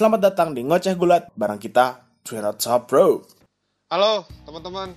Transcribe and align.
Selamat 0.00 0.32
datang 0.32 0.56
di 0.56 0.64
Ngoceh 0.64 0.96
Gulat 0.96 1.28
barang 1.36 1.60
kita 1.60 2.00
Twin 2.24 2.40
Top 2.56 2.88
Bro. 2.88 3.20
Halo 3.92 4.24
teman-teman, 4.48 4.96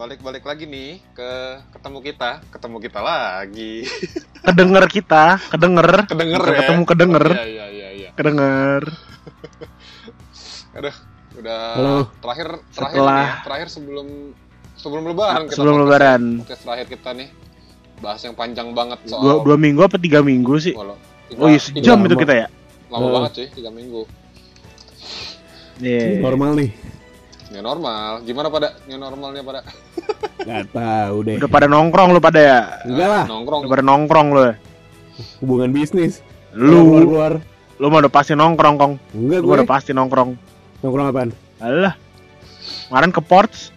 balik-balik 0.00 0.48
lagi 0.48 0.64
nih 0.64 0.96
ke 1.12 1.60
ketemu 1.76 2.00
kita, 2.00 2.40
ketemu 2.48 2.76
kita 2.80 3.04
lagi. 3.04 3.84
kedenger 4.48 4.84
kita, 4.88 5.36
kedenger, 5.52 6.08
Kedenger 6.08 6.40
Bukan 6.40 6.54
ya? 6.56 6.60
ketemu 6.64 6.82
kedenger, 6.88 7.26
Iya 7.36 7.44
iya 7.44 7.66
iya 7.68 7.88
iya. 7.92 8.08
kedenger. 8.16 8.82
Aduh, 10.80 10.94
udah 11.36 11.60
Halo. 11.76 11.96
terakhir 12.24 12.48
terakhir 12.72 12.96
Setelah- 12.96 13.20
nih 13.20 13.28
ya, 13.28 13.44
terakhir 13.44 13.68
sebelum 13.68 14.06
sebelum 14.80 15.02
lebaran 15.04 15.42
kita 15.44 15.56
Sebelum 15.60 15.74
podcast- 15.76 15.84
lebaran. 15.92 16.22
podcast 16.40 16.62
terakhir 16.64 16.86
kita 16.88 17.10
nih 17.12 17.28
bahas 18.00 18.20
yang 18.24 18.32
panjang 18.32 18.72
banget 18.72 19.04
soal 19.04 19.20
Dua, 19.20 19.34
dua 19.52 19.56
minggu 19.60 19.84
apa 19.84 20.00
tiga 20.00 20.24
minggu 20.24 20.56
sih? 20.56 20.72
Walau, 20.72 20.96
Oh 21.36 21.52
iya 21.52 21.60
sejam 21.60 22.00
itu 22.08 22.16
kita 22.16 22.32
ya. 22.32 22.48
Lama 22.94 23.02
Oh. 23.02 23.12
banget 23.12 23.30
cuy, 23.34 23.46
tiga 23.52 23.70
minggu. 23.70 24.06
Iya. 25.76 26.22
Normal 26.22 26.50
nih. 26.54 26.70
New 27.50 27.60
normal, 27.60 28.22
gimana 28.22 28.46
pada 28.48 28.78
new 28.86 28.94
normalnya 28.96 29.42
pada? 29.42 29.60
Gak 30.40 30.70
tahu 30.70 31.16
deh. 31.22 31.36
Udah 31.38 31.50
pada 31.50 31.66
nongkrong 31.66 32.08
lu 32.10 32.18
pada 32.18 32.38
ya. 32.38 32.60
Enggak 32.82 33.08
lah, 33.08 33.24
Nongkrong. 33.26 33.60
Udah 33.62 33.70
pada 33.70 33.84
nongkrong 33.84 34.28
lu. 34.30 34.42
ya. 34.44 34.54
hubungan 35.38 35.70
bisnis. 35.70 36.22
Lu, 36.50 36.98
keluar. 37.00 37.38
lu 37.76 37.86
mah 37.86 37.98
udah 38.00 38.10
pasti 38.12 38.32
nongkrong 38.32 38.74
kong. 38.76 38.92
Enggak 39.12 39.38
Lu 39.40 39.46
gue. 39.48 39.54
udah 39.56 39.66
pasti 39.68 39.90
nongkrong. 39.90 40.30
Nongkrong 40.80 41.06
apaan? 41.08 41.30
Alah. 41.58 41.94
Kemarin 42.86 43.10
ke 43.10 43.20
Ports. 43.20 43.70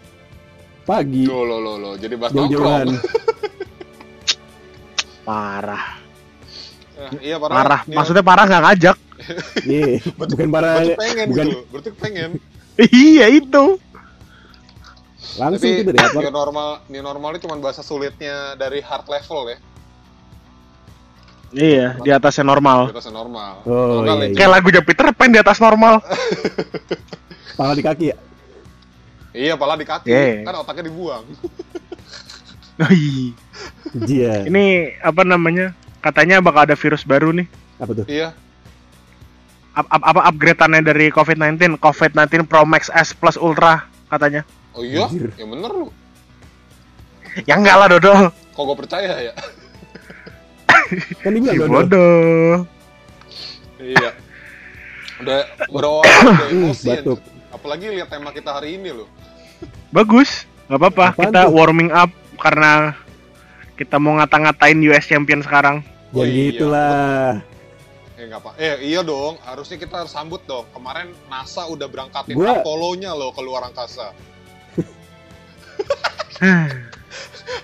Pagi. 0.84 1.25
Loh, 1.25 1.44
loh, 1.44 1.59
loh, 1.59 1.75
loh. 1.75 1.94
Jadi 1.95 2.13
bahas 2.16 2.34
nongkrong. 2.34 2.53
Jauh-jauhan. 2.53 2.88
Parah. 5.23 5.86
Eh, 6.97 7.09
iya 7.23 7.36
parah. 7.38 7.53
Parah. 7.53 7.80
New- 7.86 7.97
Maksudnya 7.99 8.23
parah 8.23 8.45
nggak 8.45 8.63
ngajak. 8.63 8.97
Iya, 9.66 9.99
bukan 10.16 10.47
para 10.53 10.83
pengen 10.95 11.28
bukan 11.33 11.45
gitu. 11.50 11.59
Berarti 11.73 11.92
pengen. 11.97 12.30
iya 12.78 13.25
itu. 13.33 13.81
langsung 15.38 15.69
Tapi 15.69 15.86
itu 15.86 15.92
dari 15.94 15.97
new 16.17 16.33
normal, 16.33 16.69
new 16.89 17.03
normal 17.03 17.30
itu 17.38 17.45
cuma 17.45 17.58
bahasa 17.61 17.86
sulitnya 17.86 18.58
dari 18.58 18.81
hard 18.81 19.05
level 19.05 19.53
ya. 19.53 19.58
Iya, 21.53 21.88
di 22.03 22.09
atasnya 22.11 22.44
normal. 22.44 22.92
Bahasa 22.92 23.14
normal. 23.14 23.64
Oh, 23.64 24.03
nggak 24.03 24.16
iya, 24.16 24.22
legend. 24.25 24.38
Kayak 24.38 24.52
lagunya 24.52 24.81
Peter 24.83 25.08
Pan 25.16 25.30
di 25.31 25.39
atas 25.39 25.58
normal. 25.64 26.02
Pala 27.58 27.73
di 27.73 27.83
kaki 27.86 28.05
ya? 28.14 28.17
Iya, 29.38 29.53
pala 29.53 29.77
di 29.77 29.86
kaki. 29.86 30.09
Yeah. 30.09 30.42
Kan 30.45 30.66
otaknya 30.66 30.89
dibuang. 30.89 31.25
Ih, 32.89 33.33
Iya. 34.14 34.49
Ini 34.49 34.97
apa 35.02 35.22
namanya? 35.22 35.77
Katanya 36.02 36.42
bakal 36.42 36.70
ada 36.70 36.75
virus 36.77 37.05
baru 37.05 37.33
nih. 37.33 37.47
Apa 37.77 37.92
tuh? 37.94 38.05
iya. 38.09 38.33
Up, 39.78 39.86
up, 39.94 40.02
apa 40.02 40.22
upgrade-annya 40.25 40.81
dari 40.81 41.14
COVID-19? 41.14 41.78
COVID-19 41.78 42.50
Pro 42.50 42.66
Max 42.66 42.89
S 42.89 43.14
Plus 43.14 43.38
Ultra 43.38 43.86
katanya. 44.09 44.42
Oh 44.73 44.81
iya? 44.81 45.06
Anjir. 45.06 45.30
Ya 45.38 45.45
bener 45.45 45.70
lu. 45.70 45.88
Ya 47.45 47.53
enggak 47.61 47.78
lah 47.78 47.88
Dodol. 47.94 48.33
Kok 48.58 48.64
gue 48.73 48.78
percaya 48.81 49.14
ya? 49.22 49.33
Kan 51.22 51.31
dibilang 51.38 51.53
Si 51.53 51.61
dodol. 51.61 51.70
bodoh. 51.70 52.53
iya. 53.78 54.09
Udah 55.22 55.39
udah 55.70 55.89
orang 56.02 56.14
udah 56.25 56.48
emosi. 56.50 56.89
Apalagi 57.53 57.86
lihat 57.94 58.09
tema 58.09 58.33
kita 58.33 58.58
hari 58.58 58.81
ini 58.81 58.89
loh. 58.89 59.05
Bagus. 59.94 60.50
nggak 60.67 60.80
apa-apa. 60.81 61.05
Kita 61.22 61.45
tuh? 61.45 61.53
warming 61.53 61.94
up 61.94 62.09
karena 62.42 62.98
kita 63.78 64.02
mau 64.02 64.17
ngata-ngatain 64.17 64.81
US 64.89 65.05
Champion 65.05 65.45
sekarang. 65.45 65.86
Ya 66.11 66.17
Oh, 66.17 66.25
iya. 66.25 67.45
Eh 68.28 68.30
nggak 68.30 68.44
apa. 68.44 68.52
Eh 68.59 68.75
iya 68.83 69.02
dong. 69.02 69.39
Harusnya 69.39 69.80
kita 69.80 70.03
harus 70.03 70.11
sambut 70.11 70.44
dong. 70.44 70.67
Kemarin 70.75 71.16
NASA 71.31 71.64
udah 71.64 71.88
berangkatin 71.88 72.36
Gua- 72.36 72.59
Apollo-nya 72.59 73.16
loh 73.16 73.31
ke 73.31 73.39
luar 73.39 73.64
angkasa. 73.64 74.11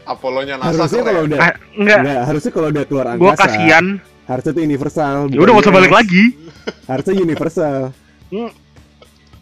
Apollo-nya 0.08 0.56
NASA 0.56 0.72
Harusnya 0.72 0.98
keren. 0.98 1.08
kalau 1.12 1.22
udah 1.28 1.38
Ah, 1.38 1.52
enggak. 1.76 2.00
enggak, 2.00 2.22
harusnya 2.24 2.52
kalau 2.52 2.68
udah 2.72 2.84
keluar 2.88 3.06
angkasa. 3.12 3.22
Gua 3.22 3.34
kasihan. 3.36 3.86
Harusnya 4.24 4.52
itu 4.56 4.62
universal. 4.64 5.16
Ya 5.28 5.38
udah 5.38 5.52
nggak 5.52 5.66
usah 5.68 5.76
balik 5.76 5.92
lagi. 5.92 6.24
Harusnya 6.90 7.14
universal. 7.20 7.78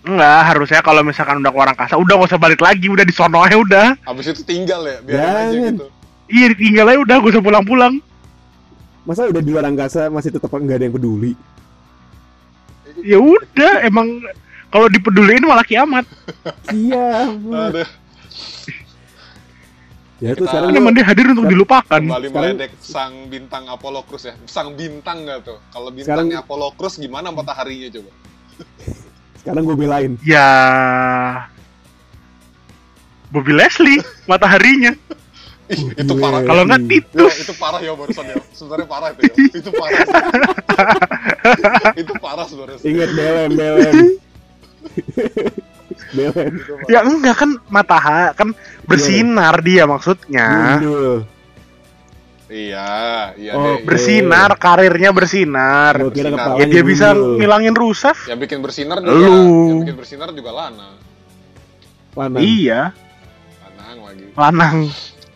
Enggak, 0.02 0.40
harusnya 0.50 0.82
kalau 0.82 1.06
misalkan 1.06 1.38
udah 1.38 1.54
keluar 1.54 1.70
angkasa, 1.70 1.94
udah 1.94 2.18
nggak 2.18 2.30
usah 2.34 2.42
balik 2.42 2.58
lagi, 2.58 2.90
udah 2.90 3.06
di 3.06 3.14
sono 3.14 3.38
aja 3.38 3.54
udah. 3.54 3.88
Habis 4.02 4.34
itu 4.34 4.42
tinggal 4.42 4.82
ya, 4.82 4.98
biarin 4.98 5.30
aja 5.30 5.58
gitu. 5.70 5.86
Iya, 6.26 6.58
tinggal 6.58 6.90
aja 6.90 6.98
udah, 6.98 7.16
gak 7.22 7.30
usah 7.30 7.44
pulang-pulang. 7.46 8.02
Masa 9.02 9.26
udah 9.26 9.42
di 9.42 9.50
luar 9.50 9.66
angkasa 9.66 10.08
masih 10.08 10.30
tetap 10.30 10.50
nggak 10.50 10.78
ada 10.78 10.86
yang 10.86 10.94
peduli? 10.94 11.34
Ya 13.02 13.18
udah, 13.18 13.82
emang 13.82 14.22
kalau 14.68 14.86
dipeduliin 14.88 15.42
malah 15.42 15.64
kiamat. 15.64 16.06
Iya. 16.72 17.34
Aduh, 17.34 17.90
Ya 20.22 20.38
tuh 20.38 20.46
Kita- 20.46 20.54
sekarang 20.54 20.70
Kan 20.70 20.76
gua- 20.76 20.82
emang 20.84 20.94
dia 20.94 21.02
hadir 21.04 21.26
untuk 21.28 21.46
dilupakan. 21.46 21.98
kembali 21.98 22.28
Sekarang- 22.30 22.54
meledek 22.54 22.72
sang 22.80 23.14
bintang 23.26 23.66
Apollo 23.66 24.06
Crews 24.06 24.24
ya. 24.24 24.38
Sang 24.46 24.70
bintang 24.72 25.26
nggak 25.26 25.40
tuh? 25.42 25.58
Kalau 25.68 25.90
Sekarang- 25.90 26.30
bintangnya 26.30 26.38
Apollo 26.40 26.78
Crews 26.78 26.96
gimana 26.96 27.34
mataharinya 27.34 27.90
coba? 27.90 28.12
sekarang 29.42 29.66
gue 29.66 29.74
belain. 29.76 30.12
Ya 30.22 30.46
Bobby 33.28 33.50
Leslie 33.52 33.98
mataharinya. 34.26 34.94
Ih, 35.72 35.82
itu 35.96 36.12
Gue- 36.12 36.20
parah. 36.20 36.42
Kalau 36.44 36.64
nggak 36.64 36.82
Iya. 36.82 36.90
Titus. 36.92 37.32
Ya, 37.32 37.42
itu 37.42 37.54
parah 37.56 37.80
ya 37.80 37.92
barusan 37.94 38.26
ya. 38.28 38.36
Sebenarnya 38.52 38.88
parah 38.88 39.08
itu 39.10 39.22
ya. 39.24 39.34
Itu 39.54 39.70
parah. 39.72 40.00
itu 41.96 42.14
parah 42.18 42.46
sebenarnya. 42.46 42.80
Ingat 42.82 43.10
Belen, 43.12 43.50
Belen. 43.54 43.96
Belen. 46.18 46.52
Itu 46.54 46.72
parah. 46.76 46.90
Ya 46.90 47.00
enggak 47.02 47.36
kan 47.38 47.50
matahari 47.68 48.36
kan 48.36 48.50
bersinar 48.84 49.56
dia 49.62 49.84
maksudnya. 49.86 50.80
Iya, 52.52 52.92
iya 53.40 53.52
Oh, 53.56 53.80
deh. 53.80 53.88
Bersinar, 53.88 54.60
karirnya 54.60 55.16
bersinar. 55.16 55.96
Bersinar. 55.96 56.60
Ya 56.60 56.66
dia 56.68 56.84
bisa 56.84 57.16
gundul. 57.16 57.40
ngilangin 57.40 57.72
Rusev. 57.72 58.18
Yang 58.28 58.40
bikin 58.44 58.60
bersinar 58.60 59.00
juga, 59.00 59.16
Lu. 59.16 59.32
yang 59.72 59.80
bikin 59.82 59.96
bersinar 59.96 60.28
juga 60.36 60.52
Lana. 60.52 61.00
Lanang. 62.12 62.44
Iya, 62.44 62.92
Lanang 63.64 63.98
lagi. 64.04 64.24
lanang. 64.36 64.78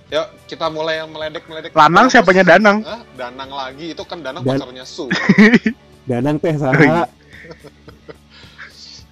Yuk, 0.06 0.28
kita 0.46 0.70
mulai 0.70 1.02
yang 1.02 1.10
meledek-meledek. 1.10 1.74
Lanang 1.74 2.08
siapanya 2.08 2.46
Danang? 2.46 2.86
Hah? 2.86 3.02
Danang 3.16 3.50
lagi. 3.50 3.92
Itu 3.92 4.06
kan 4.06 4.22
Danang 4.22 4.46
Dan- 4.46 4.62
pacarnya 4.62 4.86
Su. 4.86 5.10
Danang 6.10 6.38
teh 6.38 6.54
iya. 6.54 7.10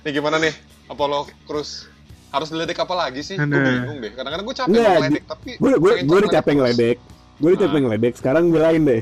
Nih 0.04 0.12
gimana 0.12 0.38
nih 0.38 0.54
Apollo 0.86 1.26
Crews? 1.44 1.90
Harus 2.30 2.50
diledek 2.50 2.78
apa 2.78 2.94
lagi 2.94 3.22
sih? 3.22 3.34
Gue 3.34 3.50
bingung 3.50 3.98
deh. 3.98 4.12
Kadang-kadang 4.12 4.46
gue 4.46 4.56
capek 4.56 4.70
Enggak, 4.70 4.86
mau 4.86 4.94
ngeledek, 5.00 5.24
tapi 5.26 5.50
Gue 5.58 5.72
gue 5.72 5.74
gue 5.74 5.90
udah 5.90 6.02
ngeledek 6.06 6.30
capek 6.32 6.46
terus. 6.46 6.58
ngeledek. 6.60 6.98
Gue 7.34 7.50
udah 7.50 7.62
capek 7.64 7.80
ngeledek. 7.80 8.14
Sekarang 8.14 8.44
belain 8.50 8.82
deh. 8.84 9.02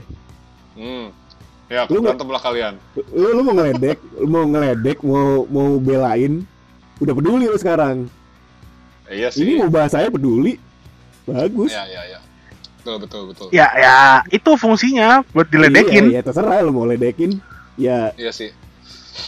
Hmm. 0.73 1.05
Ya, 1.67 1.81
Lu 1.87 1.99
nggak- 1.99 2.15
berantem 2.15 2.29
lah 2.29 2.41
kalian. 2.41 2.73
Lu 3.11 3.27
lu 3.31 3.41
mau 3.41 3.53
ngeledek, 3.53 3.97
lu 4.15 4.27
mau 4.27 4.45
ngeledek, 4.45 4.97
mau 5.01 5.27
mau 5.47 5.69
belain. 5.77 6.33
Udah 6.99 7.13
peduli 7.13 7.45
lu 7.45 7.55
sekarang. 7.55 8.07
Iya 9.07 9.27
sih. 9.27 9.43
Ini 9.43 9.59
mau 9.59 9.69
bahas 9.69 9.91
saya 9.91 10.07
peduli. 10.07 10.55
Bagus. 11.31 11.71
Ya, 11.71 11.83
ya, 11.85 12.01
ya. 12.07 12.19
Betul, 12.77 12.95
betul, 12.99 13.21
betul. 13.29 13.47
Ya, 13.49 13.67
ya 13.71 13.95
itu 14.27 14.51
fungsinya 14.55 15.21
buat 15.29 15.47
diledekin. 15.47 16.09
Iya, 16.09 16.17
ya 16.17 16.21
terserah 16.23 16.59
lu 16.59 16.71
mau 16.71 16.83
ledekin. 16.83 17.37
Ya, 17.75 18.09
Iya 18.15 18.31
sih. 18.31 18.49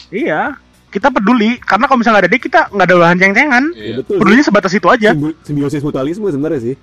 Iya. 0.09 0.57
Kita 0.89 1.09
peduli 1.09 1.57
karena 1.57 1.85
kalau 1.85 1.97
misalnya 1.97 2.17
nggak 2.17 2.25
ada 2.25 2.31
dia 2.31 2.41
kita 2.41 2.59
nggak 2.69 2.85
ada 2.85 2.95
bahan 2.95 3.17
ceng-cengan. 3.17 3.63
ya 3.71 3.77
Iya. 3.79 3.93
betul. 3.97 4.13
sih. 4.13 4.19
Pedulinya 4.21 4.45
sebatas 4.45 4.73
itu 4.73 4.87
aja. 4.87 5.09
Simbi- 5.11 5.37
Simbiosis 5.41 5.81
mutualisme 5.81 6.27
sebenarnya 6.27 6.61
sih. 6.63 6.75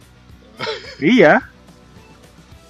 Iya. 1.16 1.34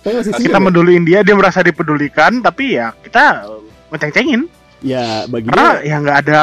Kita 0.01 0.33
sial 0.33 0.57
ya? 0.57 0.61
meduliin 0.63 1.05
dia, 1.05 1.21
dia 1.21 1.37
merasa 1.37 1.61
dipedulikan, 1.61 2.41
tapi 2.41 2.73
ya 2.73 2.97
kita 2.97 3.45
ngeceng-cengin. 3.93 4.49
Ya 4.81 5.29
bagi 5.29 5.45
Karena 5.45 5.77
dia, 5.77 5.85
ya 5.85 5.97
nggak 6.01 6.19
ada 6.25 6.43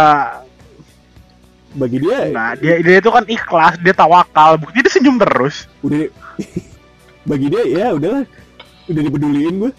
bagi 1.75 1.97
dia 1.99 2.29
Nah, 2.29 2.55
dia 2.55 2.79
dia 2.79 2.97
itu 2.99 3.09
kan 3.09 3.23
ikhlas, 3.25 3.75
dia 3.81 3.91
tawakal, 3.91 4.55
bukti 4.55 4.79
dia 4.79 4.91
senyum 4.91 5.17
terus. 5.19 5.67
udah 5.83 6.07
bagi 7.29 7.47
dia 7.49 7.63
ya 7.65 7.85
udahlah. 7.91 8.23
Udah 8.87 9.01
dipeduliin 9.03 9.55
gue. 9.59 9.71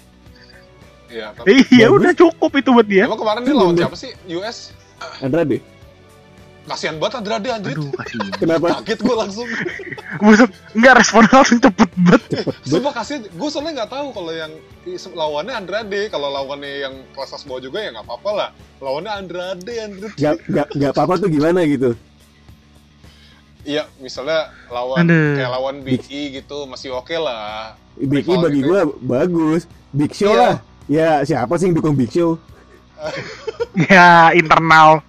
Iya, 1.09 1.33
tapi 1.33 1.65
Iya, 1.73 1.89
udah 1.89 2.13
cukup 2.13 2.53
itu 2.61 2.69
buat 2.69 2.85
dia. 2.85 3.09
emang 3.09 3.17
kemarin 3.17 3.41
dia 3.41 3.55
lawan 3.57 3.73
siapa 3.73 3.97
sih? 3.97 4.13
US? 4.37 4.77
Andrade. 5.25 5.65
Kasihan 6.69 6.97
banget 7.01 7.15
Andrade 7.25 7.49
anjir. 7.49 7.77
Aduh, 7.81 7.91
kasihan. 7.97 8.29
Kenapa? 8.45 8.67
Kaget 8.85 9.01
gue 9.01 9.15
langsung. 9.17 9.49
Maksud 10.25 10.49
enggak 10.77 10.95
responnya 11.01 11.33
langsung 11.33 11.59
cepet 11.65 11.91
banget. 11.97 12.23
Sumpah 12.63 12.93
kasihan. 12.93 13.23
Gue 13.25 13.49
soalnya 13.49 13.73
nggak 13.83 13.91
tahu 13.91 14.07
kalau 14.13 14.33
yang 14.37 14.53
lawannya 15.17 15.55
Andrade. 15.57 16.03
Kalau 16.13 16.29
lawannya 16.29 16.73
yang 16.85 16.95
kelas 17.17 17.33
kelas 17.33 17.45
bawah 17.49 17.63
juga 17.65 17.79
ya 17.81 17.89
nggak 17.97 18.05
apa-apa 18.05 18.31
lah. 18.37 18.49
Lawannya 18.79 19.13
Andrade, 19.17 19.73
Andrade. 19.81 20.15
Gak 20.15 20.35
gak 20.47 20.67
gak 20.77 20.91
apa-apa 20.93 21.15
tuh 21.19 21.29
gimana 21.33 21.65
gitu. 21.65 21.97
Iya, 23.69 23.85
misalnya 24.01 24.49
lawan 24.73 25.05
Aduh. 25.05 25.35
kayak 25.37 25.51
lawan 25.51 25.77
Big 25.85 26.01
E 26.09 26.41
gitu 26.41 26.65
masih 26.65 26.95
oke 26.95 27.13
lah. 27.13 27.77
Big 27.99 28.25
E 28.25 28.35
bagi 28.39 28.65
gitu 28.65 28.71
gue 28.71 28.81
bagus. 29.05 29.69
Big 29.93 30.13
Show 30.15 30.33
Iya. 30.33 30.41
lah. 30.41 30.55
Ya 30.89 31.09
siapa 31.21 31.61
sih 31.61 31.69
yang 31.69 31.77
dukung 31.77 31.93
Big 31.93 32.09
Show? 32.09 32.41
Ya 33.87 34.35
internal. 34.35 35.01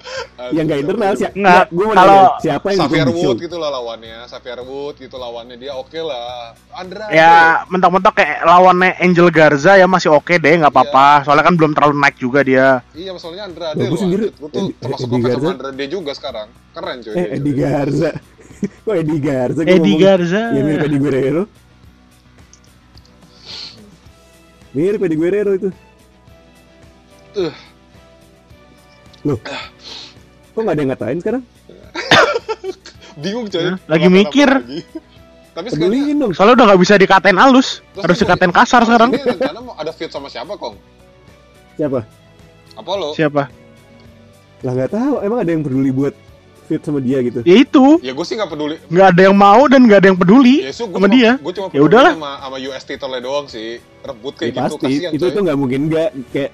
Ya 0.49 0.61
nggak 0.61 0.79
internal 0.81 1.11
sih. 1.13 1.25
Nggak, 1.31 1.63
Gue 1.69 1.85
kalau- 1.91 2.37
siapa 2.37 2.67
yang 2.69 2.79
Xavier? 2.85 3.07
Wood 3.09 3.37
gitu 3.39 3.57
lah 3.57 3.69
lawannya, 3.71 4.17
Xavier 4.25 4.61
Wood 4.61 4.95
gitu 4.97 5.15
lawannya 5.15 5.55
dia 5.55 5.73
oke 5.73 5.97
lah. 5.97 6.53
Andrade. 6.71 7.11
Ya 7.11 7.65
mentok-mentok 7.65 8.13
kayak 8.13 8.41
lawannya 8.41 8.93
Angel 8.99 9.29
Garza 9.29 9.73
ya 9.73 9.85
masih 9.85 10.09
oke 10.09 10.37
deh 10.37 10.53
nggak 10.55 10.69
apa-apa. 10.69 11.25
Soalnya 11.25 11.45
kan 11.45 11.55
belum 11.57 11.71
terlalu 11.73 11.95
naik 11.97 12.17
juga 12.17 12.39
dia. 12.41 12.81
Iya 12.93 13.11
masalahnya 13.11 13.45
Andrade 13.45 13.77
Lah, 13.77 13.85
gua 13.85 13.93
loh. 13.93 14.01
sendiri- 14.01 14.31
Gue 14.33 14.49
tuh 14.49 14.65
termasuk 14.75 15.07
ngefans 15.07 15.21
sama 15.21 15.29
Garza. 15.33 15.49
Andrade 15.53 15.85
juga 15.87 16.11
sekarang. 16.13 16.47
Keren 16.69 16.97
cuy. 17.01 17.11
Eh, 17.11 17.15
dia, 17.15 17.33
Eddie. 17.35 17.55
Garza. 17.57 18.11
Kok 18.85 18.95
Eddie 18.95 19.21
Garza? 19.21 19.61
Gua 19.63 19.73
Eddie 19.73 19.97
Garza. 19.97 20.41
Ya 20.53 20.61
mirip 20.61 20.81
Eddie 20.83 21.01
Guerrero. 21.01 21.43
Mirip 24.69 25.01
Eddie 25.01 25.17
Guerrero 25.17 25.51
itu. 25.55 25.69
Uh. 27.35 27.53
Loh. 29.27 29.39
Kok 30.55 30.61
nggak 30.63 30.75
ada 30.75 30.81
yang 30.81 30.91
ngatain 30.91 31.17
sekarang? 31.19 31.43
Bingung 33.23 33.47
coy. 33.51 33.63
Hah? 33.63 33.77
Lagi 33.87 34.07
mikir. 34.07 34.49
lagi. 34.49 34.81
Tapi 35.51 35.67
sekarang 35.75 35.91
Peduliin 35.91 36.15
dong. 36.21 36.31
Soalnya 36.31 36.55
udah 36.55 36.65
nggak 36.71 36.81
bisa 36.81 36.93
dikatain 36.95 37.35
halus, 37.35 37.83
Terus 37.91 38.03
harus 38.05 38.17
dikatain 38.23 38.53
kasar 38.53 38.81
sekarang. 38.87 39.09
Ini 39.11 39.23
rencana 39.27 39.59
mau 39.59 39.75
ada 39.75 39.91
feud 39.91 40.11
sama 40.13 40.31
siapa 40.31 40.55
kong? 40.55 40.75
Siapa? 41.75 41.99
Apollo. 42.79 43.11
Siapa? 43.11 43.43
Lah 44.63 44.71
nggak 44.71 44.91
tahu. 44.95 45.15
Emang 45.19 45.39
ada 45.43 45.51
yang 45.51 45.63
peduli 45.63 45.91
buat 45.91 46.15
fit 46.69 46.79
sama 46.79 47.01
dia 47.01 47.17
gitu? 47.19 47.41
Ya 47.41 47.55
itu, 47.57 47.85
Ya 47.99 48.13
gue 48.13 48.21
sih 48.21 48.37
nggak 48.37 48.47
peduli. 48.47 48.77
nggak 48.85 49.07
ada 49.09 49.21
yang 49.25 49.33
mau 49.33 49.65
dan 49.65 49.81
nggak 49.83 49.99
ada 49.99 50.07
yang 50.07 50.19
peduli 50.19 50.55
Ya, 50.61 50.69
so, 50.69 50.85
gue 50.85 50.93
sama 50.93 51.09
cuma, 51.09 51.17
dia. 51.17 51.31
Gue 51.35 51.51
cuma 51.51 51.65
Ya 51.65 51.71
peduli 51.73 51.87
udahlah. 51.89 52.13
sama, 52.13 52.31
sama 52.39 52.57
US 52.61 52.83
titelnya 52.83 53.19
doang 53.19 53.45
sih. 53.45 53.69
Rebut 53.99 54.33
Ya 54.33 54.39
kayak 54.39 54.51
gitu, 54.51 54.61
pasti. 54.61 54.85
kasihan 54.85 55.11
itu 55.11 55.25
coy. 55.25 55.33
tuh 55.33 55.41
nggak 55.41 55.57
mungkin 55.57 55.79
nggak 55.87 56.09
kayak 56.29 56.51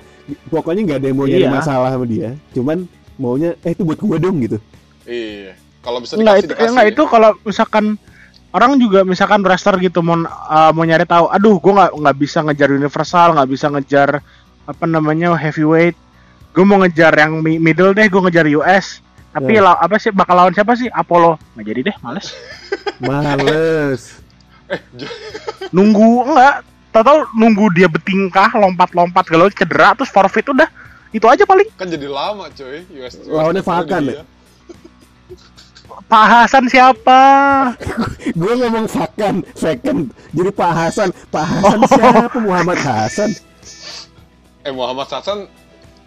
pokoknya 0.48 0.82
nggak 0.82 0.98
ada 0.98 1.08
yang 1.08 1.18
mau 1.18 1.28
nyari 1.28 1.44
Iya. 1.44 1.52
masalah 1.52 1.90
sama 1.92 2.06
dia. 2.06 2.30
Cuman 2.50 2.78
maunya 3.16 3.50
eh 3.60 3.72
itu 3.72 3.84
buat 3.84 4.00
gua 4.00 4.18
dong 4.18 4.40
gitu. 4.40 4.58
Iya. 5.04 5.54
Kalau 5.80 6.00
bisa 6.00 6.16
dikasih, 6.16 6.40
itu, 6.40 6.48
dikasih. 6.50 6.70
enggak 6.72 6.88
itu 6.90 7.04
kalau 7.06 7.30
misalkan 7.42 7.86
orang 8.50 8.72
juga 8.76 9.04
misalkan 9.04 9.40
wrestler 9.42 9.78
gitu 9.78 10.00
mau 10.00 10.16
uh, 10.18 10.72
mau 10.72 10.82
nyari 10.82 11.04
tahu, 11.04 11.28
aduh 11.28 11.56
gue 11.56 11.72
nggak 11.72 11.92
nggak 11.94 12.16
bisa 12.18 12.40
ngejar 12.42 12.70
universal, 12.72 13.28
nggak 13.34 13.50
bisa 13.52 13.68
ngejar 13.68 14.10
apa 14.66 14.86
namanya 14.86 15.36
heavyweight, 15.36 15.94
gue 16.52 16.66
mau 16.66 16.80
ngejar 16.80 17.14
yang 17.14 17.38
mi- 17.38 17.60
middle 17.60 17.92
deh, 17.92 18.04
gue 18.04 18.18
ngejar 18.20 18.50
US. 18.56 19.05
Tapi 19.36 19.52
Ya. 19.52 19.68
la- 19.68 19.76
apa 19.76 20.00
sih 20.00 20.16
bakal 20.16 20.40
lawan 20.40 20.56
siapa 20.56 20.80
sih? 20.80 20.88
Apollo. 20.88 21.36
Nggak 21.54 21.66
jadi 21.68 21.80
deh, 21.92 21.96
males. 22.00 22.32
Males. 23.04 24.02
Nunggu 25.76 26.24
enggak, 26.24 26.64
tahu 26.90 27.28
nunggu 27.36 27.68
dia 27.76 27.92
betingkah, 27.92 28.48
lompat-lompat 28.56 29.28
kalau 29.28 29.52
cedera 29.52 29.92
terus 29.94 30.08
forfeit 30.08 30.48
udah. 30.48 30.72
Itu 31.12 31.28
aja 31.28 31.44
paling. 31.44 31.68
Kan 31.76 31.92
jadi 31.92 32.08
lama 32.08 32.48
coy. 32.50 32.88
US, 32.96 33.20
Lawannya 33.28 33.60
Fakan 33.60 34.02
dia. 34.08 34.16
ya? 34.20 34.24
Pak 36.06 36.26
Hasan 36.28 36.66
siapa? 36.68 37.22
gue 38.40 38.54
ngomong 38.58 38.88
second, 38.88 39.44
second. 39.56 40.12
Jadi 40.32 40.52
Pak 40.52 40.72
Hasan, 40.72 41.10
Pak 41.28 41.44
Hasan 41.46 41.80
siapa? 41.88 42.38
Muhammad 42.40 42.80
Hasan. 42.80 43.32
Eh 44.62 44.74
Muhammad 44.76 45.08
Hasan 45.08 45.48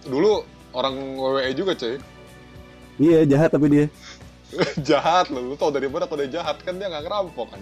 dulu 0.04 0.44
orang 0.72 0.92
WWE 1.16 1.52
juga 1.52 1.72
coy. 1.72 1.96
Iya 2.98 3.18
jahat 3.24 3.50
tapi 3.54 3.66
dia. 3.70 3.86
jahat 4.88 5.30
loh. 5.30 5.42
Lu 5.42 5.54
tau 5.54 5.70
dari 5.70 5.86
mana 5.86 6.04
kalau 6.04 6.20
dia 6.20 6.42
jahat 6.42 6.58
kan 6.60 6.74
dia 6.76 6.86
nggak 6.86 7.04
ngerampok 7.06 7.46
kan. 7.54 7.60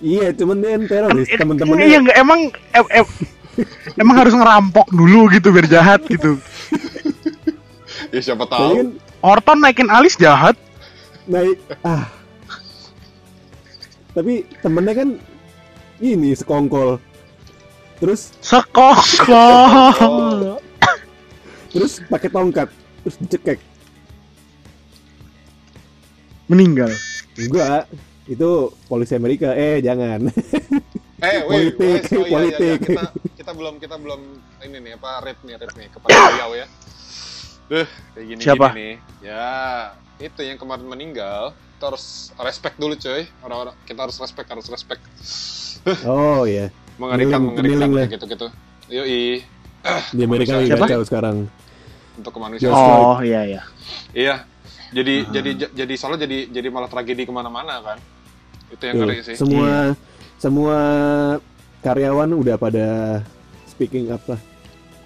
Iya, 0.00 0.32
cuman 0.34 0.56
dia 0.58 0.70
yang 0.74 0.84
teroris. 0.88 1.28
Iya 1.28 1.38
Temen-temennya 1.38 1.98
enggak 2.00 2.16
emang 2.16 2.40
em- 2.72 2.92
em- 2.92 3.14
emang 4.02 4.16
harus 4.18 4.34
ngerampok 4.34 4.86
dulu 4.88 5.28
gitu 5.30 5.52
biar 5.52 5.66
jahat 5.66 6.00
gitu. 6.06 6.36
Ya 8.12 8.20
siapa 8.20 8.44
tahu. 8.44 8.76
kan 8.76 8.88
Orton 9.24 9.58
naikin 9.62 9.88
alis 9.88 10.16
jahat. 10.16 10.52
naik 11.24 11.56
ah. 11.80 12.04
Tapi 14.12 14.44
temennya 14.60 14.92
kan 14.92 15.08
ini 15.96 16.36
sekongkol. 16.36 17.00
Terus 17.96 18.34
Sekongkol. 18.42 19.40
terus 21.72 22.04
pakai 22.04 22.28
tongkat, 22.28 22.68
terus 23.00 23.16
dicekek. 23.16 23.58
Meninggal. 26.52 26.92
Enggak, 27.40 27.88
itu 28.28 28.50
polisi 28.84 29.16
Amerika. 29.16 29.56
Eh, 29.56 29.80
jangan. 29.80 30.28
Eh, 31.22 31.38
weh, 31.48 31.72
Politik, 31.72 32.02
weh, 32.12 32.18
oh 32.18 32.26
iya, 32.26 32.28
iya, 32.28 32.28
iya. 32.28 32.34
politik. 32.34 32.78
Kita, 32.92 33.04
kita 33.40 33.52
belum 33.56 33.74
kita 33.80 33.96
belum 33.96 34.20
ini 34.68 34.76
nih 34.84 34.92
apa 35.00 35.22
rap 35.24 35.38
nih 35.46 35.54
rap 35.54 35.72
nih 35.80 35.88
kepada 35.88 36.12
beliau 36.12 36.50
ya. 36.52 36.66
Duh, 37.72 37.88
kayak 37.88 38.26
gini 38.26 38.40
Siapa? 38.42 38.66
gini 38.68 38.78
nih. 38.82 38.94
Ya, 39.24 39.48
itu 40.20 40.40
yang 40.44 40.58
kemarin 40.60 40.84
meninggal. 40.84 41.56
Kita 41.78 41.94
harus 41.94 42.34
respect 42.36 42.76
dulu 42.76 42.98
coy. 43.00 43.22
Orang-orang 43.40 43.74
kita 43.88 44.00
harus 44.04 44.16
respect, 44.20 44.48
harus 44.50 44.66
respect. 44.68 45.02
Oh 46.04 46.44
iya, 46.44 46.68
Mengerikan, 47.00 47.40
mengerikan 47.42 47.90
gitu-gitu. 48.12 48.46
Yoi, 48.92 49.40
di 50.12 50.20
Amerika 50.22 50.60
lagi 50.60 50.70
kacau 50.70 51.02
sekarang. 51.02 51.36
untuk 52.12 52.34
kemanusiaan. 52.36 52.76
Oh 52.76 53.18
iya 53.24 53.40
iya. 53.48 53.62
Iya. 54.12 54.36
Jadi 54.92 55.14
Ah. 55.18 55.32
jadi 55.32 55.50
j- 55.56 55.72
jadi 55.74 55.94
soalnya 55.96 56.20
jadi 56.22 56.38
jadi 56.48 56.68
malah 56.68 56.86
tragedi 56.86 57.24
ke 57.24 57.32
mana-mana 57.32 57.80
kan. 57.80 57.98
Itu 58.68 58.82
yang 58.82 58.94
Tuh, 58.94 59.02
ngeri 59.02 59.18
sih. 59.22 59.34
semua 59.34 59.96
semua 60.36 60.76
karyawan 61.80 62.30
udah 62.30 62.56
pada 62.56 62.86
speaking 63.66 64.08
up 64.08 64.20
lah. 64.26 64.40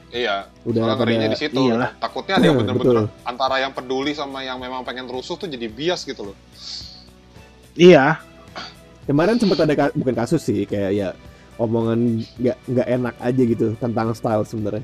Iya. 0.08 0.48
Udah 0.62 0.80
Soalnya 0.82 0.96
ngerinya 0.96 1.20
pada 1.20 1.32
di 1.32 1.38
situ. 1.38 1.60
Iyalah. 1.60 1.90
Takutnya 1.98 2.34
ada 2.34 2.44
yang 2.44 2.56
Betul. 2.56 2.66
bener-bener 2.72 3.06
antara 3.22 3.56
yang 3.58 3.70
peduli 3.70 4.12
sama 4.12 4.40
yang 4.40 4.56
memang 4.56 4.82
pengen 4.82 5.06
rusuh 5.06 5.34
tuh 5.34 5.46
jadi 5.46 5.66
bias 5.66 6.02
gitu 6.02 6.26
loh. 6.26 6.36
Iya. 7.74 8.18
kemarin 9.04 9.38
sempat 9.38 9.62
ada 9.62 9.70
ka- 9.72 9.94
bukan 9.94 10.14
kasus 10.16 10.42
sih 10.42 10.66
kayak 10.66 10.90
ya 10.90 11.08
omongan 11.56 12.26
nggak 12.34 12.58
nggak 12.66 12.88
enak 12.90 13.14
aja 13.16 13.42
gitu 13.44 13.66
tentang 13.76 14.10
style 14.10 14.42
sebenarnya. 14.42 14.82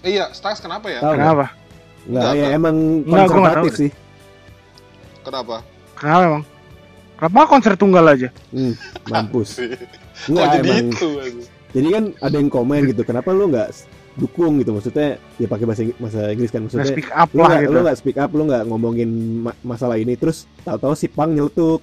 Iya, 0.00 0.28
Styles 0.30 0.60
kenapa 0.60 0.92
ya? 0.92 1.00
Tahu? 1.00 1.16
Kenapa? 1.16 1.46
Nggak 2.04 2.24
ya 2.34 2.46
emang 2.52 2.76
nggak 3.00 3.26
konservatif 3.26 3.72
tahu 3.72 3.80
sih. 3.80 3.90
Kenapa? 5.20 5.56
Kenapa 5.94 6.22
emang? 6.26 6.44
Kenapa 7.14 7.40
konser 7.46 7.72
tunggal 7.74 8.04
aja? 8.06 8.28
Hmm, 8.50 8.72
mampus. 9.06 9.60
Kok 10.22 10.28
Nggak 10.28 10.46
jadi 10.54 10.68
emang. 10.70 10.88
itu? 10.90 11.08
Jadi 11.70 11.88
kan 11.88 12.04
ada 12.18 12.36
yang 12.36 12.50
komen 12.50 12.80
gitu, 12.86 13.02
kenapa 13.02 13.30
lu 13.30 13.46
nggak 13.46 13.70
dukung 14.12 14.58
gitu 14.58 14.74
maksudnya 14.74 15.08
ya 15.38 15.46
pakai 15.46 15.64
bahasa 15.64 15.82
Ing- 15.82 15.96
bahasa 15.96 16.20
Inggris 16.28 16.50
kan 16.50 16.60
maksudnya 16.60 16.90
speak 16.90 17.08
up 17.08 17.30
lu 17.30 17.40
lah 17.40 17.46
nggak 17.48 17.62
gitu. 17.62 17.72
lu 17.72 17.78
nggak 17.80 17.96
speak 17.96 18.18
up 18.18 18.30
lu 18.30 18.42
nggak 18.42 18.62
ngomongin 18.66 19.10
ma- 19.40 19.60
masalah 19.62 19.96
ini 19.96 20.12
terus 20.14 20.44
tahu-tahu 20.60 20.92
si 20.92 21.06
Pang 21.06 21.30
nyeletuk 21.30 21.78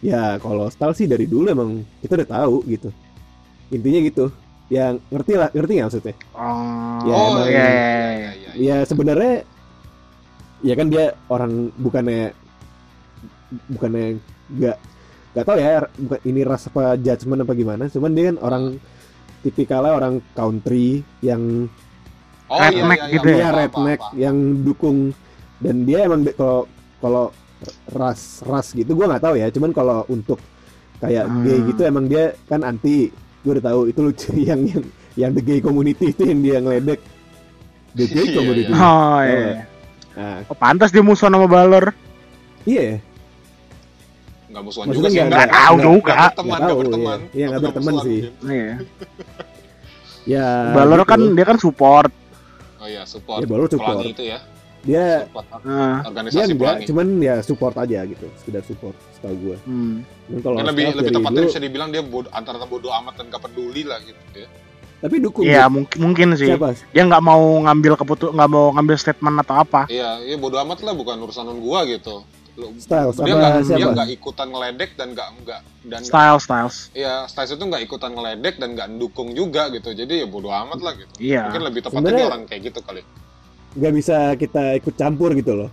ya 0.00 0.40
kalau 0.40 0.66
style 0.68 0.96
sih 0.96 1.04
dari 1.04 1.28
dulu 1.28 1.44
emang 1.46 1.70
kita 2.00 2.16
udah 2.16 2.30
tahu 2.32 2.64
gitu 2.64 2.88
intinya 3.68 4.00
gitu 4.00 4.24
yang 4.68 4.96
ngerti 5.06 5.32
lah 5.34 5.52
ngerti 5.52 5.72
nggak 5.76 5.86
maksudnya 5.86 6.14
Oh, 6.32 6.98
Ya, 7.04 7.12
oh 7.12 7.26
emang- 7.28 7.46
iya, 7.46 7.60
iya, 7.60 7.68
iya, 7.68 7.92
iya, 7.92 8.10
iya, 8.16 8.30
iya. 8.32 8.50
ya 8.56 8.76
sebenarnya 8.82 9.34
ya 10.60 10.74
kan 10.74 10.86
dia 10.88 11.04
orang 11.26 11.52
bukannya 11.76 12.32
bukannya 13.68 14.20
nggak 14.50 14.76
nggak 15.32 15.44
tahu 15.44 15.56
ya 15.56 15.68
bukan 15.96 16.20
ini 16.24 16.40
ras 16.42 16.66
apa 16.66 16.96
judgement 16.96 17.42
apa 17.42 17.52
gimana 17.52 17.82
cuman 17.86 18.10
dia 18.12 18.24
kan 18.28 18.36
orang 18.40 18.64
tipikalnya 19.40 19.92
orang 19.94 20.14
country 20.32 21.00
yang 21.20 21.68
Oh 22.48 22.56
Redneck 22.56 23.12
gitu 23.12 23.28
ya? 23.28 23.36
dia 23.36 23.44
apa, 23.44 23.52
apa, 23.52 23.60
redneck 23.60 24.00
apa. 24.00 24.12
yang 24.16 24.36
dukung 24.64 24.98
dan 25.60 25.84
dia 25.84 25.98
emang 26.02 26.24
kalau 26.32 26.64
kalau 26.96 27.24
ras 27.92 28.40
ras 28.42 28.72
gitu 28.72 28.96
gua 28.96 29.04
nggak 29.06 29.22
tahu 29.22 29.34
ya 29.36 29.52
cuman 29.52 29.70
kalau 29.70 30.00
untuk 30.08 30.40
kayak 30.98 31.28
Hmm. 31.28 31.44
gay 31.44 31.58
gitu 31.62 31.80
emang 31.84 32.08
dia 32.08 32.32
kan 32.48 32.64
anti 32.64 33.12
gue 33.38 33.52
udah 33.52 33.64
tahu 33.64 33.80
itu 33.86 34.00
lucu 34.00 34.32
yang 34.48 34.60
yang 34.64 34.84
yang 35.14 35.30
the 35.30 35.40
gay 35.40 35.60
community 35.60 36.10
itu 36.10 36.24
yang 36.24 36.40
dia 36.40 36.56
ngeledek 36.58 37.00
the 37.94 38.04
gay 38.06 38.26
Iya, 38.26 38.34
community 38.34 38.66
iya. 38.66 38.80
Oh 38.80 39.20
iya. 39.20 39.48
Nah, 40.18 40.36
Oh, 40.50 40.56
pantas 40.56 40.90
dia 40.90 40.98
musuhan 40.98 41.30
sama 41.30 41.46
Balor. 41.46 41.94
iya 42.64 42.98
Nggak 44.48 44.62
musuhan 44.62 44.84
Maksudnya 44.86 45.10
juga 45.10 45.14
sih. 45.14 45.28
nggak- 45.28 45.50
tahu 45.50 45.76
juga. 45.78 45.92
nggak 46.08 46.18
berteman, 46.26 46.48
Nggak 46.48 46.60
tahu, 46.64 46.78
berteman. 46.78 47.18
iya. 47.18 47.34
Iya, 47.34 47.44
nggak 47.46 47.62
berteman 47.62 47.94
sih. 48.00 48.18
Iya. 48.42 48.74
ya 50.26 50.46
Balor 50.72 50.98
gitu. 50.98 51.06
kan 51.06 51.20
dia 51.32 51.44
kan 51.44 51.56
support. 51.56 52.10
Oh 52.78 52.86
iya, 52.86 53.02
support. 53.04 53.40
Ya, 53.40 53.46
Balor 53.46 53.66
support. 53.66 53.96
Pelangi 53.98 54.12
itu 54.12 54.24
ya. 54.26 54.38
dia 54.78 55.26
Support 55.26 55.46
dia 55.58 56.06
organisasi 56.06 56.38
enggak 56.46 56.58
pelangi. 56.70 56.86
cuman 56.86 57.06
ya 57.18 57.34
support 57.42 57.74
aja 57.76 57.98
gitu 58.06 58.26
sekedar 58.36 58.62
support 58.62 58.94
setahu 59.10 59.34
gue 59.36 59.56
hmm. 59.60 59.94
Dan 60.24 60.38
kalau 60.38 60.54
Kan 60.56 60.66
lebih 60.70 60.84
lebih 60.94 61.12
tepatnya 61.12 61.40
dulu- 61.40 61.50
bisa 61.50 61.58
dibilang 61.58 61.88
dia 61.90 61.98
bodo, 62.00 62.30
antara 62.30 62.62
bodoh 62.62 62.94
amat 62.94 63.18
dan 63.18 63.26
gak 63.26 63.42
peduli 63.42 63.82
lah 63.82 63.98
gitu 64.00 64.16
ya. 64.36 64.48
tapi 64.98 65.18
dukung 65.18 65.42
Iya 65.42 65.66
mungkin 65.66 65.98
mungkin 66.00 66.28
sih. 66.34 66.46
siapa 66.48 66.78
Dia 66.88 67.02
nggak 67.04 67.20
mau 67.20 67.42
ngambil 67.60 67.94
keputu 67.96 68.30
nggak 68.30 68.48
mau 68.48 68.70
ngambil 68.72 68.94
statement 68.96 69.36
atau 69.40 69.54
apa. 69.56 69.82
Iya, 69.88 70.22
iya 70.24 70.36
bodoh 70.36 70.58
amat 70.60 70.78
lah 70.80 70.90
bukan 70.92 71.16
urusan 71.20 71.50
gua 71.58 71.82
gitu. 71.84 72.22
Lu- 72.58 72.74
Styles 72.76 73.14
dia 73.16 73.32
nggak 73.32 73.52
dia 73.54 73.66
siapa 73.70 73.90
nggak 73.94 74.10
ikutan 74.12 74.46
ngeledek 74.48 74.90
dan 74.92 75.08
nggak 75.14 75.28
nggak 75.38 75.60
dan 75.84 76.00
nggak- 76.00 76.10
Style 76.10 76.38
styles. 76.38 76.76
Iya, 76.90 77.14
Styles 77.24 77.54
itu 77.54 77.64
nggak 77.64 77.82
ikutan 77.84 78.10
ngeledek 78.10 78.54
dan 78.58 78.68
nggak 78.74 78.88
mendukung 78.90 79.30
juga 79.30 79.70
gitu. 79.70 79.88
Jadi 79.92 80.14
ya 80.18 80.26
bodo 80.26 80.50
amat 80.50 80.80
lah 80.80 80.92
gitu. 80.92 81.12
Iya. 81.16 81.46
Mungkin 81.46 81.62
lebih 81.64 81.80
tepatnya 81.80 82.02
dia 82.02 82.10
Sebenarnya- 82.10 82.28
orang 82.28 82.42
kayak 82.44 82.62
gitu 82.64 82.80
kali. 82.82 83.02
nggak 83.70 83.94
bisa 83.94 84.16
kita 84.34 84.64
ikut 84.74 84.94
campur 84.96 85.30
gitu 85.32 85.52
loh 85.54 85.70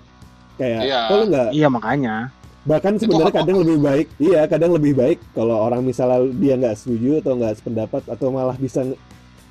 kayak 0.56 0.82
Iya. 0.84 1.02
kalau 1.08 1.24
nggak 1.26 1.48
Iya 1.52 1.68
makanya. 1.70 2.16
bahkan 2.62 2.94
sebenarnya 2.96 3.34
kadang 3.36 3.58
lebih 3.62 3.80
baik 3.80 4.08
iya 4.20 4.42
kadang 4.46 4.72
lebih 4.74 4.94
baik 4.94 5.18
kalau 5.32 5.58
orang 5.60 5.80
misalnya 5.80 6.18
dia 6.34 6.54
nggak 6.56 6.76
setuju 6.76 7.24
atau 7.24 7.34
nggak 7.36 7.54
sependapat 7.56 8.04
atau 8.06 8.28
malah 8.30 8.54
bisa 8.54 8.84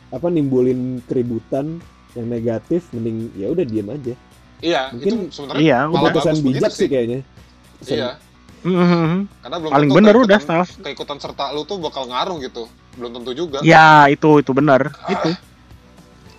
apa 0.09 0.27
nimbulin 0.29 0.99
keributan 1.05 1.81
yang 2.13 2.27
negatif 2.27 2.85
mending 2.91 3.33
ya 3.35 3.49
udah 3.49 3.65
diam 3.65 3.89
aja 3.89 4.13
Iya, 4.65 4.83
Mungkin- 4.91 5.05
itu 5.05 5.17
sebenarnya 5.29 5.61
Iya, 5.61 5.79
keputusan 5.87 6.35
bijak 6.41 6.73
sih 6.73 6.89
kayaknya 6.89 7.21
Keputusan- 7.21 7.99
Iya, 8.01 8.11
Mhm. 8.65 9.13
karena 9.45 9.57
belum 9.61 9.71
Paling 9.71 9.91
keikutan- 9.93 10.25
udah 10.25 10.39
Styles. 10.41 10.71
keikutan 10.81 11.19
serta 11.21 11.45
lu 11.53 11.63
tuh 11.63 11.77
bakal 11.77 12.09
ngaruh 12.09 12.41
gitu. 12.41 12.65
Belum 12.97 13.11
tentu 13.13 13.31
juga. 13.35 13.59
Ya 13.61 14.09
itu 14.09 14.41
itu 14.41 14.51
benar. 14.51 14.89
Itu. 15.05 15.31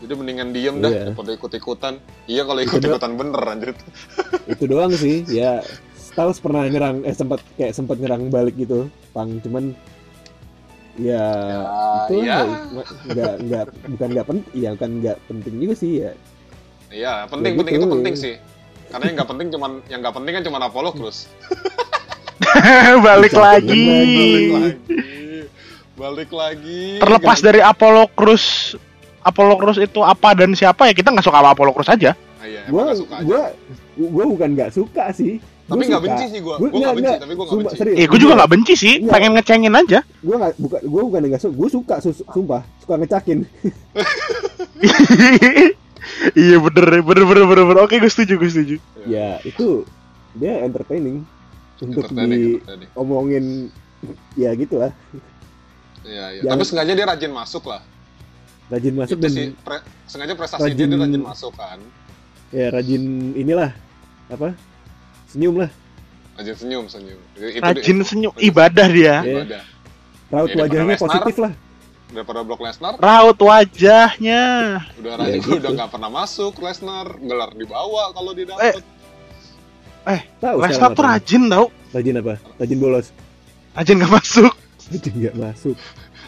Jadi 0.02 0.14
mendingan 0.16 0.50
diem 0.50 0.76
dah 0.80 0.90
Iya. 0.90 1.02
daripada 1.06 1.32
ikut-ikutan. 1.32 1.94
Iya 2.26 2.42
kalau 2.44 2.62
ikut-ikutan 2.62 3.12
bener 3.14 3.42
anjir. 3.44 3.70
itu 4.52 4.64
doang 4.66 4.90
sih 4.92 5.22
ya 5.28 5.62
Styles 5.94 6.40
pernah 6.40 6.66
nyerang 6.66 7.04
eh 7.04 7.12
sempat 7.12 7.44
kayak 7.56 7.74
sempat 7.74 8.00
nyerang 8.00 8.30
balik 8.30 8.56
gitu 8.56 8.88
pang 9.12 9.36
cuman 9.40 9.76
ya 10.96 11.26
itu 12.08 12.24
iya. 12.24 12.38
nggak 12.72 12.88
nggak 13.12 13.34
nggak 13.44 13.66
bukan 13.92 14.10
nggak 14.16 14.28
penting 14.32 14.54
ya 14.56 14.70
bukan 14.72 14.92
nggak 15.04 15.18
penting 15.28 15.54
juga 15.60 15.74
sih 15.76 15.92
ya 16.00 16.12
Iya, 16.90 17.26
penting 17.26 17.52
Ya 17.52 17.58
penting 17.58 17.74
gitu. 17.74 17.82
itu 17.82 17.94
penting 17.94 18.16
sih. 18.16 18.36
Karena 18.86 19.04
yang 19.06 19.16
nggak 19.16 19.30
penting 19.30 19.48
cuman 19.50 19.72
yang 19.86 20.00
nggak 20.00 20.16
penting 20.16 20.32
kan 20.32 20.44
cuma 20.44 20.58
Apollo 20.62 20.92
Cruz. 20.94 21.18
Balik 23.06 23.34
lagi. 23.34 23.86
Balik 23.86 24.52
lagi. 24.52 24.86
Balik 25.96 26.32
lagi. 26.32 26.82
Terlepas 27.00 27.38
Ganti- 27.38 27.46
dari 27.46 27.60
Apollo 27.62 28.04
Cruz, 28.12 28.76
Apollo 29.22 29.56
Cruz 29.58 29.78
itu 29.78 30.00
apa 30.00 30.34
dan 30.34 30.52
siapa 30.52 30.86
ya 30.86 30.94
kita 30.94 31.10
nggak 31.10 31.24
suka 31.24 31.38
sama 31.38 31.52
Apollo 31.52 31.72
Cruz 31.72 31.88
aja. 31.88 32.12
Ah, 32.38 32.46
iya, 32.46 32.62
gua 32.68 32.82
nggak 32.86 32.98
suka 32.98 33.14
aja. 33.16 33.26
gua 33.26 33.42
gua 33.98 34.24
bukan 34.28 34.50
nggak 34.52 34.72
suka 34.72 35.06
sih 35.12 35.40
tapi 35.66 35.82
Gua 35.82 35.90
nggak 35.90 36.04
benci 36.06 36.26
sih 36.30 36.40
gua. 36.40 36.56
Gua- 36.56 36.70
Gua 36.70 36.80
nggak 36.80 36.96
benci, 36.96 37.14
tapi 37.16 37.34
gua 37.34 37.42
nggak 37.42 37.50
Sumpah, 37.50 37.64
benci. 37.66 37.80
serius. 37.82 37.98
Eh, 37.98 38.06
gue 38.06 38.20
juga 38.20 38.34
nggak 38.36 38.52
benci 38.52 38.74
sih, 38.76 38.94
Iya. 38.98 39.10
pengen 39.10 39.32
ngecengin 39.34 39.74
aja. 39.74 40.00
gua 40.22 40.36
nggak 40.38 40.54
buka 40.56 40.78
gua 40.86 41.02
bukan 41.04 41.22
nggak 41.26 41.42
suka 41.42 41.54
gua 41.54 41.70
suka 41.70 41.96
sus- 42.00 42.26
sumpah 42.28 42.62
suka 42.78 42.94
ngecakin 42.96 43.40
iya 46.34 46.58
bener, 46.58 46.86
bener, 47.02 47.24
bener, 47.24 47.46
bener, 47.46 47.64
bener. 47.66 47.82
Oke, 47.82 47.98
gue 47.98 48.08
setuju, 48.08 48.38
gue 48.38 48.48
setuju. 48.48 48.76
ya 49.06 49.40
itu 49.42 49.84
dia 50.34 50.62
entertaining 50.62 51.24
untuk 51.78 52.06
Entertaining, 52.06 52.58
entertaining. 52.58 52.90
diomongin 52.90 53.46
ya 54.34 54.52
gitulah 54.54 54.92
Iya, 56.02 56.26
iya. 56.32 56.42
Jangan- 56.44 56.54
Tapi 56.56 56.64
sengaja 56.66 56.92
dia 56.94 57.06
rajin 57.06 57.32
masuk 57.32 57.64
lah. 57.66 57.82
rajin 58.68 58.94
masuk 58.94 59.14
Itu 59.14 59.22
dan 59.22 59.32
sih 59.32 59.48
pre- 59.58 59.86
sengaja 60.06 60.34
prestasi 60.34 60.62
rajin- 60.64 60.78
dia, 60.80 60.88
dia 60.88 61.00
rajin 61.00 61.22
masuk 61.24 61.54
kan. 61.54 61.80
ya 62.50 62.66
rajin 62.70 63.04
inilah 63.34 63.72
apa 64.28 64.54
senyum 65.28 65.56
lah 65.58 65.70
Rajin 66.36 66.56
senyum, 66.58 66.86
senyum. 66.86 67.20
Itu 67.34 67.58
Rajin 67.58 67.98
senyum, 68.02 68.34
ibadah 68.36 68.88
dia. 68.88 69.16
Iya. 69.18 69.34
Ibadah. 69.40 69.62
raut 70.28 70.50
Ya, 70.50 70.58
wajahnya 70.60 70.96
positif 70.96 71.36
lah 71.38 71.54
Daripada 72.06 72.46
Brock 72.46 72.62
Lesnar, 72.62 72.96
Raut 73.02 73.36
wajahnya. 73.38 74.44
udah 75.02 75.14
Ya, 75.26 75.36
gitu. 75.42 75.58
udah 75.58 75.72
nggak 75.74 75.90
pernah 75.90 76.10
masuk 76.14 76.54
Lesnar, 76.62 77.18
gelar 77.18 77.50
dibawa 77.52 78.14
kalau 78.14 78.32
dia 78.32 78.46
dapet. 78.46 78.84
tahu 80.40 80.56
Lesnar 80.62 80.94
tuh 80.94 81.04
rajin 81.04 81.44
tau. 81.50 81.66
rajin 81.92 82.20
apa 82.20 82.36
rajin 82.60 82.78
bolos 82.78 83.08
Rajin 83.74 84.00
gak 84.00 84.12
masuk. 84.14 84.54
rajin 84.92 85.14
nggak 85.18 85.36
masuk 85.36 85.76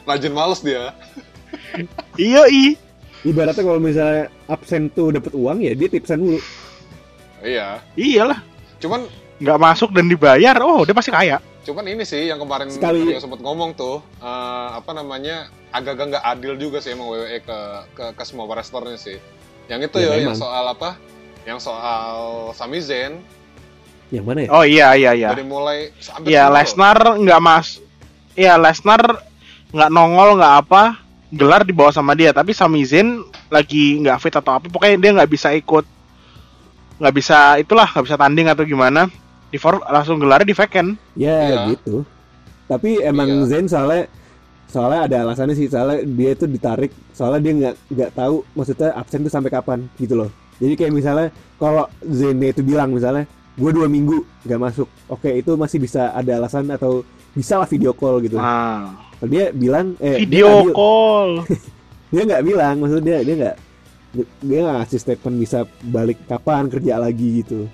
Rajin 0.07 0.33
males 0.33 0.59
dia. 0.63 0.95
Iya, 2.15 2.47
i. 2.47 2.79
ibaratnya 3.21 3.59
kalau 3.61 3.77
misalnya 3.79 4.31
absen 4.47 4.87
tuh 4.91 5.11
dapat 5.11 5.35
uang 5.35 5.59
ya 5.59 5.75
dia 5.75 5.87
tipsan 5.91 6.19
dulu 6.23 6.39
Iya. 7.43 7.83
Iyalah. 7.93 8.39
Cuman 8.81 9.05
Nggak 9.37 9.59
masuk 9.61 9.93
dan 9.93 10.09
dibayar, 10.09 10.57
oh 10.65 10.81
dia 10.81 10.97
pasti 10.97 11.13
kaya. 11.13 11.37
Cuman 11.67 11.83
ini 11.85 12.01
sih 12.01 12.25
yang 12.25 12.39
kemarin 12.39 12.71
Sekali- 12.71 13.03
Rio 13.05 13.19
sempat 13.19 13.37
ngomong 13.37 13.75
tuh 13.75 13.99
eh, 14.17 14.69
apa 14.73 14.91
namanya 14.91 15.51
agak-agak 15.69 16.15
nggak 16.15 16.25
adil 16.25 16.53
juga 16.55 16.79
sih 16.79 16.95
emang 16.95 17.11
WWE 17.11 17.39
ke 17.39 17.59
ke, 17.91 18.03
ke 18.15 18.23
semua 18.23 18.47
wrestlernya 18.47 18.95
sih. 18.95 19.19
Yang 19.67 19.91
itu 19.91 19.97
Ya, 19.99 20.15
ya, 20.15 20.23
yang 20.23 20.33
soal 20.33 20.63
apa? 20.65 20.95
Yang 21.43 21.59
soal 21.61 22.15
Sami 22.51 22.79
Zayn 22.79 23.19
yang 24.07 24.23
mana 24.23 24.39
ya 24.39 24.49
Oh 24.49 24.63
iya, 24.63 24.95
iya, 24.95 25.11
iya. 25.11 25.29
dari 25.29 25.43
mulai 25.43 25.91
hampir 26.07 26.31
Iya. 26.31 26.47
Lesnar 26.47 26.95
nggak 27.19 27.41
mas. 27.41 27.83
Iya, 28.33 28.55
Lesnar 28.55 29.19
nggak 29.67 29.91
nongol 29.91 30.39
nggak 30.39 30.55
apa, 30.63 30.95
gelar 31.27 31.67
dibawa 31.67 31.91
sama 31.91 32.15
dia. 32.15 32.31
Tapi 32.31 32.55
Sami 32.55 32.81
Zayn 32.81 33.19
lagi 33.47 33.99
nggak 33.99 34.17
fit 34.17 34.31
atau 34.31 34.55
apa, 34.55 34.65
pokoknya 34.65 34.95
dia 34.95 35.11
nggak 35.13 35.27
bisa 35.27 35.51
ikut, 35.51 35.83
nggak 36.97 37.13
bisa 37.13 37.59
itulah 37.59 37.83
nggak 37.85 38.05
bisa 38.05 38.15
tanding 38.15 38.47
atau 38.47 38.63
gimana. 38.63 39.11
Di 39.47 39.57
for, 39.57 39.79
langsung 39.81 40.17
gelarnya 40.17 40.43
di 40.45 40.53
vacant. 40.53 40.89
ya 41.13 41.35
Iya. 41.45 41.61
gitu. 41.71 42.03
Tapi 42.65 42.99
emang 42.99 43.27
Iya. 43.27 43.45
Zen 43.47 43.65
soalnya 43.65 44.11
soalnya 44.67 44.99
ada 45.03 45.15
alasannya 45.23 45.53
sih. 45.53 45.67
Soalnya 45.67 46.03
dia 46.03 46.29
itu 46.33 46.45
ditarik. 46.45 46.91
Soalnya 47.11 47.39
dia 47.41 47.53
nggak 47.55 47.75
nggak 47.89 48.11
tahu 48.13 48.35
maksudnya 48.51 48.91
absen 48.93 49.21
tuh 49.21 49.31
sampai 49.31 49.47
kapan 49.47 49.87
gitu 49.95 50.15
loh. 50.15 50.29
Jadi 50.57 50.73
kayak 50.73 50.91
misalnya 50.91 51.27
kalau 51.55 51.87
Zen 52.03 52.41
itu 52.41 52.59
bilang 52.61 52.91
misalnya 52.91 53.23
gue 53.53 53.71
dua 53.71 53.87
minggu 53.87 54.17
nggak 54.43 54.59
masuk. 54.59 54.87
Oke 55.07 55.31
itu 55.33 55.55
masih 55.55 55.77
bisa 55.77 56.11
ada 56.11 56.31
alasan 56.35 56.67
atau 56.67 57.01
bisa 57.31 57.55
lah 57.55 57.65
video 57.65 57.91
call 57.91 58.19
gitu. 58.19 58.35
Kalau 58.35 59.29
dia 59.29 59.49
bilang 59.49 59.95
eh 59.97 60.19
dia 60.19 60.43
video 60.43 60.47
bil- 60.61 60.75
call. 60.75 61.29
dia 62.11 62.21
nggak 62.23 62.43
bilang 62.43 62.75
maksudnya 62.77 63.03
dia 63.05 63.17
dia 63.23 63.35
nggak 63.37 63.55
dia 64.41 64.59
nggak 64.61 64.75
ngasih 64.77 64.99
statement 64.99 65.37
bisa 65.37 65.59
balik 65.83 66.19
kapan 66.25 66.67
kerja 66.67 66.97
lagi 66.97 67.41
gitu 67.41 67.67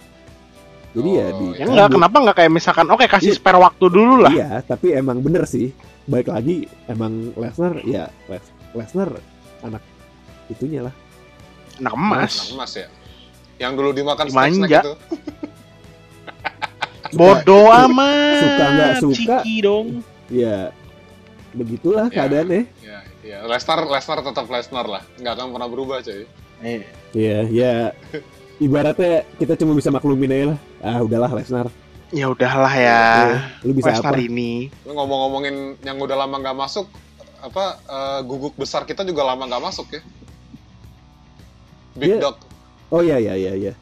jadi 0.93 1.09
ya 1.11 1.25
Oh, 1.25 1.33
di 1.33 1.45
iya. 1.49 1.57
Ya 1.57 1.65
enggak, 1.67 1.89
kenapa 1.91 2.15
nggak 2.19 2.37
kayak 2.37 2.51
misalkan 2.51 2.87
oke 2.87 3.05
kasih 3.05 3.31
Iya. 3.31 3.37
spare 3.37 3.57
waktu 3.57 3.85
dulu 3.85 4.15
lah. 4.19 4.31
iya 4.31 4.61
tapi 4.61 4.87
emang 4.91 5.19
bener 5.19 5.43
sih 5.43 5.73
baik 6.03 6.27
lagi 6.27 6.63
emang 6.85 7.33
Lesnar 7.33 7.81
ya 7.81 8.07
Les- 8.27 8.51
Lesnar 8.71 9.09
anak 9.59 9.81
itunya 10.47 10.83
lah 10.83 10.93
Anak 11.75 11.89
Anak 11.89 11.93
emas. 11.95 12.33
emas 12.51 12.71
ya. 12.75 12.87
Yang 13.55 13.73
dulu 13.75 13.89
dimakan 13.91 14.25
Dimanja. 14.27 14.53
snack-snack 14.53 14.81
itu. 14.83 14.93
Bodoh 17.13 17.65
amat. 17.69 18.37
Suka 18.39 18.65
nggak 18.67 18.93
suka. 18.99 19.35
Ciki 19.39 19.55
dong. 19.59 19.87
ya 20.27 20.69
begitulah 21.51 22.09
Ya. 22.09 22.13
keadaannya 22.15 22.61
Ya, 22.79 22.97
ya. 23.21 23.37
Lesnar, 23.43 23.85
Lesnar 23.85 24.21
tetap 24.21 24.45
Lesnar 24.47 24.85
lah. 24.85 25.01
Nggak 25.15 25.33
akan 25.33 25.47
pernah 25.51 25.67
berubah, 25.67 25.97
coy. 25.99 26.25
Eh, 26.61 26.81
Iya 27.11 27.39
ya 27.45 27.73
ibaratnya 28.63 29.27
kita 29.35 29.53
cuma 29.55 29.75
bisa 29.75 29.91
maklumin 29.91 30.31
aja 30.31 30.45
lah 30.55 30.59
ah 30.81 30.99
udahlah 30.99 31.31
Lesnar 31.31 31.67
ya 32.13 32.29
udahlah 32.29 32.69
ya. 32.71 33.01
Iya, 33.01 33.37
lu 33.65 33.73
bisa 33.73 33.89
Lesnar 33.89 34.13
apa 34.13 34.21
ini. 34.21 34.69
Lu 34.85 34.93
ngomong-ngomongin 34.93 35.81
yang 35.81 35.97
udah 35.97 36.13
lama 36.13 36.37
nggak 36.37 36.53
masuk, 36.55 36.85
apa 37.41 37.81
eh, 37.81 38.19
guguk 38.21 38.53
besar 38.53 38.85
kita 38.85 39.01
juga 39.01 39.25
lama 39.25 39.49
nggak 39.49 39.63
masuk 39.63 39.87
ya? 39.89 40.01
Big 41.93 42.09
Iya. 42.09 42.17
Dog, 42.21 42.37
oh 42.89 43.01
iya 43.01 43.17
iya 43.17 43.33
iya 43.33 43.53
iya 43.53 43.73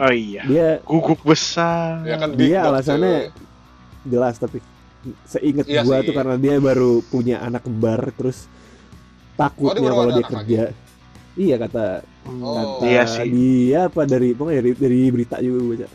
Oh 0.00 0.08
iya. 0.08 0.40
dia 0.48 0.68
Guguk 0.80 1.20
besar. 1.20 2.00
ya 2.02 2.16
kan 2.16 2.32
Big 2.32 2.48
dia 2.48 2.64
Dog. 2.64 2.72
alasannya 2.72 3.14
jelas 4.04 4.34
tapi 4.36 4.64
seingat 5.24 5.68
Iya 5.68 5.84
gua 5.84 6.00
sih. 6.00 6.08
tuh 6.08 6.14
karena 6.16 6.36
dia 6.40 6.56
baru 6.56 7.04
punya 7.04 7.44
anak 7.44 7.68
kembar 7.68 8.08
terus 8.16 8.48
takutnya 9.36 9.84
baru 9.84 9.96
kalau 10.00 10.12
dia 10.12 10.24
kerja 10.24 10.62
iya 11.36 11.56
kata 11.56 12.02
Oh. 12.24 12.80
kata 12.80 12.84
Iya 12.84 13.02
sih. 13.04 13.28
dia 13.28 13.80
apa 13.86 14.02
dari 14.02 14.32
pokoknya 14.32 14.58
dari 14.58 14.70
dari 14.72 15.00
berita 15.08 15.36
juga 15.38 15.58
gua 15.58 15.68
baca 15.70 15.84
Ya, 15.84 15.88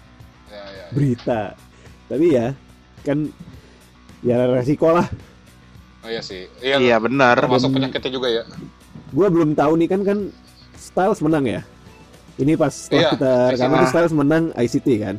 ya, 0.53 0.63
ya. 0.69 0.85
berita 0.91 1.39
tapi 2.05 2.25
ya 2.29 2.47
kan 3.01 3.17
ya 4.19 4.35
resiko 4.49 4.89
lah 4.91 5.07
Oh 5.99 6.07
iya 6.07 6.21
sih. 6.21 6.47
Iya, 6.59 6.79
Iya 6.79 6.95
benar. 6.97 7.35
Dan- 7.35 7.75
penyakitnya 7.75 8.07
juga 8.09 8.27
ya. 8.29 8.43
gua 9.09 9.27
belum 9.27 9.51
tahu 9.51 9.73
nih 9.75 9.89
kan 9.89 10.01
kan 10.01 10.19
Styles 10.73 11.19
menang 11.19 11.43
ya 11.43 11.61
ini 12.37 12.55
pas 12.55 12.71
setelah 12.71 13.01
Iya, 13.01 13.09
kita 13.11 13.31
rekaman 13.51 13.67
ICT. 13.69 13.81
tuh 13.81 13.89
Styles 13.89 14.13
menang 14.13 14.43
ICT 14.53 14.87
kan 14.97 15.15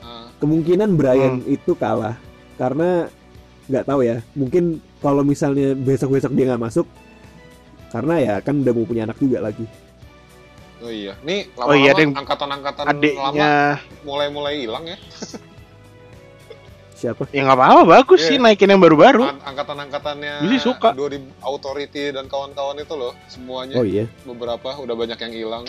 Ah, 0.00 0.26
kemungkinan 0.36 0.90
Brian 0.94 1.34
Hmm. 1.38 1.46
itu 1.48 1.72
kalah 1.72 2.18
karena 2.56 3.06
nggak 3.66 3.84
tahu 3.84 4.00
ya 4.02 4.18
mungkin 4.32 4.64
kalau 4.98 5.20
misalnya 5.20 5.74
besok 5.74 6.10
besok 6.12 6.32
dia 6.32 6.48
nggak 6.48 6.64
masuk 6.64 6.86
karena 7.88 8.14
ya 8.16 8.34
kan 8.40 8.60
udah 8.60 8.72
mau 8.72 8.84
punya 8.84 9.02
anak 9.04 9.18
juga 9.18 9.38
lagi 9.40 9.64
oh 10.76 10.92
iya. 10.92 11.16
Nih 11.24 11.48
Oh 11.56 11.72
iya, 11.72 11.96
lama-lama 11.96 12.20
angkatan-angkatan 12.20 12.84
lama 12.84 12.92
Adiknya 12.92 13.52
mulai-mulai 14.04 14.54
hilang 14.60 14.84
ya. 14.84 14.98
siapa 16.96 17.28
ya 17.28 17.44
nggak 17.44 17.56
apa-apa 17.56 17.82
bagus 17.84 18.20
Iya. 18.22 18.28
sih 18.30 18.36
naikin 18.38 18.72
yang 18.72 18.80
baru-baru. 18.80 19.28
An- 19.28 19.44
Angkatan-angkatannya 19.44 20.48
sih 20.48 20.60
suka. 20.62 20.92
2000 20.92 21.28
Authority 21.42 22.08
dan 22.08 22.24
kawan-kawan 22.24 22.76
itu 22.76 22.92
loh, 22.92 23.12
semuanya 23.26 23.76
oh 23.76 23.84
iya 23.84 24.08
beberapa 24.24 24.72
udah 24.74 24.96
banyak 24.96 25.18
yang 25.18 25.32
hilang. 25.34 25.64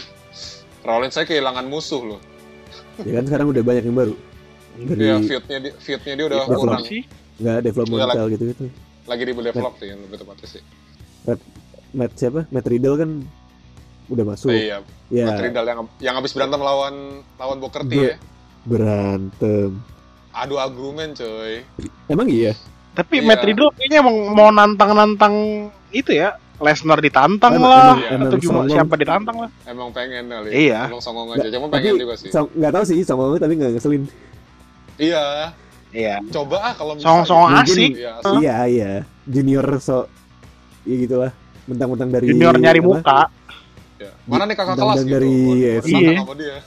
Rollins 0.84 1.12
saya 1.12 1.28
kehilangan 1.28 1.68
musuh 1.68 2.16
loh. 2.16 2.22
ya 2.98 3.20
kan 3.20 3.28
sekarang 3.28 3.48
udah 3.52 3.62
banyak 3.62 3.84
yang 3.84 3.94
baru 3.94 4.16
dari 4.80 5.02
Iya, 5.04 5.16
feud-nya 5.22 5.58
dia, 5.60 5.74
feud-nya 5.78 6.14
dia 6.16 6.26
udah 6.26 6.40
Develop. 6.42 6.62
kurang. 6.64 6.82
sih. 6.84 7.02
nggak 7.38 7.58
developmental 7.62 8.26
gitu 8.28 8.44
gitu 8.48 8.64
Lagi 9.06 9.22
di 9.22 9.34
develop 9.36 9.74
sih 9.78 9.88
yang 9.88 10.00
lebih 10.02 10.18
tepatnya 10.18 10.48
sih. 10.50 10.62
Matt 11.90 12.12
siapa 12.14 12.46
Matt 12.48 12.66
Riddle 12.66 12.96
kan 12.96 13.10
udah 14.08 14.24
masuk. 14.26 14.50
Iya, 14.50 14.80
ya, 15.08 15.26
Matt 15.26 15.42
Riddle 15.42 15.66
yang 15.66 15.80
yang 16.00 16.16
habis 16.16 16.32
berantem 16.32 16.60
lawan 16.60 16.96
lawan 17.36 17.58
Booker 17.58 17.84
T 17.84 17.92
Ber- 17.92 18.04
ya. 18.06 18.16
berantem. 18.64 19.72
Adu 20.32 20.56
argumen 20.56 21.12
coy. 21.12 21.66
Emang 22.06 22.28
iya? 22.28 22.54
Tapi 22.94 23.20
Iya. 23.20 23.26
Matt 23.26 23.42
Riddle 23.42 23.72
kayaknya 23.74 23.98
emang 24.00 24.16
mau 24.32 24.50
nantang-nantang 24.50 25.36
itu 25.90 26.14
ya. 26.14 26.36
Lesnar 26.58 26.98
ditantang 26.98 27.54
Emang- 27.54 27.70
lah 27.70 27.94
emang- 27.94 28.02
atau 28.02 28.16
emang 28.34 28.42
gimana 28.42 28.58
songong. 28.58 28.74
siapa 28.74 28.94
ditantang 28.98 29.38
lah. 29.38 29.50
Emang 29.64 29.88
pengen 29.94 30.26
kali. 30.26 30.50
Iya. 30.50 30.90
Emang 30.90 30.98
songong 31.00 31.28
aja. 31.32 31.48
Cuma 31.48 31.66
Tapi 31.68 31.74
pengen 31.78 32.02
juga 32.02 32.16
sih. 32.18 32.30
so- 32.30 32.50
nggak 32.50 32.72
tahu 32.74 32.84
sih 32.84 32.98
sama 33.04 33.24
tapi 33.36 33.54
nggak 33.56 33.72
ngeselin. 33.74 34.04
Iya. 34.98 35.54
Iya. 35.88 36.16
Coba 36.28 36.58
ah 36.64 36.74
kalau 36.74 36.98
bisa. 36.98 37.06
Song-song 37.06 37.54
asik. 37.56 37.92
Iya? 37.94 38.14
Iya 38.36 38.56
iya. 38.66 38.92
Junior 39.24 39.78
so 39.78 40.10
ya 40.82 40.96
gitulah. 40.98 41.32
Mentang-mentang 41.68 42.10
dari 42.10 42.26
Junior 42.28 42.56
nyari 42.56 42.80
apa? 42.80 42.88
muka. 42.88 43.20
iya. 43.98 44.12
Mana 44.24 44.44
nih 44.46 44.56
kakak 44.56 44.76
kelas 44.76 44.96
dan 44.96 45.04
gitu. 45.04 45.14
dari 45.14 45.34
UFC. 45.54 45.92
Iya. 45.92 46.60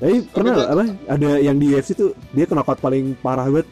Tapi 0.00 0.14
pernah 0.26 0.52
itu- 0.54 0.66
apa? 0.66 0.82
Ada 1.08 1.30
yang 1.38 1.56
di 1.56 1.66
UFC 1.68 1.90
tuh 1.92 2.10
dia 2.30 2.44
knockout 2.46 2.80
paling 2.80 3.12
parah 3.16 3.46
banget. 3.46 3.68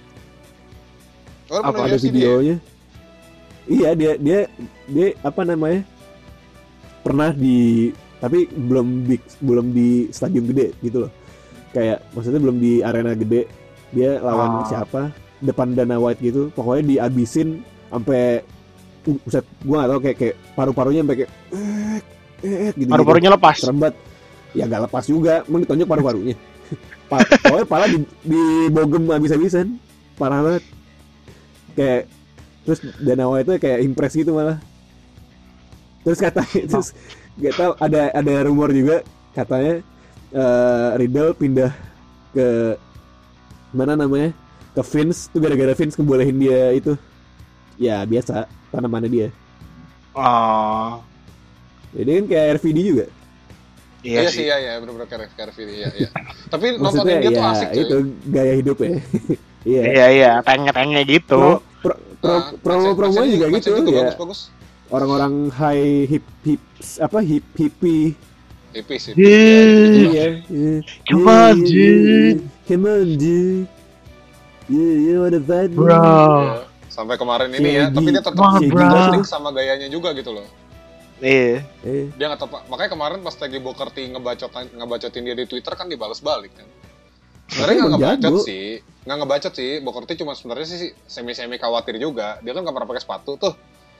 Oh, 1.48 1.58
Apa 1.58 1.80
ada 1.82 1.88
UFC 1.90 2.06
dia? 2.06 2.28
videonya. 2.28 2.56
Iya 3.64 3.90
dia 3.92 4.12
dia 4.16 4.38
dia 4.86 5.06
apa 5.18 5.40
namanya? 5.42 5.80
Pernah 7.00 7.32
di 7.32 7.88
tapi 8.18 8.44
belum 8.46 9.08
di 9.08 9.16
belum 9.40 9.66
di 9.70 9.88
stadion 10.10 10.44
gede 10.46 10.76
gitu 10.78 11.08
loh. 11.08 11.12
Kayak 11.70 12.04
maksudnya 12.12 12.40
belum 12.40 12.56
di 12.58 12.72
arena 12.80 13.12
gede. 13.12 13.48
Dia 13.88 14.20
lawan 14.20 14.62
Ah. 14.62 14.66
siapa? 14.68 15.02
Depan 15.40 15.72
Dana 15.72 15.96
White 15.96 16.20
gitu. 16.20 16.52
Pokoknya 16.52 16.84
dihabisin 17.00 17.60
sampai 17.88 18.44
buset, 19.24 19.44
gua 19.64 19.84
gak 19.84 19.88
tau 19.88 20.00
kayak 20.00 20.16
kayak 20.20 20.34
paru-parunya 20.52 21.00
sampai 21.04 21.16
kayak 21.24 21.30
eh 21.52 21.98
eh 22.44 22.72
gitu. 22.76 22.90
Paru-parunya 22.90 23.30
lepas. 23.32 23.56
serembat. 23.58 23.94
Ya 24.56 24.64
gak 24.64 24.82
lepas 24.88 25.04
juga, 25.08 25.44
emang 25.48 25.60
ditonjok 25.64 25.88
paru-parunya. 25.88 26.36
Pa 27.10 27.24
pokoknya 27.24 27.64
pala 27.64 27.84
di, 27.88 27.98
di 28.24 28.42
bogem 28.68 29.08
habis-habisan. 29.08 29.80
Parah 30.20 30.44
banget. 30.44 30.64
Kayak 31.72 32.02
terus 32.68 32.80
Dana 33.00 33.24
White 33.32 33.48
itu 33.48 33.52
kayak 33.56 33.78
impress 33.80 34.12
gitu 34.12 34.30
malah. 34.36 34.60
Terus 36.04 36.18
katanya 36.20 36.60
terus 36.70 36.88
gak 37.40 37.54
tau 37.56 37.72
ada 37.80 38.12
ada 38.12 38.34
rumor 38.44 38.68
juga 38.74 39.00
katanya 39.32 39.80
eh 40.28 40.90
Riddle 41.00 41.32
pindah 41.32 41.72
ke 42.36 42.76
mana 43.72 43.96
namanya? 43.96 44.32
ke 44.78 44.82
Vince 44.86 45.26
tuh 45.34 45.42
gara-gara 45.42 45.74
Vince 45.74 45.98
ngebolehin 45.98 46.38
dia 46.38 46.70
itu. 46.70 46.94
Ya 47.78 48.02
biasa 48.02 48.44
tanamannya 48.68 49.08
dia. 49.08 49.28
Oh. 50.12 50.98
Jadi 51.94 52.10
kan 52.12 52.24
kayak 52.26 52.46
RVD 52.58 52.78
juga. 52.82 53.06
Iya, 53.98 54.18
Iya 54.20 54.30
sih. 54.30 54.44
iya, 54.44 54.56
iya, 54.58 54.72
bener-bener 54.78 55.06
kayak 55.06 55.30
kayak 55.34 55.54
video, 55.54 55.74
iya, 55.74 55.88
iya. 55.96 56.08
Tapi 56.52 56.78
Maksudnya 56.78 57.02
nontonin 57.02 57.18
dia 57.18 57.30
tuh 57.30 57.42
ya 57.42 57.50
asik 57.50 57.68
coy. 57.68 57.80
itu 57.80 57.96
gaya 58.28 58.52
hidup 58.54 58.76
ya. 58.78 58.88
Iya. 59.68 59.82
Iya 59.84 60.06
iya, 60.08 60.30
tenge-tenge 60.40 61.02
gitu. 61.04 61.58
Pro, 61.82 61.94
pro, 62.22 62.34
pro, 62.62 62.74
Ah, 62.78 62.94
promo 62.94 63.20
juga 63.20 63.46
gitu 63.50 63.74
ya. 63.90 64.06
bagus-bagus. 64.06 64.40
Orang-orang 64.88 65.50
high 65.50 66.06
hip 66.08 66.24
hip 66.40 66.62
apa 66.96 67.18
hip 67.20 67.44
hippie. 67.52 68.14
Tipis 68.70 69.10
sih. 69.10 69.14
Yeah. 69.18 70.08
Iya. 70.08 70.26
iya. 70.46 70.74
Come 71.04 71.20
Yeah, 71.20 71.42
on, 71.42 71.56
yeah, 71.58 71.68
dude. 71.68 72.40
Come 72.64 72.86
on, 72.86 73.06
dude. 73.18 73.66
Yeah, 74.68 74.94
you 74.96 75.14
wanna 75.20 75.40
fight 75.42 75.68
me? 75.68 75.76
Bro. 75.76 76.67
Iya. 76.88 76.94
Sampai 76.96 77.20
kemarin 77.20 77.52
ini 77.52 77.68
ya, 77.76 77.92
Shaggy. 77.92 77.96
tapi 78.00 78.08
dia 78.10 78.22
tetap 78.24 78.40
on, 78.40 78.62
bro. 78.64 78.88
stick 79.12 79.24
sama 79.28 79.48
gayanya 79.52 79.88
juga 79.92 80.16
gitu 80.16 80.32
loh. 80.32 80.48
Iya. 81.20 81.60
Eh, 81.84 82.08
Dia 82.16 82.26
nggak 82.32 82.40
tepat. 82.40 82.62
Makanya 82.72 82.90
kemarin 82.94 83.18
pas 83.20 83.34
lagi 83.36 83.58
Booker 83.60 83.88
T 83.92 83.98
ngebacotin 84.08 84.66
ngebacotin 84.72 85.22
dia 85.26 85.36
di 85.36 85.44
Twitter 85.50 85.72
kan 85.74 85.86
dibalas 85.90 86.22
balik 86.22 86.54
kan. 86.56 86.66
Sebenarnya 87.48 87.74
nggak 87.80 87.92
ngebacot 87.96 88.20
jago. 88.22 88.40
sih, 88.44 88.66
nggak 89.08 89.16
ngebacot 89.24 89.52
sih. 89.56 89.70
Booker 89.82 90.04
T 90.06 90.10
cuma 90.20 90.32
sebenarnya 90.38 90.66
sih 90.68 90.90
semi-semi 91.04 91.56
khawatir 91.58 91.98
juga. 91.98 92.38
Dia 92.40 92.52
kan 92.54 92.62
nggak 92.62 92.74
pernah 92.76 92.88
pakai 92.88 93.02
sepatu 93.02 93.32
tuh. 93.36 93.54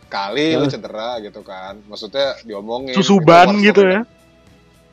Kali 0.09 0.57
lu 0.57 0.65
cedera 0.71 1.21
gitu 1.21 1.45
kan. 1.45 1.77
Maksudnya 1.85 2.41
diomongin. 2.47 2.97
Susuban 2.97 3.61
Itu 3.61 3.73
gitu 3.73 3.83
ya. 3.85 4.01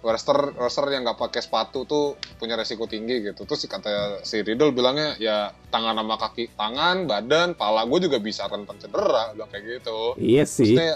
Wrestler 0.05 0.53
wrestler 0.53 0.93
yang 0.93 1.01
nggak 1.01 1.17
pakai 1.17 1.41
sepatu 1.41 1.81
tuh 1.83 2.05
punya 2.37 2.53
resiko 2.53 2.85
tinggi 2.85 3.25
gitu 3.25 3.43
terus 3.43 3.57
si 3.57 3.67
kata 3.67 4.21
si 4.21 4.39
Riddle 4.39 4.69
bilangnya 4.69 5.17
ya 5.17 5.37
tangan 5.67 5.97
sama 5.97 6.15
kaki 6.15 6.53
tangan 6.53 7.03
badan 7.03 7.57
pala 7.57 7.81
gue 7.83 8.05
juga 8.05 8.17
bisa 8.17 8.45
rentan 8.45 8.77
cedera 8.77 9.33
bilang 9.33 9.49
kayak 9.49 9.81
gitu 9.81 10.13
iya 10.15 10.45
sih. 10.45 10.71
Maksudnya, 10.71 10.95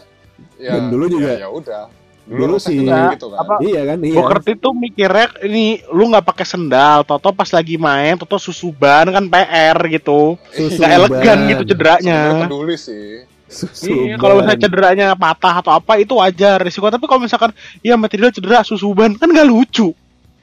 ya, 0.55 0.71
Dan 0.71 0.83
dulu 0.87 1.05
juga- 1.09 1.33
ya, 1.33 1.43
ya 1.43 1.49
udah 1.49 1.83
Dulu 2.29 2.61
Rosak 2.61 2.69
sih- 2.69 2.85
Ya, 2.85 3.09
gitu 3.09 3.33
kan 3.33 3.41
apa- 3.41 3.57
Iya 3.57 3.81
kan? 3.89 3.97
Iya. 4.05 4.21
Booker 4.21 4.39
tuh 4.53 4.73
mikirnya 4.77 5.27
ini 5.41 5.81
lu 5.89 6.13
nggak 6.13 6.21
pakai 6.23 6.45
sendal, 6.45 7.01
Toto 7.01 7.33
pas 7.33 7.49
lagi 7.49 7.73
main, 7.73 8.21
Toto 8.21 8.37
susuban 8.37 9.09
kan 9.09 9.25
PR 9.25 9.73
gitu. 9.89 10.37
Susu 10.53 10.77
Nggak 10.77 10.93
elegan 10.93 11.37
gitu 11.49 11.63
cederanya. 11.65 12.45
peduli 12.45 12.77
sih 12.77 13.25
Susu 13.49 13.89
Iya, 14.05 14.15
kalau 14.15 14.39
misalnya 14.39 14.61
cederanya 14.61 15.07
patah 15.13 15.55
atau 15.57 15.73
apa 15.73 15.97
itu 15.97 16.13
wajar 16.13 16.61
risiko. 16.61 16.85
Tapi 16.85 17.01
kalau 17.03 17.17
misalkan 17.19 17.49
ya 17.81 17.97
material 17.97 18.29
cedera 18.29 18.61
susuban 18.61 19.17
kan 19.17 19.25
nggak 19.25 19.43
lucu. 19.43 19.89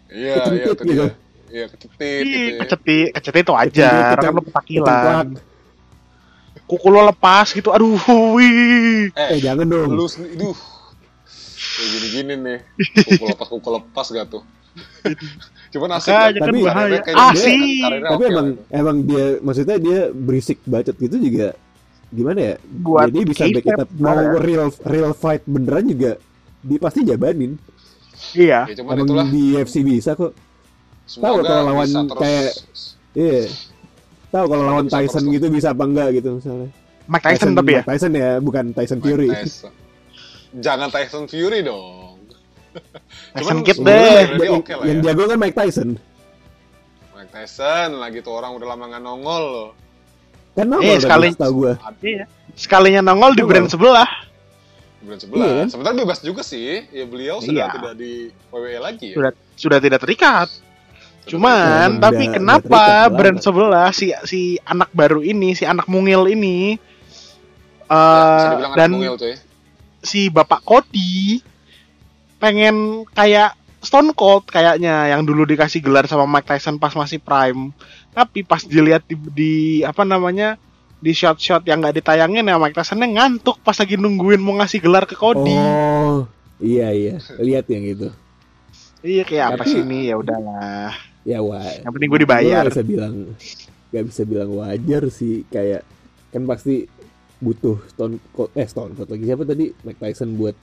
iya 0.07 0.42
iya 0.45 0.64
itu 0.64 0.75
gitu. 0.75 0.83
dia 0.85 1.07
iya 1.49 1.64
kecentit 1.66 2.19
gitu 2.21 2.27
Iya, 2.29 2.42
ya. 2.45 2.59
kecetit, 2.61 3.07
kecetit 3.14 3.42
itu 3.42 3.53
wajar. 3.53 4.14
Kan 4.16 4.33
lu 4.33 4.42
petakilan. 4.42 5.27
Kuku 6.66 6.87
lo 6.88 7.07
lepas 7.07 7.47
gitu. 7.49 7.71
Aduh, 7.71 7.95
wih. 8.35 9.14
Eh 9.14 9.38
jangan 9.38 9.62
dong. 9.64 9.90
lu 9.92 10.07
duh 10.35 10.57
kayak 11.57 11.88
gini-gini 11.90 12.35
nih 12.37 12.59
kuku 13.05 13.25
lepas 13.33 13.49
kuku 13.49 13.69
lepas 13.71 14.07
gak 14.09 14.27
tuh 14.29 14.42
cuman 15.73 15.88
asik 15.95 16.09
lah. 16.09 16.29
kan 16.31 16.40
Tapi- 16.42 16.64
bahaya. 16.64 16.99
Asik. 17.29 17.61
dia- 17.83 18.01
Tapi 18.07 18.23
emang 18.25 18.47
lah. 18.51 18.71
emang 18.73 18.97
dia 19.03 19.25
maksudnya 19.40 19.77
dia 19.77 20.01
berisik 20.09 20.59
bacot 20.64 20.97
gitu 20.97 21.16
juga 21.19 21.53
gimana 22.09 22.40
ya? 22.40 22.55
Buat 22.81 23.07
Jadi 23.09 23.19
bisa 23.25 23.45
back 23.47 23.64
K-pop 23.64 23.81
up 23.81 23.88
mau 23.97 24.14
real 24.38 24.66
real 24.85 25.12
fight 25.12 25.42
beneran 25.45 25.85
juga 25.85 26.12
dia 26.61 26.79
pasti 26.79 27.01
jabanin. 27.03 27.53
Iya. 28.33 28.66
ya 28.66 28.75
cuman 28.77 28.92
Emang 28.95 29.07
itulah 29.07 29.27
di 29.27 29.42
UFC 29.53 29.77
bisa 29.81 30.12
kok. 30.12 30.33
semoga 31.05 31.40
kalau 31.40 31.62
lawan 31.69 31.87
terus 31.87 32.16
kayak- 32.16 32.57
Iya. 33.12 33.42
Tahu 34.29 34.45
kalau 34.45 34.64
lawan 34.64 34.85
Bisa 34.85 34.97
Tyson 34.99 35.23
terus. 35.23 35.35
gitu 35.35 35.47
bisa 35.49 35.69
apa 35.71 35.85
enggak 35.85 36.09
gitu 36.12 36.29
misalnya. 36.35 36.69
Mike 37.07 37.23
Tyson 37.25 37.51
tapi 37.55 37.71
ya. 37.71 37.77
Mike 37.79 37.88
Tyson 37.88 38.12
ya, 38.12 38.31
bukan 38.38 38.64
Tyson 38.73 38.99
Mike 38.99 39.07
Fury. 39.07 39.29
Tyson. 39.31 39.73
jangan 40.57 40.88
Tyson 40.88 41.25
Fury 41.25 41.61
dong 41.61 42.16
Tyson 43.33 43.45
Cuman 43.53 43.57
Kid 43.62 43.79
deh. 43.79 44.21
yang, 44.40 44.59
oke 44.59 44.73
lah 44.73 44.85
yang 44.85 44.99
ya. 44.99 45.05
jago 45.07 45.23
kan 45.27 45.38
Mike 45.38 45.55
Tyson. 45.55 45.88
Mike 47.12 47.31
Tyson 47.31 47.88
lagi 47.95 48.19
tuh 48.21 48.33
orang 48.33 48.53
udah 48.53 48.66
lama 48.66 48.85
nggak 48.87 49.03
nongol 49.03 49.45
loh 49.45 49.71
Kan 50.57 50.66
nongol 50.66 50.83
Iya, 50.83 50.95
tadi, 50.95 51.05
sekali- 51.05 51.31
setahu 51.31 51.53
gua. 51.55 51.73
Iya. 52.01 52.25
Sekalinya 52.55 53.01
nongol 53.05 53.31
di 53.31 53.37
Nongol. 53.37 53.51
brand 53.53 53.69
sebelah. 53.69 54.09
bulan 54.99 55.21
sebelah 55.21 55.38
Iya 55.38 55.55
kan? 55.55 55.66
sebenarnya 55.71 55.99
bebas 56.03 56.19
juga 56.21 56.42
sih 56.42 56.83
ya 56.83 57.05
beliau 57.05 57.38
sudah 57.38 57.55
Iya. 57.62 57.75
tidak 57.79 57.95
di 57.95 58.12
WWE 58.49 58.79
lagi 58.81 59.07
ya 59.07 59.14
Sudah 59.14 59.33
sudah 59.55 59.79
tidak 59.79 60.01
terikat. 60.01 60.49
Sudah 60.51 61.29
Cuman 61.29 61.55
Udah- 61.92 62.03
tapi 62.03 62.25
udah 62.25 62.35
kenapa 62.35 62.83
lama. 63.07 63.14
brand 63.14 63.38
sebelah 63.38 63.88
si 63.90 64.07
si 64.25 64.40
anak 64.61 64.90
baru 64.90 65.21
ini, 65.21 65.53
si 65.53 65.62
anak 65.62 65.87
mungil 65.87 66.27
ini 66.27 66.75
Ya, 67.85 67.95
eh 67.95 68.42
dibilang 68.51 68.66
anak 68.66 68.77
dan 68.77 68.90
mungil 68.90 69.14
tuh 69.14 69.29
ya. 69.29 69.37
si 70.03 70.27
Bapak 70.27 70.61
Cody 70.61 71.38
pengen 72.37 73.07
kayak 73.09 73.55
Stone 73.85 74.17
Cold 74.17 74.49
kayaknya 74.49 75.12
yang 75.12 75.23
dulu 75.23 75.45
dikasih 75.45 75.85
gelar 75.85 76.09
sama 76.09 76.25
Mike 76.27 76.49
Tyson 76.49 76.81
pas 76.81 76.93
masih 76.97 77.21
prime. 77.21 77.71
Tapi 78.17 78.43
pas 78.43 78.65
dilihat 78.65 79.05
di, 79.05 79.17
di 79.33 79.55
apa 79.85 80.03
namanya 80.03 80.57
di 80.97 81.12
shot-shot 81.12 81.62
yang 81.69 81.85
nggak 81.85 82.01
ditayangin 82.01 82.49
ya 82.49 82.57
Mike 82.57 82.75
Tysonnya 82.75 83.09
ngantuk 83.12 83.61
pas 83.61 83.77
lagi 83.77 84.01
nungguin 84.01 84.41
mau 84.41 84.57
ngasih 84.59 84.81
gelar 84.81 85.05
ke 85.05 85.15
Cody. 85.15 85.53
Oh, 85.53 86.25
iya 86.59 86.91
iya, 86.91 87.21
lihat 87.37 87.69
yang 87.69 87.85
itu. 87.85 88.09
Iya 89.05 89.23
kayak 89.29 89.45
apa 89.55 89.62
sih 89.69 89.85
ini 89.85 90.09
ya 90.11 90.17
udahlah. 90.17 90.91
Ya 91.23 91.39
wah. 91.45 91.62
Yang 91.62 91.93
penting 91.93 92.09
gue 92.11 92.21
dibayar. 92.25 92.65
Nggak 92.65 92.73
bisa 92.73 92.85
bilang 92.87 93.15
nggak 93.93 94.05
bisa 94.11 94.23
bilang 94.27 94.51
wajar 94.57 95.03
sih 95.15 95.47
kayak 95.47 95.87
kan 96.35 96.43
pasti 96.43 96.91
butuh 97.39 97.79
Stone 97.93 98.19
Cold 98.35 98.51
eh 98.57 98.67
Stone 98.67 98.97
Cold 98.99 99.09
lagi 99.12 99.25
siapa 99.29 99.45
tadi 99.47 99.71
Mike 99.85 100.01
Tyson 100.01 100.35
buat 100.35 100.57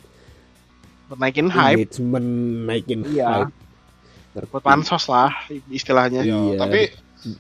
Buat 1.06 1.20
naikin 1.20 1.48
hype, 1.48 1.78
engagement 1.80 2.28
naikin 2.66 3.02
Iya. 3.06 3.28
hype. 3.46 3.54
Buat 4.50 4.64
pansos 4.64 5.06
lah 5.06 5.30
istilahnya. 5.68 6.22
Iya, 6.22 6.58
tapi 6.58 6.90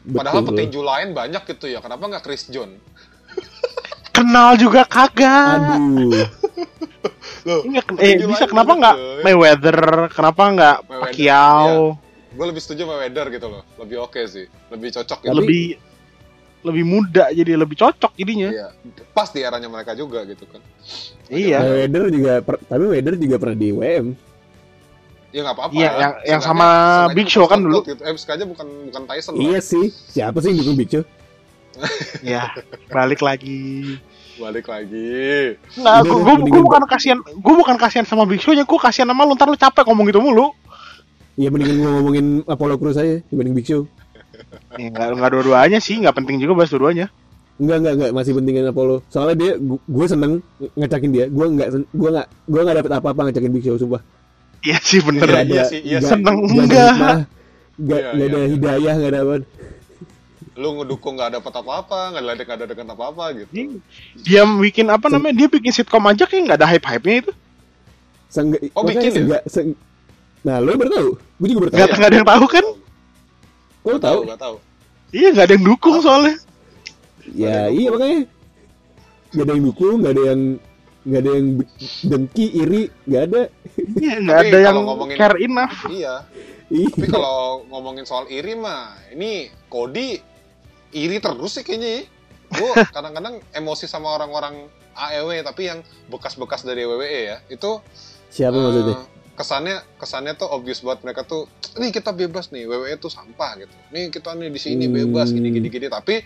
padahal 0.09 0.41
Betul. 0.41 0.49
petinju 0.53 0.79
lain 0.79 1.09
banyak 1.11 1.43
gitu 1.45 1.65
ya 1.67 1.79
kenapa 1.79 2.03
nggak 2.05 2.23
Chris 2.23 2.47
John 2.47 2.71
Kenal 4.15 4.55
juga 4.55 4.85
kagak. 4.85 5.59
Aduh, 5.59 6.13
loh 7.65 7.83
eh 7.99 8.15
bisa 8.21 8.45
lain 8.45 8.47
kenapa 8.47 8.71
banyak, 8.71 8.79
nggak. 8.79 8.95
Mayweather? 9.25 9.77
Kenapa 10.09 10.41
nggak 10.49 10.77
Mayweather, 10.81 11.01
Pacquiao? 11.01 11.97
gue 12.33 12.45
lebih 12.47 12.61
setuju 12.61 12.89
sama 12.89 12.97
Weather 12.97 13.29
gitu 13.29 13.45
loh 13.45 13.61
lebih 13.77 14.01
oke 14.01 14.17
sih 14.25 14.41
lebih 14.67 14.89
cocok 14.91 15.19
gitu 15.21 15.33
Lebih 15.35 15.77
lebih 16.63 16.83
muda 16.83 17.27
jadi 17.29 17.59
lebih 17.59 17.75
cocok 17.75 18.15
jadinya. 18.15 18.49
Iya, 18.49 18.67
pas 19.11 19.27
di 19.27 19.39
eranya 19.39 19.67
mereka 19.67 19.91
juga 19.93 20.23
gitu 20.23 20.47
kan. 20.47 20.63
Iya. 21.27 21.59
Weather 21.59 22.03
juga 22.07 22.33
per- 22.39 22.63
tapi 22.63 22.83
Weather 22.87 23.15
juga 23.15 23.35
pernah 23.37 23.57
di 23.57 23.69
WM. 23.69 24.15
Ya 25.33 25.41
nggak 25.41 25.55
apa-apa. 25.55 25.73
Iya, 25.73 25.89
yang- 25.97 26.17
yang 26.23 26.41
sama 26.41 26.67
Big 27.11 27.27
Show 27.27 27.43
kan 27.45 27.59
dulu. 27.59 27.83
Gitu. 27.83 27.99
Eh, 27.99 28.15
sengaja 28.15 28.45
bukan 28.45 28.63
bukan 28.87 29.01
Tyson 29.05 29.33
Iya 29.35 29.59
loh. 29.59 29.65
sih. 29.65 29.85
Siapa 29.89 30.37
sih 30.39 30.49
yang 30.49 30.59
dukung 30.61 30.77
Big 30.77 30.89
Show? 30.89 31.03
Ya, 32.21 32.53
balik 32.87 33.19
lagi. 33.19 33.97
Balik 34.33 34.65
lagi. 34.65 35.57
Udah 35.75 35.99
gue 36.01 36.47
gue 36.47 36.63
bukan 36.63 36.85
kasihan, 36.85 37.17
gue 37.19 37.55
bukan 37.55 37.75
kasihan 37.75 38.05
sama 38.05 38.23
Big 38.23 38.39
Show-nya, 38.39 38.63
gue 38.63 38.79
kasihan 38.79 39.09
sama 39.09 39.25
lu, 39.25 39.33
ntar 39.33 39.49
lu 39.49 39.57
capek 39.57 39.83
ngomong 39.83 40.05
gitu 40.07 40.21
mulu. 40.21 40.53
Iya 41.33 41.49
mendingan 41.49 41.81
gua 41.81 41.91
ngomongin 41.97 42.27
Apollo 42.45 42.77
Crews 42.77 42.93
aja 42.93 43.25
dibanding 43.25 43.57
Big 43.57 43.65
Show. 43.65 43.89
Ya, 44.73 44.89
nggak 44.89 45.07
nggak 45.13 45.31
dua-duanya 45.31 45.77
sih, 45.77 45.95
nggak 45.97 46.15
penting 46.15 46.37
juga 46.37 46.53
bahas 46.55 46.69
dua-duanya. 46.69 47.07
Enggak 47.53 47.77
enggak 47.79 47.93
enggak 47.93 48.11
masih 48.11 48.31
pentingin 48.33 48.65
Apollo. 48.65 49.05
Soalnya 49.07 49.35
dia 49.35 49.51
gue 49.61 50.05
seneng 50.05 50.41
ngecakin 50.73 51.11
dia. 51.13 51.25
Gue 51.29 51.45
enggak 51.47 51.69
gue 51.85 52.09
enggak 52.09 52.27
gue 52.43 52.59
enggak 52.59 52.75
dapet 52.81 52.91
apa-apa 52.91 53.21
ngecakin 53.29 53.51
Big 53.53 53.63
Show 53.63 53.77
sumpah. 53.77 54.01
Iya 54.59 54.77
sih 54.81 54.99
bener. 54.99 55.21
Iya, 55.21 55.29
Nggak 55.29 55.45
iya 55.45 55.53
ada- 55.53 55.69
sih, 55.69 55.79
iya 55.79 55.97
nggak- 55.99 56.01
sih. 56.01 56.09
Seneng 56.09 56.37
nggak 56.41 56.65
ada 56.65 56.81
enggak? 56.89 57.17
Enggak 57.73 57.99
Iya, 57.99 58.09
enggak 58.09 58.27
ada 58.27 58.37
iya. 58.39 58.47
hidayah 58.49 58.93
enggak 58.95 59.11
ada 59.11 59.19
apa. 59.21 59.35
Lu 60.53 60.69
ngedukung 60.73 61.13
nggak 61.13 61.29
dapet 61.33 61.53
apa-apa, 61.55 61.99
nggak 62.09 62.23
ada 62.23 62.33
nggak 62.43 62.57
ada 62.57 62.65
dengan 62.67 62.87
apa-apa 62.93 63.23
gitu. 63.35 63.49
Dia 64.21 64.41
bikin 64.49 64.85
apa 64.89 65.05
namanya? 65.07 65.33
Dia 65.35 65.47
bikin 65.47 65.71
sitkom 65.71 66.03
aja 66.03 66.25
kayak 66.25 66.41
nggak 66.45 66.57
ada 66.57 66.67
hype-hype-nya 66.67 67.15
itu. 67.21 67.31
Seenggak, 68.29 68.65
Oh, 68.73 68.81
bikin 68.81 69.13
ya? 69.23 69.41
Nah, 70.43 70.57
lo 70.57 70.73
baru 70.73 70.89
tahu. 70.89 71.09
Gue 71.37 71.47
juga 71.47 71.59
baru 71.61 71.69
tahu. 71.69 71.79
Nggak 71.93 72.09
ada 72.09 72.17
yang 72.17 72.27
tahu 72.27 72.45
kan? 72.49 72.65
Kok 73.83 73.89
Nggak 73.91 74.03
tahu? 74.03 74.19
Nggak 74.25 74.41
tahu. 74.41 74.55
Iya 75.13 75.27
nggak 75.29 75.45
ada 75.45 75.53
yang 75.53 75.65
dukung 75.67 75.95
soalnya. 75.99 76.35
Ya, 77.29 77.67
Nggak 77.67 77.77
iya 77.77 77.87
makanya. 77.91 78.21
Enggak 79.33 79.43
ada 79.45 79.53
yang 79.53 79.63
dukung, 79.65 79.95
enggak 80.01 80.13
ada 80.13 80.23
yang 80.23 80.41
enggak 81.03 81.19
ada 81.19 81.31
yang 81.35 81.47
dengki, 82.01 82.45
iri, 82.55 82.81
enggak 83.05 83.23
ada. 83.27 83.41
Iya 83.99 84.13
nggak 84.23 84.39
ada 84.39 84.57
yang 84.57 84.67
kalau 84.71 84.83
ngomongin- 84.87 85.17
care 85.19 85.37
enough. 85.39 85.77
Iya. 85.91 86.13
Iya. 86.73 86.87
Tapi 86.89 87.07
kalau 87.11 87.37
ngomongin 87.69 88.05
soal 88.07 88.25
iri 88.31 88.55
mah, 88.55 88.97
ini 89.13 89.51
Cody 89.69 90.17
iri 90.93 91.17
terus 91.19 91.59
sih 91.59 91.63
kayaknya 91.63 91.89
ya. 91.89 92.03
Gue 92.53 92.71
kadang-kadang 92.95 93.41
emosi 93.51 93.85
sama 93.85 94.15
orang-orang 94.15 94.69
AEW 94.93 95.41
tapi 95.41 95.69
yang 95.69 95.81
bekas-bekas 96.07 96.61
dari 96.61 96.85
WWE 96.85 97.19
ya. 97.29 97.37
Itu 97.49 97.81
Siapa 98.29 98.57
eh, 98.57 98.61
maksudnya? 98.61 98.97
Kesannya 99.33 99.81
kesannya 99.97 100.33
tuh 100.33 100.45
obvious 100.47 100.79
buat 100.79 101.01
mereka 101.01 101.21
tuh 101.21 101.49
nih 101.73 101.89
kita 101.89 102.11
bebas 102.11 102.49
nih 102.49 102.65
WWE 102.65 102.95
tuh 102.95 103.09
sampah 103.09 103.57
gitu 103.57 103.73
nih 103.89 104.07
kita 104.07 104.33
nih 104.33 104.47
di 104.47 104.57
sini 104.57 104.85
Hmm. 104.85 104.93
bebas 104.95 105.29
gini 105.29 105.49
gini 105.49 105.67
gini 105.67 105.87
tapi 105.87 106.21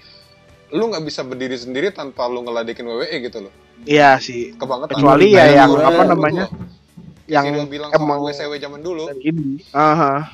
lu 0.70 0.84
nggak 0.86 1.00
bisa 1.02 1.24
berdiri 1.24 1.56
sendiri 1.56 1.90
tanpa 1.90 2.28
lu 2.28 2.44
ngeladekin 2.44 2.84
WWE 2.84 3.16
gitu 3.22 3.48
loh 3.48 3.54
Iya 3.80 4.18
sih. 4.18 4.52
kebangetan 4.54 4.98
Kecuali 4.98 5.32
ya 5.32 5.46
yang 5.54 5.70
dulu- 5.70 5.86
apa 5.86 6.04
namanya, 6.04 6.46
loh. 6.50 6.66
Yang 7.24 7.44
Ridho 7.54 7.66
bilang 7.70 7.90
emang 7.94 8.20
WCW 8.20 8.58
zaman 8.58 8.82
dulu 8.82 9.06
ini. 9.18 9.62
Aha. 9.70 10.34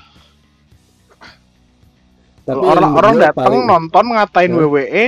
Tapi 2.43 2.59
orang 2.59 2.91
orang 2.91 3.13
gua 3.13 3.23
datang 3.25 3.45
paling- 3.51 3.67
nonton 3.67 4.05
ngatain 4.11 4.51
Hah? 4.51 4.59
WWE, 4.59 5.05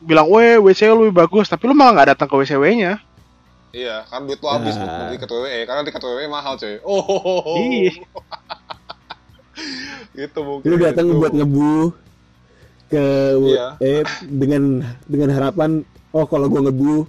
bilang 0.00 0.26
weh 0.28 0.56
WCW 0.56 0.92
lebih 0.98 1.16
bagus, 1.16 1.48
tapi 1.48 1.64
lu 1.64 1.72
malah 1.72 1.92
nggak 1.94 2.08
datang 2.12 2.28
ke 2.28 2.36
WCW-nya. 2.36 3.00
Iya 3.76 4.08
kan 4.08 4.24
duit 4.24 4.40
lu 4.40 4.48
habis 4.48 4.72
Nah. 4.72 4.80
buat 4.80 4.96
beli 5.04 5.16
ke 5.18 5.26
WWE 5.28 5.60
karena 5.62 5.82
tiket 5.84 6.00
WWE 6.00 6.26
mahal 6.26 6.56
cuy 6.56 6.80
oh 6.80 7.60
Iya. 7.60 7.92
gitu 10.16 10.38
mungkin 10.40 10.64
lu 10.64 10.76
datang 10.80 11.06
gitu. 11.06 11.18
buat 11.20 11.32
ngebu 11.32 11.76
ke 12.88 13.04
Iya. 13.52 13.66
eh 13.78 14.00
dengan 14.24 14.62
dengan 15.04 15.28
harapan 15.30 15.70
oh 16.10 16.24
kalau 16.24 16.48
gua 16.48 16.64
ngebu 16.64 17.04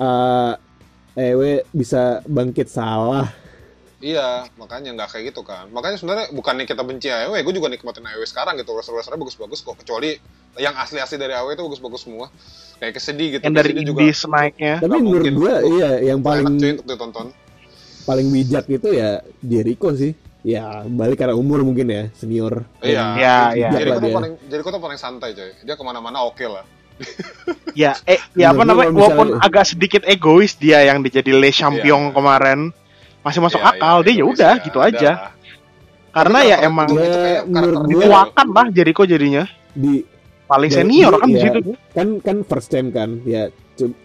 eh 0.00 0.52
EW 1.14 1.42
bisa 1.70 2.24
bangkit 2.26 2.66
salah 2.66 3.28
Iya, 4.04 4.44
makanya 4.60 4.92
nggak 4.92 5.16
kayak 5.16 5.32
gitu 5.32 5.40
kan. 5.40 5.64
Makanya 5.72 5.96
sebenarnya 5.96 6.28
bukannya 6.28 6.68
kita 6.68 6.84
benci 6.84 7.08
AEW, 7.08 7.40
gue 7.40 7.54
juga 7.56 7.72
nikmatin 7.72 8.04
AEW 8.04 8.28
sekarang 8.28 8.60
gitu. 8.60 8.76
Wrestler-wrestlernya 8.76 9.16
bagus-bagus 9.16 9.64
kok. 9.64 9.80
Kecuali 9.80 10.20
yang 10.56 10.74
asli-asli 10.74 11.16
dari 11.16 11.32
AEW 11.32 11.52
itu 11.52 11.62
bagus-bagus 11.64 12.02
semua. 12.02 12.26
Kayak 12.76 12.92
kesedih 12.96 13.28
gitu. 13.32 13.42
Yang 13.42 13.54
dari 13.54 13.70
Kesedih 13.72 13.90
indies 13.92 14.20
naiknya. 14.24 14.74
tapi 14.78 14.96
menurut 14.98 15.24
Lu- 15.26 15.62
iya 15.74 15.90
yang 16.04 16.18
enak 16.18 16.26
paling 16.26 16.46
cuy 16.54 16.70
untuk 16.74 16.86
ditonton. 16.86 17.26
paling 18.04 18.26
bijak 18.28 18.64
itu 18.68 18.88
ya 18.92 19.10
Jericho 19.40 19.88
sih 19.96 20.12
ya 20.44 20.84
balik 20.84 21.16
karena 21.16 21.32
umur 21.32 21.64
mungkin 21.64 21.88
ya 21.88 22.02
senior 22.12 22.68
Iya. 22.78 23.16
Iya, 23.16 23.36
iya. 23.56 23.68
kok 23.72 24.02
dia. 24.02 24.12
paling, 24.12 24.32
kok 24.60 24.70
tuh 24.70 24.82
paling 24.82 24.98
santai 24.98 25.30
coy. 25.32 25.50
Dia 25.60 25.74
ke 25.74 25.82
mana-mana 25.82 26.20
oke 26.20 26.44
lah. 26.44 26.64
Ya, 27.74 27.98
eh, 28.06 28.22
ya 28.38 28.54
apa 28.54 28.62
namanya? 28.62 28.94
Walaupun 28.94 29.34
misalnya- 29.34 29.42
agak 29.42 29.64
sedikit 29.66 30.02
egois 30.06 30.54
dia 30.54 30.78
yang 30.80 31.02
dijadi 31.02 31.34
Le 31.34 31.50
Champion 31.50 32.06
Iya. 32.06 32.14
kemarin, 32.14 32.60
masih 33.18 33.40
masuk 33.40 33.58
Iya, 33.58 33.70
akal. 33.72 33.96
iya, 33.98 34.04
dia 34.04 34.14
ya 34.14 34.24
udah 34.24 34.52
ya, 34.52 34.62
gitu 34.62 34.78
aja. 34.78 35.10
Karena 36.12 36.38
Tapi 36.38 36.50
ya 36.52 36.56
emang 36.62 36.88
dituakan 37.84 38.46
lah 38.48 38.66
Jericho 38.70 39.02
jadinya. 39.02 39.42
di 39.74 40.06
Paling 40.44 40.68
Ya, 40.68 40.76
senior 40.76 41.12
kan 41.16 41.26
di 41.26 41.34
iya. 41.34 41.44
situ. 41.50 41.72
kan 41.90 42.08
kan 42.20 42.36
first 42.44 42.68
time 42.68 42.88
kan 42.88 43.20
ya 43.24 43.48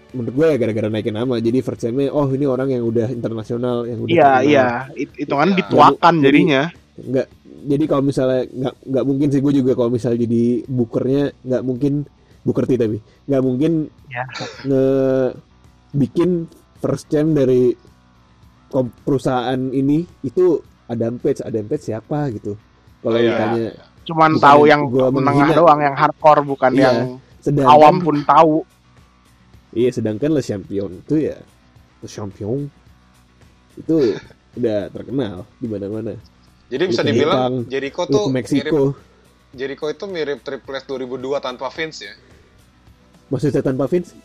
menurut 0.10 0.34
gue 0.34 0.46
ya 0.48 0.58
gara-gara 0.58 0.88
naikin 0.88 1.14
nama 1.14 1.38
jadi 1.38 1.60
first 1.60 1.84
time 1.84 2.08
oh 2.08 2.26
ini 2.28 2.44
orang 2.44 2.72
yang 2.72 2.82
udah 2.82 3.08
internasional 3.10 3.86
yang 3.86 4.00
udah 4.00 4.10
Iya, 4.10 4.32
iya. 4.42 4.66
It- 4.96 5.14
Hitungan 5.16 5.54
Iya. 5.54 5.58
dituakan 5.60 6.14
Jadi- 6.16 6.26
jadinya. 6.26 6.64
nggak 7.00 7.28
jadi 7.62 7.84
kalau 7.86 8.04
misalnya 8.04 8.42
nggak 8.50 8.76
nggak 8.86 9.06
mungkin 9.06 9.28
sih 9.30 9.40
gue 9.40 9.54
juga 9.54 9.72
kalau 9.74 9.90
misalnya 9.90 10.20
jadi 10.22 10.44
bookernya 10.66 11.24
nggak 11.40 11.64
mungkin 11.64 11.94
booker 12.42 12.66
T 12.66 12.72
tapi 12.76 12.98
nggak 13.28 13.44
mungkin 13.44 13.72
Ya. 14.08 14.24
nge 14.64 14.84
bikin 15.92 16.30
first 16.80 17.08
time 17.08 17.32
dari 17.32 17.76
perusahaan 19.04 19.60
ini 19.72 20.06
itu 20.22 20.62
ada 20.86 21.10
page 21.12 21.42
ada 21.42 21.60
page 21.62 21.84
siapa 21.84 22.30
gitu 22.32 22.54
kalau 23.00 23.16
Oh, 23.16 23.22
iya. 23.22 23.30
ditanya 23.30 23.68
Cuman 24.10 24.32
Bukan 24.32 24.42
tahu 24.42 24.62
yang 24.66 24.82
menengah 24.90 25.22
menghina. 25.46 25.54
doang, 25.56 25.80
yang 25.80 25.94
hardcore 25.94 26.42
bukan 26.42 26.72
Iya. 26.72 26.82
yang 26.82 26.98
sedangkan 27.40 27.70
awam 27.70 27.96
pun 28.00 28.18
tahu. 28.20 28.66
iya 29.72 29.90
sedangkan 29.90 30.34
Le 30.34 30.42
Champion 30.42 30.90
itu 30.98 31.16
ya 31.22 31.38
Le 32.00 32.08
Champion 32.08 32.66
itu 33.76 34.18
udah 34.56 34.90
terkenal 34.90 35.46
di 35.56 35.68
mana-mana 35.68 36.18
Jadi 36.68 36.84
bisa 36.86 37.00
Lu 37.00 37.08
dibilang 37.08 37.38
Jepang, 37.38 37.54
Jericho 37.68 38.02
tuh 38.04 38.24
ke 38.24 38.30
mirip 38.32 38.36
Meksiko 38.36 38.82
Jericho 39.52 39.86
itu 39.88 40.06
mirip 40.06 40.42
Triple 40.42 40.74
H 40.74 40.84
2002 40.84 41.06
tanpa 41.40 41.70
Vince 41.70 42.00
ya. 42.02 42.14
maksudnya 43.28 43.62
tanpa 43.62 43.86
Vince 43.86 44.18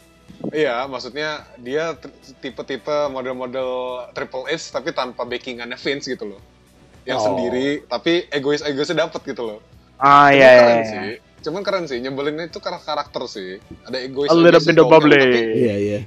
Iya, 0.46 0.84
maksudnya 0.84 1.44
dia 1.58 1.92
tipe-tipe 2.34 2.96
model-model 3.06 3.68
Triple 4.10 4.44
H 4.46 4.68
tapi 4.70 4.90
tanpa 4.90 5.22
backingannya 5.22 5.76
Vince 5.76 6.08
gitu 6.08 6.24
loh. 6.26 6.40
Yang 7.02 7.18
Oh. 7.18 7.24
sendiri 7.26 7.66
tapi 7.84 8.24
egois-egoisnya 8.28 8.96
dapet 8.98 9.20
gitu 9.26 9.44
loh. 9.46 9.60
Ah 9.96 10.26
Cuman 10.26 10.32
iya, 10.32 10.48
iya, 10.48 10.58
keren 10.58 10.74
iya. 10.74 10.84
sih. 10.84 11.12
Cuman 11.40 11.60
keren 11.60 11.84
sih, 11.84 11.98
nyebelinnya 11.98 12.44
itu 12.46 12.58
karena 12.58 12.78
karakter 12.78 13.22
sih. 13.26 13.60
Ada 13.82 13.98
egois 14.00 14.26
A 14.26 14.34
little 14.34 14.58
bit 14.58 14.76
of 14.76 14.86
bubbly. 14.86 15.20
iya 15.54 15.76
iya 15.78 16.00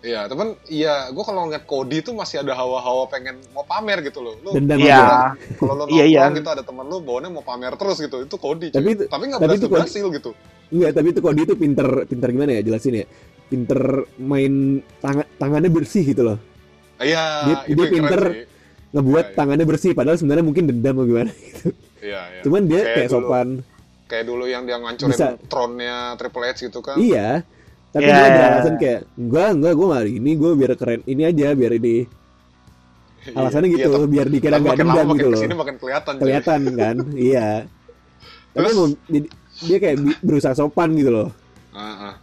Iya, 0.00 0.28
temen 0.28 0.52
iya, 0.66 1.08
gue 1.08 1.24
kalau 1.24 1.48
ngeliat 1.48 1.64
Cody 1.64 1.98
tuh 1.98 2.12
masih 2.12 2.36
ada 2.38 2.52
hawa-hawa 2.52 3.08
pengen 3.08 3.40
mau 3.50 3.64
pamer 3.64 4.04
gitu 4.04 4.20
loh. 4.20 4.36
Lu 4.38 4.52
dendam 4.52 4.76
Iya. 4.76 5.32
kalau 5.56 5.72
lu 5.80 5.84
Iya, 5.96 6.04
nongkrong 6.04 6.12
iya. 6.28 6.36
gitu 6.36 6.50
ada 6.50 6.60
temen 6.62 6.84
lu 6.84 7.00
bawanya 7.00 7.28
mau 7.30 7.40
pamer 7.40 7.72
terus 7.74 7.96
gitu. 7.98 8.20
Itu 8.20 8.36
Cody. 8.36 8.68
Tapi 8.68 8.84
cuy. 8.84 8.92
itu- 8.94 9.08
tapi 9.08 9.22
nggak 9.26 9.40
berhasil 9.40 9.56
itu 9.56 9.64
Cody- 9.64 9.74
berhasil 9.80 10.04
gitu. 10.12 10.30
Enggak, 10.70 10.90
tapi 10.92 11.06
itu 11.08 11.20
Cody 11.20 11.40
itu 11.42 11.54
pinter 11.54 11.88
pinter 12.04 12.28
gimana 12.30 12.50
ya 12.52 12.62
jelasin 12.62 12.94
ya 12.94 13.06
pinter 13.46 13.80
main 14.18 14.54
tangan 14.98 15.26
tangannya 15.34 15.70
bersih 15.70 16.04
gitu 16.04 16.22
loh 16.22 16.38
Iya, 16.96 17.24
Dia- 17.44 17.64
itu 17.66 17.82
dia 17.82 17.90
pinter. 17.90 18.20
sih. 18.30 18.44
Ngebuat 18.94 19.02
Iya, 19.20 19.28
iya. 19.28 19.36
tangannya 19.36 19.66
bersih 19.66 19.90
padahal 19.92 20.14
sebenarnya 20.14 20.42
mungkin 20.42 20.64
dendam 20.64 20.94
atau 20.94 21.04
gimana 21.04 21.32
Iya, 22.00 22.20
iya. 22.30 22.40
cuman 22.40 22.62
dia 22.64 22.80
Kayak 22.80 22.94
kayak, 22.94 23.08
dulu. 23.08 23.16
sopan 23.20 23.48
Kayak 24.04 24.24
dulu 24.24 24.44
yang 24.44 24.62
dia 24.62 24.76
ngancurin 24.76 25.10
Bisa. 25.10 25.28
tronnya 25.44 25.96
Triple 26.14 26.44
H 26.44 26.58
gitu 26.60 26.78
kan. 26.78 26.96
iya 26.96 27.42
tapi 27.90 28.02
Iya, 28.02 28.12
dia 28.12 28.20
iya. 28.20 28.34
beralasan 28.34 28.74
kayak 28.76 29.00
enggak 29.14 29.48
enggak 29.52 29.72
gue 29.72 29.86
nggak 29.86 30.04
ini 30.12 30.30
gue 30.34 30.50
biar 30.54 30.72
keren 30.74 31.00
ini 31.04 31.22
aja 31.22 31.46
biar 31.52 31.72
ini 31.74 31.96
Iya. 33.24 33.34
alasannya 33.34 33.66
Iya, 33.66 33.74
gitu 33.74 33.88
tapi- 33.90 34.10
biar 34.10 34.26
dikira 34.28 34.56
nggak 34.56 34.76
lama 34.76 34.82
dendam 34.84 35.06
gitu 35.12 35.26
loh 35.26 35.32
ke 35.32 35.42
sini 35.42 35.54
makin 35.54 35.76
kelihatan. 35.76 36.12
kelihatan 36.16 36.60
kan 36.74 36.96
iya 37.30 37.48
tapi 38.52 38.68
Terus- 38.68 38.98
dia, 39.06 39.20
dia 39.60 39.76
kayak 39.78 39.96
berusaha 40.20 40.54
sopan 40.54 40.92
gitu 40.92 41.10
loh 41.10 41.28
Ah, 41.70 41.82
ah. 42.08 42.14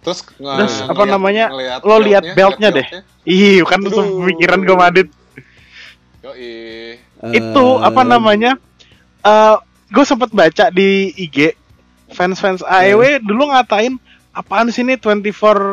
Terus, 0.00 0.22
Terus, 0.32 0.74
apa 0.80 0.94
ngeliat- 0.94 1.10
namanya, 1.10 1.44
ngeliat 1.50 1.80
lo 1.82 1.96
lihat 1.98 2.24
beltnya 2.32 2.68
deh. 2.72 2.86
Ih, 3.26 3.60
kan 3.64 3.82
Aduh. 3.82 4.24
pikiran 4.24 4.62
gue 4.62 4.72
Madit. 4.72 5.08
Yoi. 6.20 7.00
Itu 7.30 7.64
Eh, 7.72 7.82
apa 7.82 8.02
namanya? 8.02 8.56
Eh, 9.20 9.56
gue 9.88 10.04
sempet 10.04 10.30
baca 10.30 10.68
di 10.68 10.88
IG 11.14 11.56
fans-fans 12.08 12.60
AEW 12.60 13.02
dulu 13.20 13.48
ngatain 13.48 13.96
apaan 14.30 14.68
sih 14.68 14.80
ini 14.80 14.94
24 14.94 15.26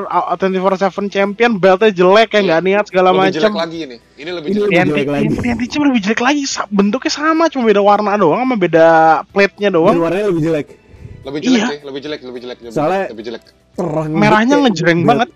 uh, 0.08 0.34
24/7 0.34 0.82
champion 1.08 1.52
beltnya 1.56 1.90
jelek 1.90 2.32
kayak 2.32 2.44
nggak 2.44 2.62
niat 2.64 2.86
segala 2.86 3.10
Lebih 3.12 3.34
jelek 3.34 3.46
macam. 3.48 3.62
lagi 3.62 3.78
ini. 3.80 3.98
Ini 4.16 4.30
lebih 4.32 4.48
Ini 4.48 4.56
jelek. 4.56 4.70
lebih 4.70 4.82
jelek 4.88 5.08
lagi. 5.08 5.28
TNT 5.38 5.62
cuma 5.70 5.84
lebih 5.88 6.02
jelek 6.02 6.22
lagi, 6.22 6.42
bentuknya 6.70 7.12
sama, 7.12 7.44
cuma 7.48 7.64
beda 7.66 7.82
warna 7.82 8.12
doang, 8.16 8.42
sama 8.42 8.56
beda 8.56 8.88
plate-nya 9.28 9.70
doang. 9.70 9.96
warnanya 9.96 10.28
lebih 10.28 10.44
jelek 10.44 10.68
Lebih 11.22 11.40
jelek 11.44 11.54
Iya. 11.54 11.68
sih, 11.68 11.80
lebih 11.84 12.02
jelek, 12.02 12.20
lebih 12.24 12.40
jelek, 12.42 12.58
lebih 12.62 12.72
Soalnya- 12.72 12.98
jelek, 12.98 13.12
lebih 13.12 13.26
jelek. 13.26 13.44
Merahnya 14.10 14.56
ngejreng 14.60 15.00
belt- 15.02 15.10
banget. 15.28 15.30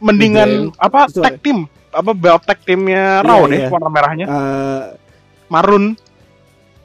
Mendingan 0.00 0.50
apa 0.78 1.00
tag 1.10 1.36
team, 1.40 1.58
apa 1.90 2.10
belt 2.12 2.42
tag 2.42 2.58
timnya 2.60 3.20
Iya, 3.20 3.26
Raw 3.26 3.40
deh 3.44 3.58
iya. 3.58 3.68
warna 3.68 3.88
merahnya. 3.88 4.26
Eh, 4.26 4.82
Marun. 5.46 5.84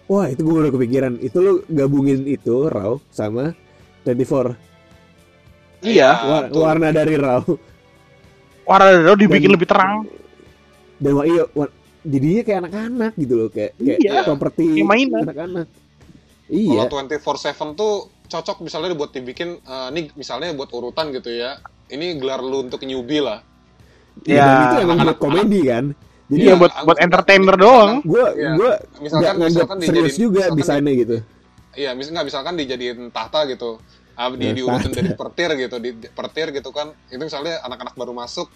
wah 0.05 0.25
itu 0.25 0.37
gue 0.39 0.53
udah 0.55 0.69
kepikiran 0.69 1.17
itu 1.17 1.33
lu 1.35 1.53
gabungin 1.65 2.25
itu 2.25 2.65
raw 2.67 3.01
sama 3.09 3.57
24 4.03 4.53
Iya. 5.81 6.09
Wa- 6.15 6.43
betul. 6.45 6.61
warna 6.61 6.87
dari 6.89 7.15
raw 7.15 7.41
Warna 8.63 9.01
Raw 9.03 9.15
dibikin 9.15 9.49
Dan- 9.49 9.55
lebih 9.55 9.67
terang. 9.67 9.93
dan 10.95 11.11
wah 11.11 11.25
iya 11.25 11.43
jadinya 12.01 12.41
kayak 12.41 12.59
anak-anak 12.63 13.11
gitu 13.15 13.33
loh 13.35 13.49
kayak 13.49 13.73
kayak 13.75 13.97
Iya. 13.99 14.21
properti 14.23 14.65
anak-anak 14.79 15.67
Kalau 16.45 16.53
iya 16.53 16.81
24/7 16.85 17.73
tuh 17.73 17.93
cocok 18.25 18.57
misalnya 18.61 18.93
buat 18.93 19.09
dibikin 19.09 19.57
eh, 19.59 19.87
nih 19.91 20.13
misalnya 20.13 20.53
buat 20.53 20.69
urutan 20.69 21.09
gitu 21.11 21.29
ya. 21.29 21.57
Ini 21.85 22.17
gelar 22.17 22.41
lu 22.41 22.61
untuk 22.63 22.81
newbie 22.81 23.21
lah. 23.21 23.41
Iya, 24.23 24.39
Ya, 24.39 24.47
itu 24.63 24.75
emang 24.81 24.97
buat 25.01 25.17
komedi 25.17 25.61
kan 25.65 25.85
jadi 26.25 26.41
Iya 26.41 26.47
Iya, 26.47 26.53
buat 26.57 26.73
buat 26.81 26.97
entertainer 26.97 27.55
doang. 27.55 27.91
gue 28.01 28.25
Iya. 28.33 28.51
gue 28.55 28.71
Misalkan 28.97 29.19
nggak 29.19 29.33
nganggap 29.35 29.51
misalkan 29.61 29.77
serius 29.79 29.93
dijadiin- 30.07 30.21
juga 30.21 30.39
misalkan 30.41 30.57
desainnya 30.57 30.93
gitu 30.95 31.17
Iya, 31.75 31.89
mis 31.91 32.07
nggak 32.07 32.25
misalkan 32.25 32.53
dijadiin 32.55 32.99
tahta 33.11 33.43
gitu. 33.45 33.83
Ah, 34.15 34.31
di 34.31 34.47
Ya, 34.47 34.55
diurutin 34.55 34.91
dari 34.91 35.11
pertir 35.11 35.49
gitu, 35.59 35.75
di 35.75 35.91
pertir 36.07 36.47
gitu 36.49 36.71
kan. 36.71 36.87
Itu 37.05 37.19
misalnya 37.19 37.59
anak-anak 37.61 37.91
baru 37.93 38.15
masuk 38.15 38.47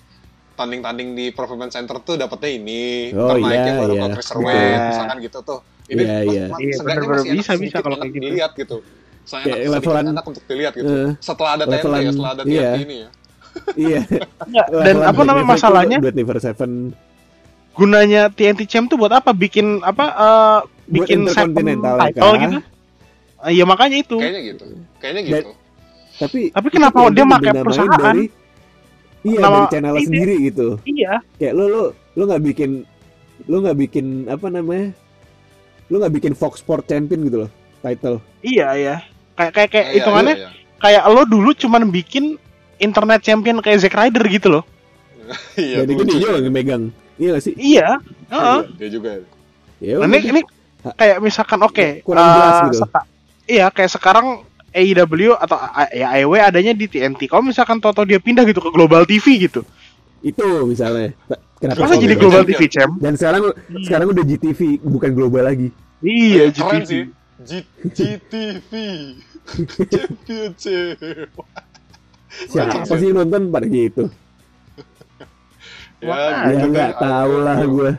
tanding-tanding 0.56 1.10
di 1.14 1.26
performance 1.30 1.76
center 1.76 2.00
tuh 2.00 2.16
dapetnya 2.16 2.48
ini, 2.50 3.12
Oh, 3.12 3.28
ntar 3.28 3.36
naiknya 3.38 3.60
iya, 3.66 3.76
baru 3.76 3.94
iya. 3.94 4.02
ke 4.02 4.08
cruiserweight, 4.16 4.56
Iya. 4.72 4.88
misalkan 4.88 5.18
gitu 5.20 5.40
tuh. 5.42 5.60
Ini 5.86 6.00
Iya, 6.00 6.08
mas- 6.08 6.24
iya. 6.26 6.44
mas- 6.48 6.60
Iya, 6.60 6.74
seenggaknya 6.74 7.00
masih 7.02 7.12
enak 7.28 7.36
bisa, 7.36 7.52
bisa 7.58 7.78
kalau 7.80 7.96
kayak 7.98 8.08
gitu. 8.10 8.24
dilihat 8.24 8.52
gitu. 8.56 8.78
Saya 9.22 9.44
sedikit 9.46 9.68
levelan- 9.70 10.08
enak 10.10 10.26
untuk 10.26 10.44
dilihat 10.48 10.74
gitu. 10.74 10.88
Eh, 10.90 11.10
Setelah 11.20 11.52
ada 11.54 11.64
TNT 11.66 11.76
ya, 12.00 12.10
setelah 12.10 12.32
ada 12.32 12.44
iya. 12.44 12.70
TNT 12.72 12.80
ini 12.82 12.96
ya. 12.98 13.10
Iya 13.76 14.02
Enggak, 14.42 14.66
dan 14.72 14.96
apa 15.04 15.22
namanya 15.22 15.48
masalahnya? 15.50 15.98
Seven 16.40 16.72
Gunanya 17.72 18.28
TNT 18.28 18.68
Champ 18.68 18.86
tuh 18.86 18.98
buat 18.98 19.10
apa? 19.10 19.32
Bikin 19.32 19.80
apa? 19.80 20.06
eh, 20.10 20.60
Buat 20.60 21.06
bikin 21.06 21.24
Intercontinental 21.24 21.96
title 21.98 22.24
kah? 22.26 22.40
gitu? 22.42 22.58
Eh, 23.40 23.52
Iya 23.52 23.64
makanya 23.64 23.98
itu. 23.98 24.18
Kayaknya 24.18 24.42
gitu. 24.46 24.66
Kayaknya 25.00 25.22
Dan- 25.22 25.32
gitu. 25.32 25.52
tapi 26.20 26.40
Tapi 26.52 26.68
itu 26.68 26.76
kenapa 26.76 27.00
dia 27.08 27.24
pakai 27.26 27.52
perusahaan? 27.56 27.96
dari, 27.96 28.26
iya 29.22 29.40
Nama 29.40 29.56
dari 29.58 29.68
channel 29.70 29.96
ini. 29.96 30.04
sendiri 30.04 30.36
gitu 30.44 30.68
Iya. 30.84 31.14
kayak 31.36 31.54
lu 31.54 31.66
lu 31.66 31.84
lu 32.14 32.24
nggak 32.26 32.44
bikin 32.46 32.70
lu 33.46 33.56
nggak 33.62 33.78
bikin 33.80 34.06
apa 34.28 34.48
namanya 34.50 34.92
lu 35.88 35.96
nggak 35.96 36.14
bikin 36.14 36.34
Fox 36.34 36.60
Sport 36.60 36.84
Champion 36.86 37.24
gitu 37.24 37.38
loh 37.40 37.52
title 37.80 38.20
Iya 38.42 38.68
iya. 38.76 38.96
Kayak 39.34 39.52
kayak 39.56 39.70
kayak 39.70 39.86
Iya, 39.86 39.96
hitungannya 39.96 40.36
iya, 40.36 40.42
iya. 40.42 40.50
kayak 40.78 41.04
lo 41.08 41.24
dulu 41.24 41.50
cuman 41.54 41.88
bikin 41.88 42.36
internet 42.80 43.20
champion 43.22 43.60
kayak 43.60 43.80
Zack 43.80 43.94
Ryder 43.94 44.24
gitu 44.26 44.48
loh. 44.50 44.64
Iya, 45.56 45.86
itu 45.86 45.94
lucu 45.94 46.16
dia 46.18 46.32
yang 46.34 46.50
megang 46.50 46.84
iya 47.16 47.38
gak 47.38 47.44
sih 47.44 47.54
Iya. 47.54 48.02
Heeh. 48.28 48.60
Iya, 48.60 48.76
Dia 48.76 48.90
juga. 48.90 49.10
ya 49.78 49.94
Nah, 49.96 50.08
ini, 50.10 50.20
ini 50.28 50.42
kayak 50.92 51.18
misalkan 51.20 51.60
oke, 51.60 51.88
Kurang 52.02 52.24
eh, 52.24 52.34
jelas 52.34 52.56
gitu. 52.66 52.80
iya 53.46 53.66
kayak 53.68 53.92
sekarang 53.92 54.42
AEW 54.70 55.34
atau 55.36 55.58
ya 55.90 56.14
AEW 56.16 56.34
adanya 56.36 56.72
di 56.72 56.86
TNT. 56.86 57.26
Kalau 57.26 57.42
misalkan 57.42 57.78
Toto 57.78 58.02
dia 58.04 58.18
pindah 58.18 58.42
gitu 58.44 58.58
ke 58.58 58.70
Global 58.70 59.04
TV 59.04 59.26
gitu. 59.42 59.62
itu 60.20 60.44
misalnya 60.66 61.16
kenapa 61.58 61.80
Masa 61.80 61.96
jadi? 61.96 62.16
Global. 62.16 62.44
TV 62.44 62.68
champ? 62.68 62.92
dan 62.98 63.16
sekarang 63.16 63.56
sekarang 63.82 64.08
udah 64.12 64.22
GTV 64.22 64.60
bukan 64.82 65.12
global 65.14 65.44
lagi 65.44 65.72
Iya, 66.00 66.52
keren 66.52 66.84
GTV. 66.84 66.88
sih. 66.88 67.04
G 67.40 67.52
GTV. 67.88 68.72
Championship. 69.90 71.30
siapa 72.30 72.94
sih 72.94 73.08
yang 73.08 73.18
nonton 73.20 73.50
pada 73.50 73.66
gitu 73.66 74.08
Ya, 76.00 76.08
Wah, 76.08 76.48
ya 76.48 76.56
gitu 76.56 76.68
nggak 76.72 76.92
kan. 76.94 77.04
tahu 77.04 77.34
lah 77.42 77.60
gue 77.60 77.92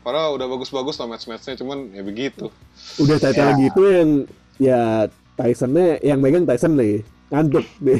Padahal 0.00 0.30
udah 0.32 0.46
bagus-bagus 0.46 0.94
lah 0.94 1.06
match-matchnya, 1.08 1.54
cuman 1.56 1.90
ya 1.90 1.98
begitu. 2.00 2.46
udah 2.96 3.16
title 3.18 3.50
Ya. 3.50 3.58
gitu 3.58 3.80
yang 3.84 4.10
ya 4.56 4.80
Tysonnya 5.34 5.98
yang 6.00 6.18
megang 6.18 6.46
Tyson 6.46 6.72
nih 6.72 7.02
ngantuk 7.28 7.66
deh 7.78 7.98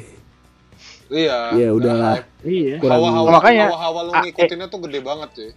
Iya. 1.07 1.55
Ya, 1.57 1.69
udahlah. 1.71 2.19
Nah, 2.19 2.43
Iya. 2.43 2.79
Kurang- 2.79 2.99
Hawa-hawa 2.99 3.29
Makanya, 3.33 3.67
hawa-hawa 3.69 4.01
lu 4.01 4.11
ah, 4.13 4.23
ngikutinnya 4.23 4.67
tuh 4.67 4.81
gede 4.81 4.99
banget 5.01 5.29
cuy. 5.33 5.51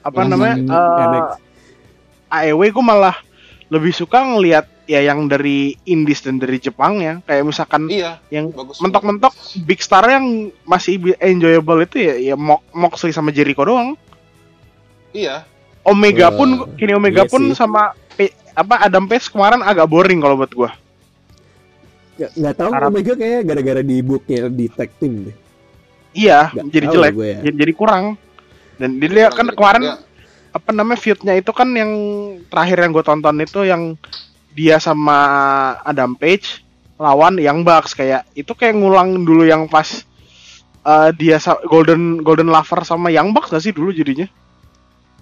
Apa 0.00 0.20
namanya? 0.24 0.54
eh, 0.56 1.04
NX. 1.04 1.28
AEW 2.30 2.62
gue 2.70 2.84
malah 2.84 3.16
lebih 3.66 3.90
suka 3.92 4.22
ngelihat 4.24 4.66
ya 4.90 5.00
yang 5.00 5.24
dari 5.24 5.78
Indies 5.84 6.18
dan 6.20 6.36
dari 6.36 6.58
Jepang 6.58 6.98
ya. 6.98 7.22
Kayak 7.22 7.46
misalkan 7.46 7.86
Iya, 7.86 8.18
yang 8.26 8.50
mentok-mentok 8.50 9.30
big 9.62 9.78
star 9.78 10.02
yang 10.04 10.26
masih 10.64 10.98
enjoyable 11.16 11.78
itu 11.80 12.02
ya 12.02 12.14
ya 12.16 12.34
Mo- 12.34 12.66
Moxley 12.70 13.14
sama 13.14 13.30
Jericho 13.30 13.62
doang. 13.62 13.94
Iya. 15.10 15.46
Omega 15.80 16.28
Wah, 16.28 16.36
pun 16.36 16.48
kini 16.74 16.92
Omega 16.92 17.22
iya 17.22 17.30
pun 17.30 17.42
sih. 17.46 17.54
sama 17.54 17.94
P- 18.12 18.34
apa 18.52 18.82
Adam 18.82 19.06
Page 19.06 19.30
kemarin 19.30 19.62
agak 19.62 19.86
boring 19.86 20.18
kalau 20.18 20.34
buat 20.36 20.50
gua. 20.50 20.70
Nggak- 22.16 22.34
nggak 22.36 22.54
tahu 22.54 22.70
Arab. 22.70 22.90
Omega 22.90 23.12
kayak 23.14 23.40
gara-gara 23.44 23.80
di 23.80 23.96
booknya 24.00 24.50
di 24.50 24.66
tag 24.68 24.90
team 24.98 25.24
deh 25.24 25.36
Iya, 26.10 26.50
Nggak 26.50 26.64
jadi 26.68 26.86
jelek, 26.90 27.14
ya. 27.14 27.38
jadi, 27.40 27.56
jadi 27.56 27.72
kurang. 27.72 28.04
Dan 28.76 28.98
dia 28.98 29.30
Kurang 29.30 29.30
kan 29.30 29.46
kemarin 29.54 29.82
dia- 29.86 29.98
apa 30.50 30.70
namanya 30.74 30.98
feudnya 30.98 31.34
itu 31.38 31.50
kan 31.50 31.70
yang 31.70 31.90
terakhir 32.50 32.82
yang 32.82 32.90
gue 32.90 33.04
tonton 33.04 33.36
itu 33.38 33.60
yang 33.62 33.94
dia 34.50 34.76
sama 34.82 35.18
Adam 35.82 36.14
Page 36.14 36.62
lawan 37.00 37.40
yang 37.40 37.64
Bucks 37.64 37.96
kayak 37.96 38.28
itu 38.36 38.52
kayak 38.52 38.76
ngulang 38.76 39.24
dulu 39.24 39.46
yang 39.48 39.64
pas 39.70 40.04
eh, 40.84 41.10
dia 41.16 41.40
Golden 41.64 42.20
Golden 42.20 42.50
Lover 42.52 42.84
sama 42.84 43.08
Young 43.08 43.32
Bucks 43.32 43.48
gak 43.50 43.62
sih 43.64 43.72
dulu 43.72 43.90
jadinya 43.90 44.28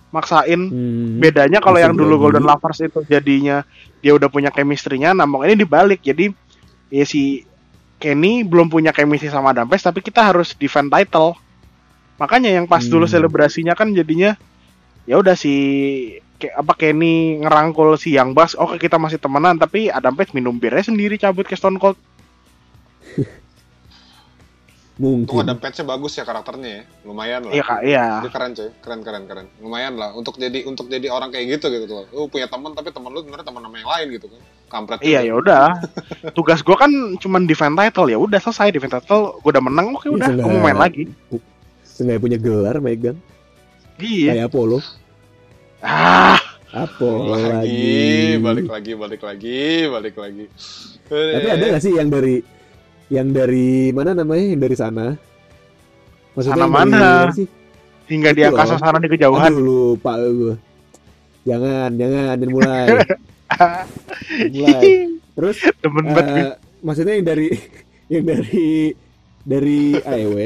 maksain 0.08 0.72
Hmm. 0.72 1.20
bedanya 1.20 1.60
kalau 1.60 1.76
yang 1.76 1.92
dulu. 1.92 2.16
Golden 2.16 2.48
Lovers 2.48 2.80
itu 2.80 3.04
jadinya 3.04 3.60
dia 4.00 4.16
udah 4.16 4.32
punya 4.32 4.48
chemistry-nya 4.48 5.12
namun 5.12 5.44
ini 5.44 5.60
dibalik 5.60 6.00
jadi 6.00 6.32
ya 6.88 7.04
si 7.04 7.44
Kenny 8.00 8.40
belum 8.46 8.72
punya 8.72 8.88
chemistry 8.94 9.28
sama 9.28 9.52
Adam 9.52 9.68
Page 9.68 9.84
tapi 9.84 10.00
kita 10.00 10.24
harus 10.24 10.56
defend 10.56 10.88
title 10.88 11.36
makanya 12.16 12.48
yang 12.56 12.64
pas 12.64 12.80
dulu 12.88 13.04
Hmm. 13.04 13.14
selebrasinya 13.20 13.76
kan 13.76 13.92
jadinya 13.92 14.32
ya 15.04 15.20
udah 15.20 15.36
si 15.36 15.52
ke, 16.38 16.48
apa 16.54 16.72
Kenny 16.78 17.42
ngerangkul 17.42 17.98
si 17.98 18.14
Young 18.14 18.32
Bucks 18.32 18.54
oke 18.54 18.78
kita 18.78 18.96
masih 18.96 19.18
temenan 19.18 19.58
tapi 19.58 19.90
Adam 19.90 20.14
Page 20.14 20.32
minum 20.32 20.56
birnya 20.56 20.86
sendiri 20.86 21.18
cabut 21.18 21.44
ke 21.44 21.58
Stone 21.58 21.82
Cold 21.82 21.98
mungkin 24.98 25.30
Untung 25.30 25.46
ada 25.46 25.54
patch-nya 25.54 25.86
bagus 25.86 26.18
ya 26.18 26.26
karakternya 26.26 26.82
ya. 26.82 26.82
Lumayan 27.06 27.46
lah. 27.46 27.54
iya 27.54 27.62
kak 27.62 27.80
iya 27.86 28.06
Dia 28.18 28.34
keren 28.34 28.50
coy, 28.50 28.66
keren 28.82 29.00
keren 29.06 29.24
keren. 29.30 29.46
Lumayan 29.62 29.94
lah 29.94 30.10
untuk 30.10 30.34
jadi 30.34 30.66
untuk 30.66 30.90
jadi 30.90 31.06
orang 31.06 31.30
kayak 31.30 31.54
gitu 31.54 31.70
gitu 31.70 32.02
loh. 32.02 32.06
Lu 32.10 32.26
punya 32.26 32.50
teman 32.50 32.74
tapi 32.74 32.90
teman 32.90 33.14
lu 33.14 33.22
sebenarnya 33.22 33.46
teman 33.46 33.62
sama 33.62 33.78
yang 33.78 33.86
lain 33.86 34.06
gitu 34.18 34.26
kan. 34.26 34.42
Kampret. 34.68 35.00
iya 35.00 35.24
ya 35.24 35.32
udah 35.32 35.80
tugas 36.36 36.60
gua 36.60 36.76
kan 36.76 36.92
cuman 37.16 37.48
defend 37.48 37.74
title 37.74 38.12
ya 38.12 38.20
udah 38.20 38.36
selesai 38.36 38.68
defend 38.68 38.92
title 38.92 39.40
gua 39.40 39.50
udah 39.56 39.64
menang 39.64 39.96
oke 39.96 40.04
udah 40.12 40.28
sudah. 40.28 40.44
kamu 40.44 40.60
main 40.60 40.78
lagi 40.78 41.02
Sengaja 41.88 42.20
punya 42.20 42.36
gelar 42.36 42.76
megang 42.78 43.16
iya 43.96 44.36
kayak 44.36 44.52
Apollo 44.52 44.84
ah 45.80 46.38
Apollo 46.68 47.38
lagi, 47.38 48.36
lagi, 48.36 48.36
balik 48.36 48.68
lagi, 48.68 48.92
balik 48.92 49.22
lagi, 49.22 49.60
balik 49.88 50.14
lagi. 50.14 50.44
tapi 51.08 51.48
ada 51.48 51.64
nggak 51.64 51.80
sih 51.80 51.96
yang 51.96 52.08
dari 52.08 52.36
yang 53.08 53.32
dari 53.32 53.88
mana 53.90 54.12
namanya 54.12 54.44
yang 54.44 54.60
dari 54.60 54.76
sana 54.76 55.06
Sana 56.38 56.68
yang 56.68 56.70
mana? 56.70 57.00
dari 57.24 57.32
sih? 57.34 57.48
hingga 58.06 58.30
Itu 58.30 58.36
di 58.36 58.42
angkasa 58.44 58.74
loh. 58.74 58.80
sana 58.80 58.98
di 58.98 59.08
kejauhan 59.08 59.52
Aduh 59.52 59.58
lupa 59.58 60.16
gue. 60.20 60.54
Jangan, 61.44 61.90
jangan, 61.94 62.34
jangan 62.36 62.50
mulai. 62.50 62.86
mulai. 64.48 64.84
Terus 65.36 65.56
temen 65.78 66.06
banget 66.08 66.26
gue. 66.30 66.44
eh, 66.44 66.52
maksudnya 66.80 67.14
yang 67.14 67.26
dari 67.26 67.48
yang 68.12 68.24
dari 68.24 68.68
dari 69.42 69.80
AEW 69.98 70.36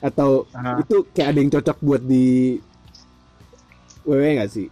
atau 0.00 0.48
Aha. 0.50 0.80
itu 0.80 1.06
kayak 1.12 1.28
ada 1.30 1.38
yang 1.38 1.52
cocok 1.52 1.78
buat 1.80 2.02
di 2.02 2.56
WWE 4.08 4.40
nggak 4.40 4.50
sih? 4.50 4.68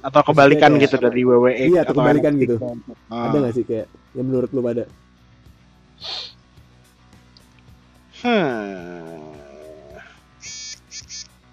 atau 0.00 0.24
kebalikan 0.24 0.72
kayak- 0.72 0.82
gitu 0.86 0.96
dari 0.96 1.20
WWE 1.22 1.52
Iya, 1.66 1.84
atau 1.84 1.92
kebalikan 1.92 2.32
NXT. 2.32 2.42
gitu. 2.42 2.56
Ah. 3.08 3.28
Ada 3.28 3.36
nggak 3.38 3.52
sih 3.52 3.64
kayak 3.64 3.86
yang 4.12 4.26
menurut 4.26 4.48
lu 4.50 4.60
pada? 4.60 4.84
Hmm. 8.20 9.32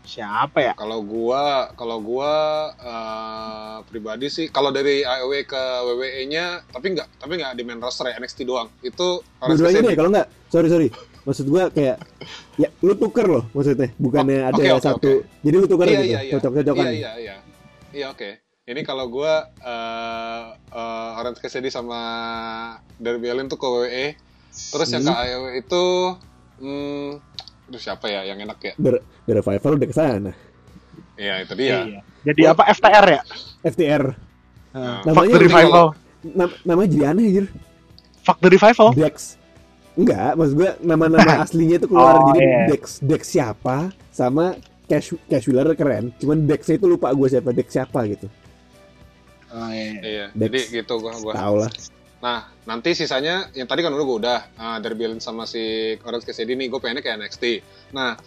siapa 0.04 0.60
ya 0.60 0.74
Kalau 0.74 1.00
gua, 1.00 1.70
kalau 1.76 2.00
gua 2.00 2.34
eh, 2.74 3.78
pribadi 3.86 4.28
sih, 4.28 4.48
kalau 4.48 4.72
dari 4.72 5.06
AEW 5.06 5.46
ke 5.46 5.62
WWE-nya, 5.86 6.66
tapi 6.66 6.96
nggak, 6.96 7.08
tapi 7.20 7.38
nggak 7.38 7.54
di 7.54 7.62
main 7.62 7.78
roster 7.78 8.08
ya 8.08 8.18
NXT 8.18 8.42
doang. 8.42 8.66
Itu 8.82 9.22
Dua-duanya 9.38 9.84
deh 9.84 9.94
kalau 9.94 10.10
nggak. 10.10 10.28
Sorry 10.48 10.68
sorry. 10.68 10.90
Maksud 11.28 11.46
gua 11.46 11.68
kayak 11.68 12.00
ya 12.56 12.72
lu 12.80 12.96
tuker 12.96 13.28
loh 13.28 13.44
maksudnya, 13.52 13.92
bukannya 13.98 14.40
Oh, 14.42 14.48
ada 14.48 14.56
oke, 14.56 14.70
oke, 14.72 14.80
satu. 14.82 14.96
oke. 14.96 15.44
Jadi 15.44 15.56
lu 15.56 15.68
tuker 15.68 15.86
Iya 15.86 15.92
gitu, 15.94 16.06
iya 16.06 16.20
iya. 16.20 16.32
cocok-cocokan. 16.34 16.86
Iya 16.86 16.96
iya 16.96 17.12
iya. 17.18 17.36
Iya 17.94 18.08
oke. 18.10 18.30
ini 18.66 18.84
kalau 18.84 19.08
gue 19.08 19.34
uh, 19.64 20.44
uh, 20.70 21.12
Orange 21.16 21.40
Cassidy 21.40 21.68
sama 21.68 22.00
Darby 22.98 23.28
Allin 23.28 23.48
tuh 23.48 23.56
ke 23.56 23.64
WWE 23.64 24.06
terus 24.68 24.88
yang 24.90 25.04
ke 25.04 25.08
Hmm. 25.08 25.24
AEW 25.24 25.44
itu 25.56 25.84
hmm, 26.58 27.10
aduh 27.64 27.80
siapa 27.80 28.08
ya 28.08 28.24
yang 28.24 28.36
enak 28.38 28.60
ya 28.60 28.74
The, 28.76 29.00
The 29.24 29.34
Revival 29.36 29.72
udah 29.74 29.88
ke 29.88 29.96
sana. 29.96 30.32
Iya 31.16 31.44
itu 31.44 31.54
dia 31.56 31.78
Iya. 31.86 32.00
Jadi 32.26 32.42
apa 32.46 32.64
FTR 32.68 33.06
ya? 33.08 33.22
FTR. 33.64 34.04
Nah, 34.70 35.00
Fuck 35.00 35.16
Namanya 35.16 35.32
the 35.32 35.42
revival. 35.42 35.86
nam- 36.28 36.58
namanya 36.62 36.90
jadi 36.90 37.04
aneh 37.08 37.24
anjir. 37.26 37.46
Fuck 38.22 38.38
the 38.40 38.50
revival. 38.50 38.92
Dex. 38.92 39.40
Enggak, 39.98 40.32
maksud 40.38 40.56
gue 40.62 40.72
nama-nama 40.86 41.42
aslinya 41.42 41.82
tuh 41.82 41.90
keluar 41.90 42.22
Oh, 42.22 42.30
jadi 42.32 42.42
iya. 42.46 42.60
Dex 42.70 43.02
Dex 43.02 43.22
siapa 43.34 43.90
sama 44.14 44.54
Cash 44.86 45.18
Cash 45.26 45.50
Wheeler 45.50 45.74
keren. 45.74 46.14
Cuman 46.22 46.46
Dexnya 46.46 46.78
itu 46.78 46.86
lupa 46.86 47.10
gue 47.12 47.28
siapa 47.28 47.50
Dex 47.50 47.74
siapa 47.74 48.06
gitu. 48.06 48.30
Oh, 49.50 49.70
iya. 49.74 49.92
iya 50.06 50.26
Dex. 50.38 50.70
jadi 50.70 50.86
gitu 50.86 50.94
gue 51.02 51.12
gua. 51.26 51.34
Tahu 51.34 51.56
lah. 51.66 51.72
Nah, 52.18 52.50
nanti 52.66 52.98
sisanya 52.98 53.50
yang 53.54 53.70
tadi 53.70 53.86
kan 53.86 53.94
udah 53.94 54.06
gue 54.06 54.18
udah 54.26 54.40
uh, 54.58 54.78
Allin 54.82 55.22
sama 55.22 55.46
si 55.46 55.94
Orange 56.02 56.26
Cassidy 56.26 56.58
nih, 56.58 56.70
gue 56.70 56.80
pengennya 56.82 57.06
ke 57.06 57.14
NXT. 57.14 57.44
Nah, 57.94 58.18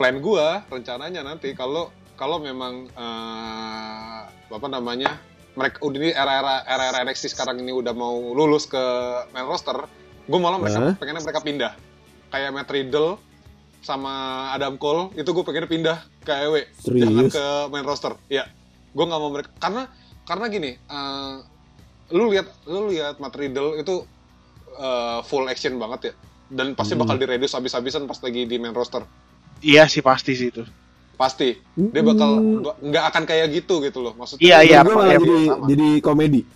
plan 0.00 0.16
gue 0.16 0.46
rencananya 0.72 1.20
nanti 1.20 1.52
kalau 1.52 1.92
kalau 2.16 2.40
memang 2.40 2.88
uh, 2.96 4.22
apa 4.28 4.68
namanya 4.68 5.20
mereka 5.58 5.76
udah 5.84 5.98
ini 6.00 6.10
era-era 6.14 6.64
era-era 6.64 7.04
NXT 7.04 7.36
sekarang 7.36 7.60
ini 7.60 7.74
udah 7.74 7.92
mau 7.92 8.16
lulus 8.32 8.64
ke 8.64 8.80
main 9.36 9.44
roster, 9.44 9.76
gue 10.28 10.38
malah 10.38 10.58
mereka 10.58 10.78
Hah? 10.78 10.94
pengennya 10.94 11.22
mereka 11.22 11.40
pindah. 11.40 11.72
Kayak 12.28 12.50
Matt 12.52 12.68
Riddle 12.68 13.16
sama 13.80 14.12
Adam 14.52 14.76
Cole 14.76 15.14
itu 15.14 15.24
gue 15.26 15.40
pengennya 15.42 15.66
pindah 15.66 15.96
ke 16.20 16.30
AEW 16.30 16.56
jangan 16.94 17.26
ke 17.26 17.44
main 17.68 17.82
roster. 17.82 18.12
Ya 18.28 18.44
gue 18.88 19.04
nggak 19.04 19.18
mau 19.18 19.30
mereka 19.30 19.50
karena 19.58 19.82
karena 20.22 20.44
gini 20.46 20.70
eh, 20.76 21.34
lu 22.10 22.28
lihat 22.28 22.48
lu 22.64 22.88
lihat 22.88 23.16
Matt 23.16 23.32
Riddle 23.32 23.76
itu 23.76 24.04
eh, 24.74 25.18
full 25.22 25.46
action 25.46 25.76
banget 25.76 26.00
ya. 26.02 26.14
Dan 26.48 26.72
pasti 26.72 26.92
Hmm. 26.92 27.02
bakal 27.02 27.16
direduce 27.16 27.52
habis-habisan 27.52 28.04
pas 28.04 28.16
lagi 28.18 28.44
di 28.44 28.56
main 28.56 28.72
roster. 28.72 29.04
Iya 29.58 29.84
sih 29.84 30.00
pasti 30.00 30.32
sih 30.34 30.48
itu. 30.48 30.64
pasti. 31.14 31.50
Dia 31.74 31.98
bakal 32.00 32.30
Hmm. 32.30 32.62
nggak 32.78 33.04
akan 33.10 33.22
kayak 33.26 33.50
gitu 33.52 33.82
gitu 33.82 33.98
loh. 33.98 34.14
Maksudnya 34.14 34.38
Iya, 34.38 34.58
iya, 34.62 34.78
ya, 34.86 35.18
jadi 35.18 35.34
jadi 35.66 35.88
komedi. 35.98 36.46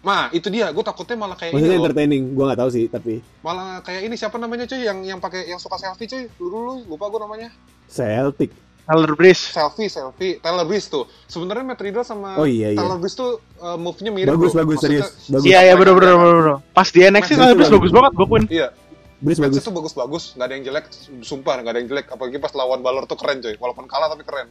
Nah, 0.00 0.28
itu 0.30 0.48
dia. 0.48 0.68
Gue 0.68 0.80
takutnya 0.80 1.16
malah 1.16 1.34
kayak 1.34 1.52
Maksudnya 1.52 1.76
entertaining. 1.78 2.32
Gue 2.32 2.44
nggak 2.44 2.60
tahu 2.60 2.70
sih, 2.70 2.84
tapi 2.86 3.20
Malah 3.40 3.80
kayak 3.80 4.02
ini 4.02 4.14
siapa 4.14 4.36
namanya 4.36 4.64
cuy 4.64 4.80
yang 4.80 4.98
yang 5.00 5.18
pakai 5.18 5.44
yang 5.44 5.58
suka 5.58 5.76
selfie 5.76 6.04
cuy. 6.04 6.24
Dulu 6.32 6.48
dulu 6.50 6.72
lupa 6.88 7.06
gue 7.06 7.20
namanya. 7.20 7.48
Celtic. 7.86 8.50
Tyler 8.82 9.12
Breeze. 9.12 9.50
Selfie, 9.50 9.90
selfie. 9.90 10.38
Taylor 10.38 10.62
Breeze 10.62 10.86
tuh. 10.86 11.04
Sebenarnya 11.26 11.66
Matt 11.66 11.82
Riddle 11.82 12.06
sama 12.06 12.38
Oh, 12.38 12.46
iya, 12.46 12.70
iya. 12.70 12.78
Taylor 12.78 12.96
Breeze 12.96 13.18
tuh 13.18 13.42
uh, 13.58 13.74
move-nya 13.74 14.14
mirip 14.14 14.30
Bagus 14.30 14.54
bro. 14.54 14.62
bagus 14.62 14.78
Maksudnya- 14.78 15.02
serius. 15.10 15.26
Bagus. 15.28 15.44
Iya 15.44 15.58
iya 15.60 15.74
bener 15.74 15.92
bener 15.92 16.14
bener. 16.14 16.34
bener. 16.40 16.56
Pas 16.70 16.86
di 16.86 17.00
NXT 17.02 17.18
Mas, 17.28 17.36
Tyler 17.36 17.56
Breeze 17.58 17.72
bagus 17.74 17.90
banget 17.90 18.12
gue 18.14 18.24
akuin. 18.24 18.44
Iya, 18.46 18.68
Breeze 19.16 19.40
bagus. 19.42 19.58
itu 19.58 19.70
bagus-bagus, 19.72 20.24
nggak 20.32 20.46
ada 20.46 20.54
yang 20.54 20.64
jelek, 20.64 20.84
sumpah 21.20 21.54
nggak 21.58 21.72
ada 21.72 21.80
yang 21.80 21.88
jelek. 21.88 22.06
Apalagi 22.08 22.38
pas 22.38 22.52
lawan 22.52 22.78
Balor 22.78 23.04
tuh 23.04 23.18
keren 23.18 23.40
coy, 23.40 23.58
walaupun 23.58 23.84
kalah 23.84 24.06
tapi 24.06 24.22
keren. 24.22 24.48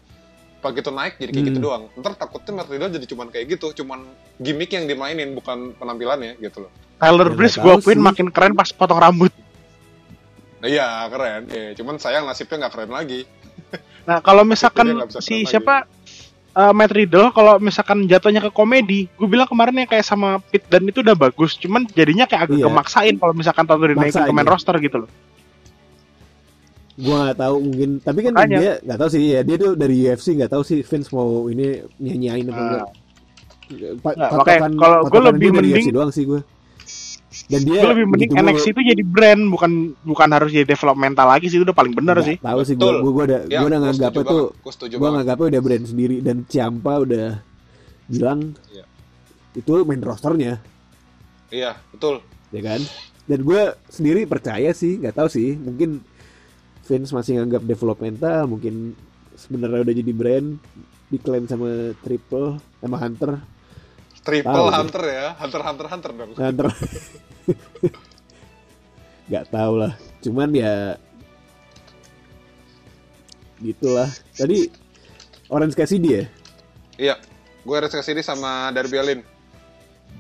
Begitu 0.68 0.90
naik 0.90 1.14
jadi 1.16 1.30
kayak 1.30 1.46
gitu 1.46 1.60
Hmm. 1.60 1.68
doang. 1.68 1.84
Ntar 1.94 2.14
takutnya 2.16 2.52
Matt 2.56 2.68
Riddle 2.68 2.90
jadi 2.90 3.06
cuman 3.06 3.28
kayak 3.30 3.46
gitu, 3.52 3.68
cuman 3.76 4.00
gimmick 4.38 4.70
yang 4.70 4.86
dimainin 4.86 5.32
bukan 5.32 5.74
penampilannya 5.74 6.38
gitu 6.38 6.66
loh. 6.66 6.72
Tyler 6.96 7.28
Ya, 7.28 7.34
Breeze 7.34 7.58
gue 7.58 7.72
akuin 7.72 8.00
makin 8.00 8.28
keren 8.30 8.54
pas 8.54 8.70
potong 8.70 8.98
rambut. 8.98 9.30
Nah, 10.58 10.68
iya 10.68 11.06
keren, 11.06 11.42
iya. 11.48 11.72
cuman 11.74 11.96
sayang 11.96 12.24
nasibnya 12.24 12.66
nggak 12.66 12.74
keren 12.74 12.92
lagi. 12.92 13.22
Nah 14.06 14.22
kalau 14.22 14.42
misalkan 14.42 14.86
si 15.18 15.44
siapa 15.44 15.90
eh, 16.52 16.72
Matt 16.72 16.94
Riddle 16.94 17.30
kalau 17.30 17.58
misalkan 17.58 18.06
jatuhnya 18.06 18.38
ke 18.40 18.50
komedi, 18.50 19.10
gue 19.12 19.26
bilang 19.26 19.44
kemarin 19.44 19.76
yang 19.76 19.90
kayak 19.90 20.02
sama 20.02 20.38
Pit 20.40 20.62
dan 20.66 20.82
itu 20.84 21.02
udah 21.02 21.14
bagus, 21.14 21.54
cuman 21.56 21.84
jadinya 21.90 22.24
kayak 22.24 22.48
agak 22.48 22.58
Iya. 22.58 22.66
kemaksain 22.66 23.16
kalau 23.18 23.34
misalkan 23.34 23.66
tahu 23.66 23.82
dinaikin 23.84 24.14
ke 24.22 24.32
main 24.32 24.46
aja. 24.46 24.54
roster 24.54 24.76
gitu 24.78 24.98
loh. 25.04 25.10
Gue 26.96 27.12
nggak 27.14 27.38
tahu 27.38 27.56
mungkin, 27.60 27.90
tapi 28.00 28.20
kan 28.22 28.34
Makanya. 28.34 28.58
dia 28.58 28.72
nggak 28.82 28.98
tahu 28.98 29.10
sih 29.10 29.24
ya 29.28 29.42
dia 29.42 29.56
tuh 29.58 29.72
dari 29.74 29.96
UFC 30.00 30.32
nggak 30.34 30.48
tahu 30.50 30.64
sih 30.64 30.80
Vince 30.80 31.12
mau 31.12 31.28
ini 31.46 31.66
nyanyain 31.98 32.46
apa 32.46 32.56
enggak. 32.58 32.88
Pa 33.98 34.10
Nggak, 34.10 34.30
patokan- 34.32 34.38
makanya 34.38 34.60
kalau 34.78 34.98
gua 35.02 35.04
patokan 35.06 35.24
lebih 35.30 35.50
mending- 35.52 35.76
UFC 35.76 35.90
doang 35.92 36.12
sih 36.12 36.24
gue. 36.24 36.42
Dan 37.46 37.62
dia 37.62 37.78
gue 37.78 37.92
lebih 37.92 38.08
mending 38.08 38.30
gitu 38.32 38.36
mulu. 38.38 38.48
NXT 38.48 38.68
itu 38.70 38.82
jadi 38.88 39.04
brand 39.04 39.42
bukan 39.50 39.72
bukan 40.02 40.30
harus 40.32 40.50
jadi 40.50 40.66
developmental 40.66 41.28
lagi 41.28 41.46
sih 41.46 41.58
itu 41.58 41.64
udah 41.64 41.76
paling 41.76 41.92
Nggak 41.92 42.24
sih. 42.24 42.38
Tahu 42.40 42.60
sih 42.64 42.74
gue 42.74 42.88
Betul. 42.88 42.98
gue 43.06 43.24
udah 43.26 43.40
Ya, 43.44 43.60
gue 43.60 43.68
udah 43.68 43.76
gua 43.76 43.84
nganggapnya 43.84 44.24
tuh 44.24 44.44
gua 44.56 44.72
setuju 44.72 44.94
gue 44.96 45.10
nganggapnya 45.12 45.46
udah 45.50 45.62
brand 45.62 45.86
sendiri 45.86 46.18
dan 46.22 46.38
Ciampa 46.46 46.94
udah 46.98 47.28
bilang 48.08 48.40
Iya. 48.68 48.84
itu 49.54 49.74
main 49.84 50.00
rosternya 50.00 50.54
Iya, 51.48 51.76
betul. 51.90 52.24
ya 52.50 52.62
kan 52.64 52.82
dan 53.26 53.40
gue 53.42 53.62
sendiri 53.90 54.22
percaya 54.24 54.72
sih 54.72 54.96
nggak 54.96 55.16
tahu 55.16 55.28
sih 55.28 55.54
mungkin 55.56 56.06
Vince 56.86 57.12
masih 57.12 57.42
nganggap 57.42 57.66
developmental 57.66 58.46
mungkin 58.46 58.94
sebenarnya 59.34 59.82
udah 59.82 59.96
jadi 59.98 60.12
brand 60.14 60.62
diklaim 61.10 61.46
sama 61.50 61.94
Triple 62.02 62.58
sama 62.82 62.98
Hunter. 63.02 63.32
Triple 64.26 64.54
Tahu. 64.58 64.68
Hunter 64.74 65.04
ya, 65.06 65.28
Hunter 65.38 65.62
Hunter 65.62 65.88
Hunter 65.90 66.12
dong. 66.14 66.32
Hunter. 66.34 66.68
Nggak 69.30 69.46
tahu 69.54 69.74
lah. 69.82 69.94
Cuman 70.22 70.50
ya 70.54 70.98
gitulah. 73.62 74.10
Tadi 74.34 74.70
Orange 75.50 75.78
Cassidy 75.78 76.10
ya? 76.10 76.24
Iya, 76.98 77.16
gue 77.62 77.78
ke 77.86 78.02
sini 78.02 78.22
sama 78.26 78.74
Darby 78.74 78.98
Allin. 78.98 79.22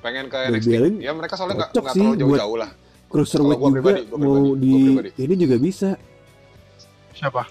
Pengen 0.06 0.30
ke 0.30 0.38
Darby 0.38 0.62
NXT. 0.62 0.78
Allin? 0.78 0.95
Ya 1.01 1.12
mereka 1.17 1.34
soalnya 1.34 1.65
nggak 1.65 1.71
terlalu 1.73 2.13
jauh-jauh 2.17 2.58
lah. 2.62 2.71
cruiserweight 3.06 3.62
juga. 3.62 3.73
pribadi, 3.80 4.01
mau 4.17 4.34
pribadi, 4.58 4.65
di 4.65 4.75
ini 5.23 5.34
juga 5.38 5.56
bisa 5.62 5.89
Siapa? 7.15 7.43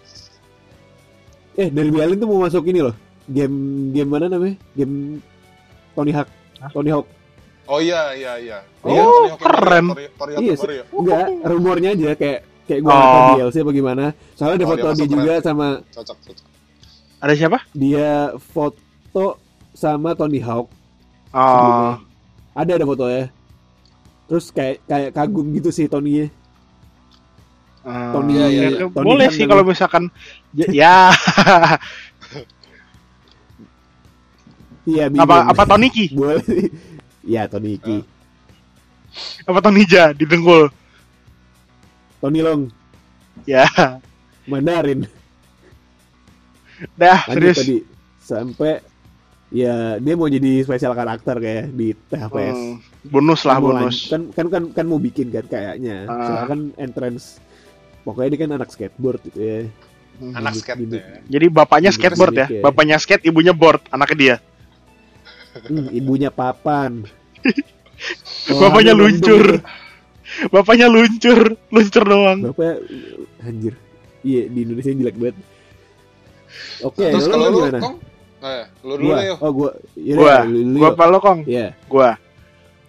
eh 1.54 1.70
Darby 1.70 1.98
Allin 1.98 2.18
tuh 2.18 2.26
mau 2.26 2.42
masuk 2.42 2.66
ini 2.66 2.82
loh 2.82 2.94
game 3.24 3.54
game 3.88 4.10
mana 4.10 4.26
namanya 4.26 4.58
game 4.74 5.22
Tony 5.92 6.10
Hawk 6.10 6.26
Hah? 6.58 6.70
Tony 6.70 6.90
Hawk 6.90 7.06
Oh 7.64 7.80
iya 7.80 8.12
iya 8.12 8.36
iya. 8.36 8.58
Oh, 8.82 8.90
Iya, 8.90 9.00
Tony 9.00 9.30
Hawk 9.30 9.30
yang 9.30 9.38
keren. 9.40 9.84
ya, 9.84 9.88
Tori- 9.88 10.10
Tori 10.10 10.32
Hawk 10.34 10.42
Iya 10.42 10.50
yang 10.50 10.58
baru 10.58 10.72
ya. 10.72 10.84
enggak 10.92 11.24
rumornya 11.46 11.90
aja 11.90 12.08
kayak 12.14 12.38
kayak 12.64 12.80
gua 12.80 12.90
Oh. 12.90 12.98
tahu 12.98 13.22
DLC 13.38 13.56
apa 13.56 13.72
gimana 13.72 14.04
soalnya 14.34 14.54
ada 14.54 14.64
Oh, 14.64 14.70
foto 14.70 14.86
dia 14.90 15.06
juga 15.06 15.22
keren. 15.32 15.42
sama 15.42 15.66
Cocok 15.90 16.18
cocok. 16.18 16.46
Ada 17.18 17.32
siapa? 17.34 17.58
dia 17.72 18.08
foto 18.42 19.26
sama 19.72 20.10
Tony 20.12 20.38
Hawk 20.38 20.66
Oh, 21.30 21.38
sebelumnya. 21.38 21.94
ada 22.52 22.72
ada 22.74 22.84
fotonya 22.84 23.24
terus 24.24 24.46
kayak 24.50 24.76
kayak 24.84 25.10
kagum 25.12 25.46
gitu 25.50 25.68
sih 25.68 25.86
Tony-nya 25.86 26.28
eh, 27.84 28.10
Tony- 28.10 28.34
Iya, 28.34 28.46
iya, 28.46 28.60
ya, 28.62 28.68
iya. 28.74 28.86
Tony 28.86 29.04
boleh 29.04 29.26
Khan 29.26 29.34
sih 29.34 29.44
kalau 29.44 29.62
misalkan 29.62 30.04
ya, 30.54 30.66
ya. 30.70 30.94
Iya 34.84 35.04
apa 35.14 35.48
apa 35.48 35.62
Tony 35.64 35.88
Ki? 35.88 36.12
boleh. 36.14 36.40
Sih 36.42 36.68
ya 37.24 37.48
Tony 37.48 37.76
Iki 37.76 38.04
Apa 39.44 39.58
Tony 39.60 39.86
Ja 39.86 40.10
di 40.10 40.24
dengkul? 40.24 40.68
Tony 42.18 42.40
Long. 42.40 42.66
Ya, 43.44 43.62
Mandarin 44.44 45.04
dah 46.92 47.22
lanjut 47.24 47.54
serius. 47.54 47.56
tadi. 47.56 47.78
Sampai 48.18 48.72
ya 49.48 49.96
dia 49.96 50.14
mau 50.14 50.26
jadi 50.26 50.60
spesial 50.60 50.92
karakter 50.92 51.38
kayak 51.38 51.70
di 51.70 51.94
THPS 51.94 52.58
Hmm, 52.58 52.76
bonus 53.06 53.40
lah 53.42 53.56
Mau 53.56 53.70
bonus. 53.70 54.08
kan 54.08 54.28
kan 54.30 54.46
kan 54.48 54.62
kan 54.72 54.84
mau 54.84 54.98
bikin 54.98 55.30
kan 55.30 55.44
kayaknya. 55.44 56.04
Ah. 56.04 56.18
soalnya 56.20 56.44
kan 56.46 56.60
entrance 56.76 57.38
pokoknya 58.04 58.28
dia 58.30 58.40
kan 58.40 58.50
anak 58.52 58.68
skateboard 58.68 59.20
gitu 59.24 59.40
ya. 59.40 59.58
Anak 60.30 60.54
Gimmick- 60.54 60.60
skate 60.60 60.78
gimmick. 60.78 61.02
ya. 61.02 61.16
Jadi 61.26 61.46
bapaknya 61.50 61.90
skateboard 61.90 62.34
ya. 62.36 62.46
ya. 62.48 62.62
Bapaknya 62.62 62.96
skate, 62.96 63.24
ibunya 63.24 63.50
board, 63.50 63.82
anaknya 63.88 64.16
dia. 64.16 64.36
Hmm, 65.56 65.86
ibunya 65.88 66.28
papan 66.28 67.06
Oh, 68.50 68.58
Bapaknya 68.62 68.90
luncur. 68.90 69.62
Bapaknya 70.50 70.86
luncur, 70.86 71.54
luncur 71.68 72.02
doang. 72.04 72.50
Bapaknya 72.50 72.74
anjir 73.40 73.74
iya 74.24 74.48
di 74.48 74.64
Indonesia 74.64 74.88
jelek 74.90 75.14
banget 75.14 75.36
oke 76.80 76.96
Terus 77.04 77.28
lo- 77.28 77.30
kalau 77.30 77.46
lu, 77.46 77.58
gimana 77.60 77.78
Kong? 77.78 77.96
Eh, 78.40 78.64
lu 78.80 78.94
dulu 78.94 79.04
gua 79.06 79.20
yuk. 79.22 79.38
oh 79.38 79.50
gua 79.52 79.70
iya 79.94 80.14
Gua, 80.14 80.34
lu 80.42 80.58
dulu 80.64 80.76
Gua 80.76 80.88
apa 80.90 81.04
lo 81.06 81.18
kong? 81.18 81.38
Iya. 81.44 81.66
Gua. 81.84 82.10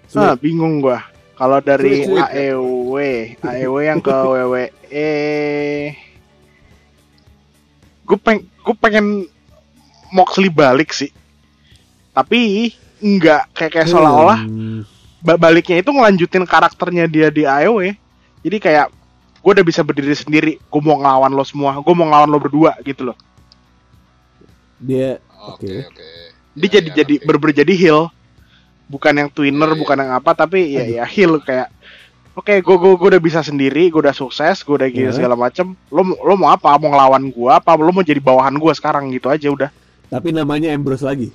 Sweet. 0.06 0.20
Ah, 0.22 0.36
bingung 0.36 0.80
gua. 0.80 1.00
Kalau 1.36 1.60
dari 1.60 2.08
AEW, 2.08 2.96
AEW 3.44 3.76
yang 3.84 4.00
ke 4.00 4.08
WWE, 4.08 5.12
gue 8.06 8.18
peng, 8.18 8.40
gue 8.40 8.76
pengen 8.80 9.28
Moxley 10.10 10.48
balik 10.48 10.96
sih. 10.96 11.12
Tapi 12.16 12.72
enggak 13.04 13.52
kayak 13.52 13.72
kayak 13.76 13.88
seolah-olah 13.92 14.40
Hmm, 14.48 14.88
ba- 15.20 15.36
baliknya 15.36 15.84
itu 15.84 15.92
ngelanjutin 15.92 16.48
karakternya 16.48 17.04
dia 17.06 17.28
di 17.28 17.44
AEW. 17.44 17.92
Jadi 18.40 18.58
kayak 18.62 18.88
gue 19.44 19.52
udah 19.52 19.66
bisa 19.68 19.84
berdiri 19.84 20.16
sendiri. 20.16 20.52
Gue 20.72 20.80
mau 20.80 20.96
ngelawan 20.96 21.36
lo 21.36 21.44
semua. 21.44 21.76
Gue 21.84 21.92
mau 21.92 22.08
ngelawan 22.08 22.32
lo 22.32 22.40
berdua 22.40 22.80
gitu 22.80 23.12
loh. 23.12 23.18
dia 24.76 25.20
Oke, 25.52 25.68
Oke. 25.68 25.88
oke. 25.92 26.10
dia 26.56 26.68
Ya, 26.68 26.72
jadi 26.80 26.90
ya, 26.90 26.96
jadi 27.04 27.16
ngerti. 27.20 27.28
berber 27.28 27.52
jadi 27.52 27.74
heal 27.76 28.08
bukan 28.86 29.14
yang 29.16 29.30
twinner 29.30 29.70
Iya, 29.70 29.76
iya. 29.76 29.82
bukan 29.82 29.98
yang 29.98 30.12
apa 30.14 30.32
tapi 30.34 30.60
ya 30.70 30.84
ya 30.86 31.04
heal 31.04 31.38
kayak 31.40 31.74
oke 32.34 32.54
gue 32.54 32.76
gue 32.76 32.92
gue 32.96 33.10
udah 33.12 33.24
bisa 33.24 33.40
sendiri 33.40 33.90
gue 33.90 33.98
udah 34.00 34.14
sukses 34.14 34.62
gue 34.62 34.76
udah 34.76 34.88
gini 34.88 35.10
Iya. 35.10 35.16
segala 35.16 35.34
macem 35.34 35.74
lo 35.90 36.02
lo 36.06 36.34
mau 36.36 36.50
apa 36.50 36.76
mau 36.76 36.92
ngelawan 36.92 37.28
gue 37.28 37.50
apa 37.50 37.74
lo 37.74 37.90
mau 37.90 38.02
jadi 38.02 38.20
bawahan 38.20 38.54
gue 38.54 38.74
sekarang 38.74 39.10
gitu 39.10 39.28
aja 39.28 39.48
udah 39.48 39.70
Tapi 40.06 40.30
namanya 40.30 40.70
Ambrose 40.70 41.02
lagi. 41.02 41.34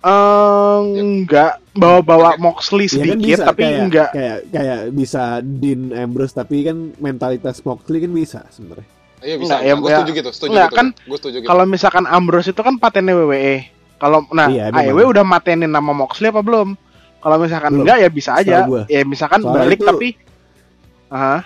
Eh, 0.00 0.78
enggak 0.96 1.58
bawa-bawa 1.72 2.36
Ya. 2.36 2.40
Moxley 2.40 2.86
Ya 2.86 2.88
kan 2.88 2.94
sedikit 2.94 3.18
bisa 3.20 3.44
tapi 3.44 3.62
kayak, 3.64 3.80
enggak 3.82 4.08
kayak 4.12 4.38
kayak 4.48 4.80
bisa 4.94 5.22
Dean 5.42 5.82
Ambrose 5.90 6.32
tapi 6.32 6.62
kan 6.62 6.76
mentalitas 6.96 7.58
Moxley 7.60 7.98
kan 8.00 8.12
bisa 8.12 8.40
sebenarnya. 8.48 8.86
Iya 9.18 9.36
bisa. 9.36 9.54
Enggak, 9.56 9.60
ya, 9.60 9.72
gue 9.74 9.84
ya. 9.84 9.96
setuju 9.98 10.10
gitu, 10.14 10.30
setuju 10.30 10.50
Enggak, 10.54 10.68
gitu. 10.68 10.78
kan 10.78 10.86
gue 10.94 11.16
setuju 11.18 11.36
gitu. 11.42 11.48
kalau 11.48 11.64
misalkan 11.66 12.04
Ambrose 12.06 12.48
itu 12.48 12.62
kan 12.62 12.74
patennya 12.76 13.12
WWE 13.12 13.54
kalau 13.96 14.24
nah 14.28 14.46
Iya. 14.46 14.68
AEW 14.70 15.08
udah 15.08 15.22
matenin 15.22 15.68
nama 15.68 15.90
Moxley 15.90 16.28
apa 16.28 16.40
belum 16.40 16.76
kalau 17.18 17.36
misalkan 17.38 17.72
Belum. 17.72 17.82
enggak 17.82 17.98
ya 17.98 18.08
bisa 18.08 18.30
aja 18.34 18.56
ya 18.86 19.00
misalkan 19.02 19.40
Soalnya 19.40 19.58
balik 19.58 19.78
itu- 19.78 19.88
tapi 19.88 20.08
ah 21.06 21.40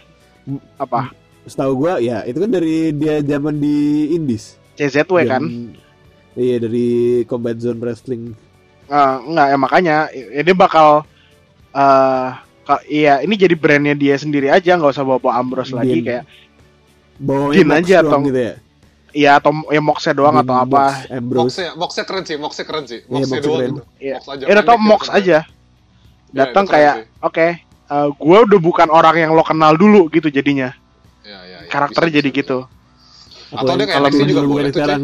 M- 0.45 0.65
apa 0.77 1.15
Setahu 1.43 1.73
gua 1.79 1.97
ya 1.99 2.21
itu 2.23 2.37
kan 2.37 2.49
dari 2.49 2.93
dia 2.93 3.19
zaman 3.21 3.57
di 3.57 3.77
Indies. 4.11 4.55
CZW 4.75 5.25
kan 5.25 5.43
Yang- 5.43 5.79
Iya 6.33 6.57
dari 6.59 6.89
Combat 7.25 7.57
Zone 7.57 7.77
Wrestling. 7.77 8.33
Eh, 8.87 9.15
enggak 9.25 9.47
ya 9.47 9.57
makanya 9.57 9.97
ini 10.13 10.53
bakal 10.53 11.03
eh 11.71 12.29
ka- 12.63 12.85
iya 12.85 13.19
ini 13.19 13.35
jadi 13.35 13.53
brandnya 13.53 13.95
dia 13.95 14.15
sendiri 14.15 14.47
aja 14.47 14.75
nggak 14.75 14.91
usah 14.91 15.03
bawa 15.03 15.19
bawa 15.19 15.35
Ambrose 15.37 15.73
lagi 15.73 15.99
Dean. 15.99 16.07
kayak 16.07 16.25
Bawa 17.17 17.51
Dean 17.51 17.71
aja 17.73 17.95
atau- 18.01 18.23
gitu 18.23 18.41
ya. 18.41 18.55
Iya 19.13 19.37
atau 19.37 19.51
ya 19.69 19.81
Moxnya 19.81 20.13
doang 20.13 20.35
Dean 20.35 20.45
atau 20.45 20.55
Mox, 20.55 20.65
apa. 20.67 20.85
Moxnya, 21.21 21.69
Moxnya 21.75 22.05
keren 22.05 22.25
sih, 22.25 22.37
Moxnya 22.37 22.65
keren 22.65 22.85
sih. 22.87 23.01
Iya, 23.01 23.09
Moxnya 23.09 23.21
Moxnya 23.27 23.41
doang 23.43 23.59
keren. 23.59 23.71
gitu. 23.71 23.83
Iya. 23.99 24.17
Mox 24.17 24.25
aja. 24.29 24.45
ya 24.45 24.53
udah 24.53 24.65
tau 24.65 24.77
pendek, 24.77 24.89
Mox 24.89 25.03
keren. 25.03 25.17
aja 25.17 25.39
Iya, 26.31 26.37
datang 26.37 26.65
kayak 26.65 26.95
oke 27.21 27.47
eh, 27.91 28.09
gue 28.13 28.39
udah 28.47 28.61
bukan 28.61 28.89
orang 28.89 29.17
yang 29.19 29.31
lo 29.33 29.43
kenal 29.43 29.75
dulu 29.75 30.07
gitu 30.09 30.29
jadinya 30.29 30.71
Iya, 31.21 31.39
iya, 31.43 31.59
iya. 31.63 31.69
karakternya 31.69 32.07
Bisa, 32.09 32.19
jadi 32.19 32.31
bisa, 32.31 32.39
gitu 32.41 32.59
Atau 33.51 33.73
dia 33.75 33.85
kayak 33.85 34.01
NXT 34.01 34.23
juga 34.25 34.41
bukan 34.41 34.51
boleh 34.53 34.71
sekarang. 34.71 35.03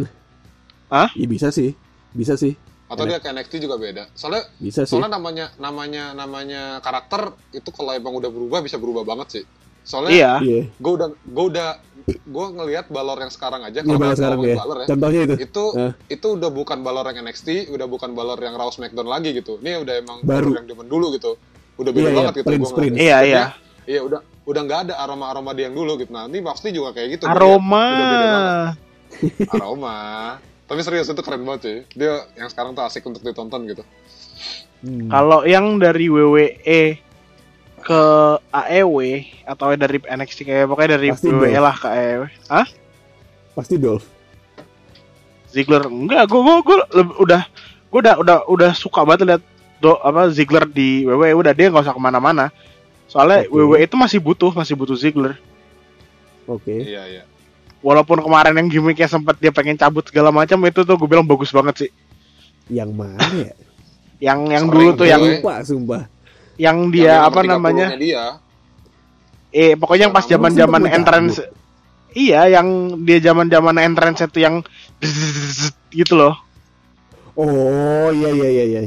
Hah? 0.86 1.08
Iya 1.12 1.26
bisa 1.26 1.48
sih. 1.50 1.74
Bisa 2.12 2.34
sih. 2.34 2.54
Atau 2.86 3.02
dia 3.02 3.18
kayak 3.18 3.34
NXT 3.36 3.54
juga 3.58 3.74
beda. 3.74 4.06
Soalnya 4.14 4.46
Bisa 4.56 4.86
sih. 4.86 4.94
soalnya 4.94 5.10
namanya 5.10 5.50
namanya 5.58 6.14
namanya 6.14 6.62
karakter 6.78 7.34
itu 7.50 7.66
kalau 7.68 7.90
emang 7.90 8.14
udah 8.14 8.30
berubah 8.30 8.62
bisa 8.62 8.78
berubah 8.78 9.02
banget 9.02 9.28
sih. 9.32 9.44
Soalnya 9.82 10.10
iya 10.10 10.32
Iya. 10.38 10.62
gue 10.72 10.92
udah 10.94 11.08
gue 11.10 11.44
udah 11.50 11.68
gue 12.06 12.46
ngelihat 12.52 12.86
balor 12.86 13.18
yang 13.18 13.28
sekarang 13.28 13.60
aja 13.60 13.78
Iya 13.78 13.84
kalau 13.84 13.98
Balor 13.98 14.14
sekarang 14.14 14.38
ya. 14.40 14.56
balor 14.56 14.76
ya 14.76 14.86
Contohnya 14.86 15.20
itu. 15.24 15.34
itu 15.40 15.64
Eh. 15.74 15.92
itu 16.08 16.26
udah 16.32 16.50
bukan 16.50 16.78
balor 16.80 17.04
yang 17.04 17.18
NXT 17.20 17.48
udah 17.68 17.86
bukan 17.86 18.10
balor 18.12 18.38
yang 18.38 18.54
Raw 18.54 18.68
SmackDown 18.68 19.04
lagi 19.04 19.30
gitu 19.32 19.58
ini 19.58 19.74
udah 19.76 19.94
emang 19.96 20.18
Baru. 20.20 20.48
balor 20.48 20.56
yang 20.56 20.66
zaman 20.68 20.86
dulu 20.86 21.06
gitu 21.12 21.34
udah 21.76 21.90
beda 21.90 22.00
Iya, 22.00 22.08
iya, 22.08 22.16
banget 22.16 22.32
gitu 22.32 22.46
gua 22.46 22.50
Prince. 22.52 22.70
ngeliat. 22.72 22.94
iya 22.96 23.18
iya 23.20 23.44
iya 23.84 24.00
udah 24.00 24.18
udah 24.44 24.60
nggak 24.62 24.80
ada 24.84 24.94
aroma 24.96 25.26
aroma 25.26 25.50
dia 25.50 25.66
yang 25.66 25.74
dulu 25.74 25.92
gitu 25.96 26.08
nah 26.08 26.24
ini 26.24 26.38
Moxley 26.38 26.70
juga 26.70 26.90
kayak 26.92 27.08
gitu 27.12 27.24
aroma 27.26 27.84
udah 27.84 28.06
beda 28.06 28.26
banget. 28.28 28.74
aroma 29.50 29.96
tapi 30.64 30.80
serius 30.80 31.06
itu 31.06 31.18
keren 31.18 31.42
banget 31.42 31.60
sih 31.60 31.76
dia 31.92 32.12
yang 32.34 32.46
sekarang 32.46 32.72
tuh 32.72 32.82
asik 32.82 33.02
untuk 33.02 33.20
ditonton 33.20 33.66
gitu 33.66 33.82
Hmm. 34.76 35.08
kalau 35.08 35.40
yang 35.42 35.80
dari 35.80 36.06
WWE 36.06 37.00
ke 37.86 38.00
AEW 38.50 38.98
atau 39.46 39.70
dari 39.78 40.02
NXT 40.02 40.38
kayak 40.42 40.66
pokoknya 40.66 40.98
dari 40.98 41.14
Pasti 41.14 41.30
WWE 41.30 41.58
lah 41.62 41.76
ke 41.78 41.86
AEW 41.86 42.22
Hah? 42.50 42.66
Pasti 43.54 43.74
Dolph. 43.78 44.06
Ziggler 45.46 45.86
enggak 45.86 46.26
gue 46.26 46.40
gue 46.42 46.56
gue 46.66 46.78
udah 47.22 47.42
gue 47.88 47.98
udah 48.02 48.14
udah 48.18 48.36
udah 48.50 48.70
suka 48.74 49.06
banget 49.06 49.24
lihat 49.24 49.42
do 49.78 49.94
apa 50.02 50.28
Ziggler 50.28 50.66
di 50.66 51.06
WWE 51.06 51.32
udah 51.38 51.52
dia 51.54 51.70
nggak 51.70 51.86
usah 51.86 51.94
ke 51.94 52.02
mana-mana 52.02 52.50
soalnya 53.06 53.46
Oke. 53.46 53.54
WWE 53.54 53.86
itu 53.86 53.94
masih 53.94 54.18
butuh 54.18 54.50
masih 54.52 54.74
butuh 54.74 54.98
Ziggler 54.98 55.38
Oke. 56.44 56.74
iya 56.82 57.06
iya 57.06 57.22
walaupun 57.80 58.18
kemarin 58.18 58.58
yang 58.58 58.66
gimmicknya 58.66 59.06
sempat 59.06 59.38
dia 59.38 59.54
pengen 59.54 59.78
cabut 59.78 60.02
segala 60.04 60.34
macam 60.34 60.58
itu 60.66 60.82
tuh 60.82 60.96
gue 60.98 61.08
bilang 61.08 61.24
bagus 61.24 61.54
banget 61.54 61.86
sih 61.86 61.90
Yang 62.66 62.90
mana 62.98 63.22
ya? 63.30 63.54
yang 64.18 64.40
yang 64.50 64.64
Sering 64.66 64.74
dulu 64.74 64.98
tuh 64.98 65.06
yang 65.06 65.22
ya. 65.22 65.38
Lupa 65.38 65.54
sumpah. 65.62 66.02
Yang 66.56 66.88
Yang 66.92 66.92
dia 66.92 67.12
nomor 67.12 67.28
apa 67.28 67.40
30-nya 67.42 67.52
namanya? 67.52 67.86
dia. 67.96 68.24
Eh 69.50 69.72
pokoknya 69.74 70.08
yang 70.08 70.14
pas 70.14 70.26
zaman 70.26 70.52
zaman 70.52 70.82
sempet 70.82 70.96
entrance 70.96 71.36
iya 72.12 72.48
yang 72.48 72.66
dia 73.04 73.18
zaman 73.20 73.46
zaman 73.46 73.76
entrance 73.78 74.20
itu 74.20 74.40
yang 74.40 74.64
gitu 75.90 76.16
loh. 76.16 76.34
Oh 77.36 78.08
iya 78.10 78.32
iya 78.32 78.48
iya 78.50 78.64
iya. 78.64 78.80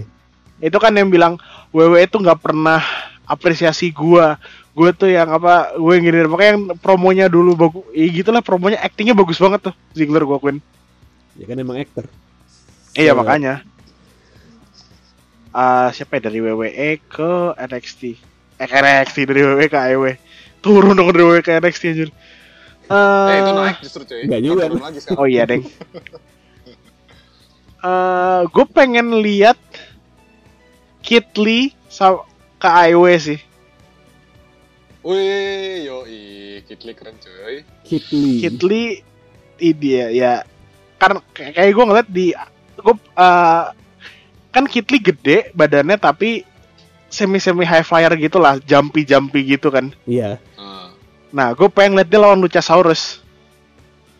itu 0.59 0.75
kan 0.75 0.91
yang 0.91 1.07
bilang 1.07 1.37
WWE 1.71 2.03
itu 2.03 2.17
nggak 2.17 2.41
pernah 2.41 2.81
apresiasi 3.23 3.93
gua. 3.93 4.35
Gue 4.73 4.95
tuh 4.95 5.11
yang 5.11 5.27
apa 5.27 5.75
gue 5.75 5.91
yang 5.91 6.03
gini 6.03 6.23
pokoknya 6.23 6.51
yang 6.55 6.63
promonya 6.79 7.25
dulu 7.27 7.51
bagus 7.53 7.83
iya 7.91 8.07
gitulah 8.09 8.39
promonya 8.39 8.79
actingnya 8.79 9.11
bagus 9.11 9.35
banget 9.35 9.71
tuh 9.71 9.75
Ziggler 9.91 10.23
gue 10.23 10.35
akuin. 10.35 10.57
Ya 11.35 11.45
kan 11.45 11.57
emang 11.59 11.77
aktor. 11.77 12.07
iya 12.95 13.11
Se- 13.11 13.17
makanya 13.17 13.53
Ah, 15.49 15.89
siapa 15.89 16.21
ya? 16.21 16.29
Dari 16.29 16.39
WWE 16.43 16.89
ke 17.09 17.31
NXT 17.57 18.29
eh 18.59 18.67
NXT 18.67 19.17
dari 19.23 19.39
WWE 19.39 19.67
ke 19.71 19.77
AEW 19.79 20.05
turun 20.59 20.91
dong 20.91 21.15
dari 21.15 21.23
WWE 21.23 21.39
ke 21.39 21.55
NXT 21.63 21.83
anjir. 21.95 22.09
Eh 22.91 23.35
itu 23.39 23.49
Eh, 23.49 23.55
naik 23.55 23.77
justru 23.79 24.03
cuy. 24.03 24.27
Juga. 24.27 24.65
oh 25.15 25.27
iya 25.29 25.47
deng. 25.47 25.63
Eh, 27.79 28.41
gue 28.51 28.65
pengen 28.75 29.23
lihat 29.23 29.55
Kit 30.99 31.31
Lee 31.39 31.71
ke 32.59 32.67
AEW 32.67 33.07
sih. 33.15 33.39
Wih, 34.99 35.87
yoi, 35.87 36.59
Kitli 36.67 36.91
keren 36.91 37.15
cuy. 37.23 37.63
Kit 37.87 38.11
Lee. 38.11 38.43
Kit 38.43 38.59
Lee 38.67 38.99
ini 39.63 39.89
ya, 39.95 40.07
ya. 40.11 40.33
Kan 40.99 41.23
kayak 41.31 41.71
gue 41.71 41.85
ngeliat 41.87 42.07
di 42.11 42.35
gue 42.75 42.95
eh, 43.15 43.63
kan 44.49 44.65
Kit 44.65 44.87
Lee 44.87 44.99
gede 44.99 45.51
badannya 45.51 45.95
tapi 45.95 46.43
semi 47.07 47.37
semi 47.37 47.63
high 47.63 47.81
flyer 47.81 48.13
gitu 48.15 48.37
lah 48.37 48.57
jumpy 48.59 49.01
jumpy 49.01 49.45
gitu 49.47 49.67
kan 49.67 49.89
Iya. 50.03 50.37
Ah. 50.55 50.89
nah 51.29 51.51
gue 51.51 51.67
pengen 51.67 51.95
lihat 51.95 52.07
dia 52.07 52.17
lawan 52.17 52.37
Luchasaurus 52.37 53.21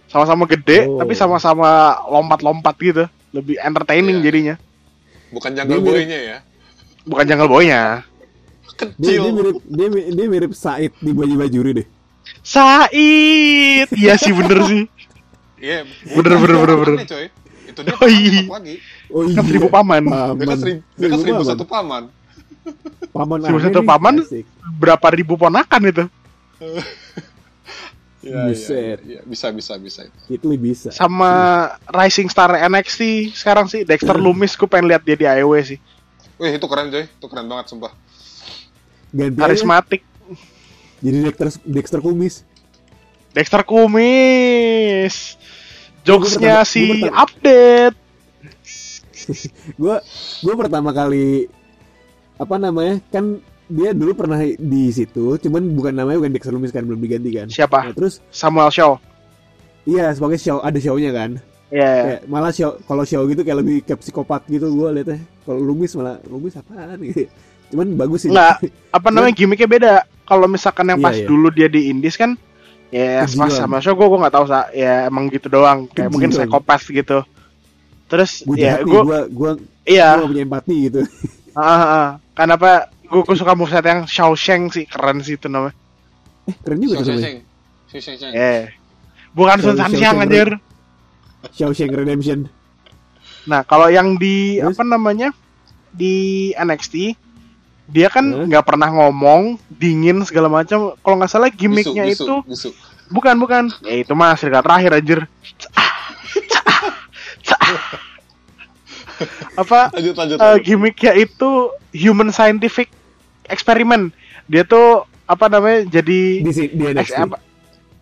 sama-sama 0.05 0.45
gede 0.45 0.85
Oh. 0.85 0.97
tapi 0.97 1.13
sama-sama 1.13 1.69
lompat-lompat 2.05 2.75
gitu 2.79 3.05
lebih 3.29 3.57
entertaining 3.57 4.17
Iya. 4.17 4.23
jadinya 4.23 4.55
Bukan 5.29 5.53
jungle 5.53 5.69
Dia 5.71 5.83
mirip- 5.83 5.93
boy-nya 5.95 6.19
ya. 6.19 6.37
bukan 7.03 7.23
jungle 7.23 7.45
boy-nya 7.47 7.81
Dia, 8.69 8.77
Kecil. 8.79 9.19
dia 9.19 9.31
mirip 9.31 9.55
dia, 9.61 9.87
dia 10.09 10.25
mirip 10.27 10.51
Said 10.53 10.93
di 10.95 11.11
baju 11.11 11.35
bajuri 11.37 11.71
deh. 11.75 11.87
Said 12.41 12.89
iya 13.91 14.13
sih 14.15 14.31
bener 14.31 14.59
sih 14.63 14.83
Iya. 15.59 15.83
Bener, 16.07 16.33
bener, 16.37 16.55
bener, 16.57 16.75
bener. 16.77 16.95
Pamannya, 16.95 17.05
coy. 17.05 17.27
Itu 17.67 17.79
dia 17.83 17.91
Oh, 17.93 18.07
iya. 18.07 18.47
lagi. 18.47 18.75
Oh 19.09 19.25
iya. 19.25 19.35
kan 19.35 19.43
seribu 19.43 19.67
paman 19.67 20.03
Dia 20.05 20.13
kan 20.13 20.37
Paman. 20.37 20.57
seribu, 20.57 20.79
dia 20.93 21.07
kan 21.07 21.17
seribu 21.19 21.41
satu 21.43 21.65
paman. 21.65 22.03
Paman 23.09 23.37
Seribu 23.41 23.59
satu 23.59 23.81
paman? 23.81 24.13
asik. 24.21 24.45
berapa 24.77 25.07
ribu 25.09 25.33
ponakan 25.33 25.81
itu 25.85 26.05
Iya, 28.19 28.35
Buset. 28.47 28.99
iya, 29.01 29.17
iya. 29.17 29.19
Bisa, 29.23 29.49
bisa, 29.49 29.73
bisa. 29.75 30.05
Lee 30.27 30.59
bisa. 30.59 30.91
sama 30.91 31.31
rising 31.89 32.27
star 32.27 32.51
NXT 32.59 33.31
sekarang 33.33 33.65
sih 33.65 33.81
Dexter 33.81 34.13
Lumis 34.13 34.53
gue 34.53 34.67
pengen 34.67 34.87
lihat 34.87 35.01
dia 35.01 35.15
di 35.15 35.25
AEW 35.25 35.53
sih 35.65 35.79
Wih, 36.35 36.55
itu 36.55 36.67
keren, 36.67 36.87
coy. 36.87 37.03
Itu 37.03 37.27
keren 37.27 37.47
banget, 37.47 37.67
sumpah. 37.67 37.91
Ganti 39.09 39.35
aja 39.35 39.43
karismatik 39.43 40.01
jadi 40.99 41.31
Dexter 41.31 41.47
Dexter 41.63 41.99
Kumis. 41.99 42.43
Dexter 43.31 43.63
Kumis 43.63 45.39
jokesnya 46.03 46.61
si 46.63 47.07
update 47.07 47.95
Gua 49.81 50.01
gua 50.43 50.53
pertama 50.57 50.89
kali 50.91 51.47
apa 52.39 52.55
namanya? 52.55 52.99
Kan 53.09 53.39
dia 53.69 53.93
dulu 53.93 54.17
pernah 54.17 54.41
di 54.41 54.83
situ, 54.89 55.37
cuman 55.37 55.61
bukan 55.77 55.93
namanya 55.93 56.17
bukan 56.17 56.33
Dexter 56.33 56.49
Lumis 56.49 56.73
kan 56.73 56.81
belum 56.83 56.97
diganti 56.97 57.29
kan. 57.37 57.45
Nah, 57.45 57.53
siapa 57.53 57.93
terus 57.93 58.17
Samuel 58.33 58.73
Shaw 58.73 58.97
iya 59.85 60.09
sebagai 60.13 60.41
show 60.41 60.57
ada 60.61 60.77
show-nya 60.77 61.13
kan. 61.13 61.31
ya 61.69 62.17
Kayak 62.17 62.21
malah 62.25 62.49
show 62.49 62.81
kalau 62.89 63.05
show 63.05 63.21
gitu 63.29 63.45
kayak 63.45 63.61
lebih 63.61 63.85
kayak 63.85 64.01
psikopat 64.01 64.41
gitu 64.49 64.73
gua 64.73 64.89
liatnya. 64.89 65.21
Kalau 65.45 65.61
Lumis 65.61 65.93
malah 65.93 66.17
Lumis 66.25 66.57
apaan 66.57 66.97
gitu. 67.05 67.29
Cuman 67.69 67.93
bagus 67.93 68.25
sih. 68.25 68.33
Nggak, 68.33 68.65
apa 68.97 69.07
namanya 69.13 69.33
gimmicknya 69.37 69.69
beda 69.69 69.93
kalau 70.25 70.49
misalkan 70.49 70.89
yang 70.89 70.97
Iya, 71.01 71.05
pas 71.05 71.15
iya. 71.17 71.27
dulu 71.29 71.47
dia 71.53 71.69
di 71.69 71.93
Indies 71.93 72.17
kan 72.17 72.33
ya 72.89 73.21
pas 73.21 73.29
doang. 73.37 73.53
sama 73.53 73.77
Shaw 73.85 73.93
gue 73.93 74.07
gue 74.09 74.19
nggak 74.25 74.33
tahu 74.33 74.45
sa 74.49 74.65
ya 74.73 75.05
emang 75.05 75.29
gitu 75.29 75.45
doang 75.45 75.85
kayak 75.93 76.09
Keji 76.09 76.13
mungkin 76.13 76.29
psikopat 76.33 76.81
gitu 76.89 77.21
terus 78.09 78.41
Gue 78.41 78.57
ya 78.57 78.81
gue 78.81 78.89
gua 78.99 79.19
gua 79.29 79.51
iya 79.85 80.17
gua 80.17 80.27
punya 80.27 80.43
empati 80.43 80.75
gitu. 80.89 81.01
ah, 81.55 81.61
ah, 81.61 81.81
ah. 81.85 82.07
kenapa 82.33 82.89
gue 83.03 83.35
suka 83.35 83.53
moveset 83.53 83.85
yang 83.85 84.03
Shao 84.03 84.33
Sheng 84.33 84.67
sih 84.69 84.83
keren 84.83 85.21
sih 85.21 85.37
itu 85.37 85.45
namanya 85.45 85.77
Eh, 86.45 86.55
keren 86.59 86.81
juga 86.81 86.99
Sheng 86.99 87.21
Sheng. 87.21 88.33
eh 88.33 88.73
bukan 89.31 89.57
Sun 89.59 89.75
San 89.75 89.93
Sheng 89.93 90.17
anjir 90.19 90.49
Shawshank 91.49 91.95
Redemption. 91.95 92.51
Nah, 93.45 93.63
kalau 93.63 93.87
yang 93.87 94.19
di 94.19 94.59
Terus? 94.59 94.75
apa 94.75 94.83
namanya? 94.83 95.31
di 95.89 96.13
NXT 96.53 97.15
dia 97.87 98.05
kan 98.07 98.21
Hmm? 98.21 98.45
nggak 98.45 98.61
pernah 98.61 98.91
ngomong, 98.91 99.55
dingin 99.71 100.21
segala 100.21 100.45
macam. 100.45 100.93
Kalau 100.95 101.15
nggak 101.15 101.31
salah 101.31 101.47
gimmicknya 101.47 102.05
Bisu, 102.05 102.13
bisu, 102.13 102.23
itu 102.27 102.35
bisu. 102.45 102.69
bukan 103.07 103.39
bukan. 103.39 103.63
Ya 103.81 104.03
itu 104.03 104.11
mah 104.11 104.35
serikat 104.35 104.61
terakhir 104.61 104.91
anjir. 104.93 105.19
apa 109.61 109.91
Lanjut, 109.91 110.15
lanjut. 110.15 110.37
eh, 110.37 110.41
lanjut. 110.41 110.63
gimmicknya 110.63 111.13
itu 111.13 111.49
human 111.91 112.29
scientific 112.29 112.87
experiment. 113.45 114.13
Dia 114.45 114.63
tuh 114.63 115.03
apa 115.25 115.45
namanya 115.45 115.85
jadi 115.91 116.41
di 116.41 116.51
si- 116.51 116.71
di 116.71 116.83
NXT. 116.85 117.19
Apa, 117.19 117.37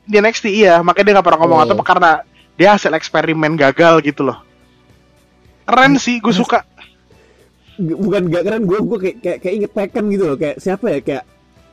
di 0.04 0.16
NXT 0.16 0.46
iya, 0.48 0.80
makanya 0.80 1.06
dia 1.06 1.14
nggak 1.20 1.28
pernah 1.28 1.40
ngomong 1.42 1.60
Oh. 1.60 1.66
atau 1.66 1.76
karena 1.82 2.12
dia 2.56 2.74
hasil 2.74 2.92
eksperimen 2.92 3.56
gagal 3.56 4.00
gitu 4.02 4.24
loh. 4.24 4.40
Keren 5.64 6.00
sih, 6.00 6.18
gue 6.18 6.32
suka. 6.32 6.64
Bukan 7.78 8.32
gak 8.32 8.42
keren 8.42 8.64
gue 8.66 8.80
gue 8.80 8.98
kayak 8.98 9.18
kayak 9.20 9.38
kayak 9.38 9.54
inget 9.54 9.72
Tekken 9.72 10.06
gitu 10.10 10.24
loh 10.26 10.38
kayak 10.40 10.58
siapa 10.58 10.86
ya 10.90 11.00
kayak 11.00 11.24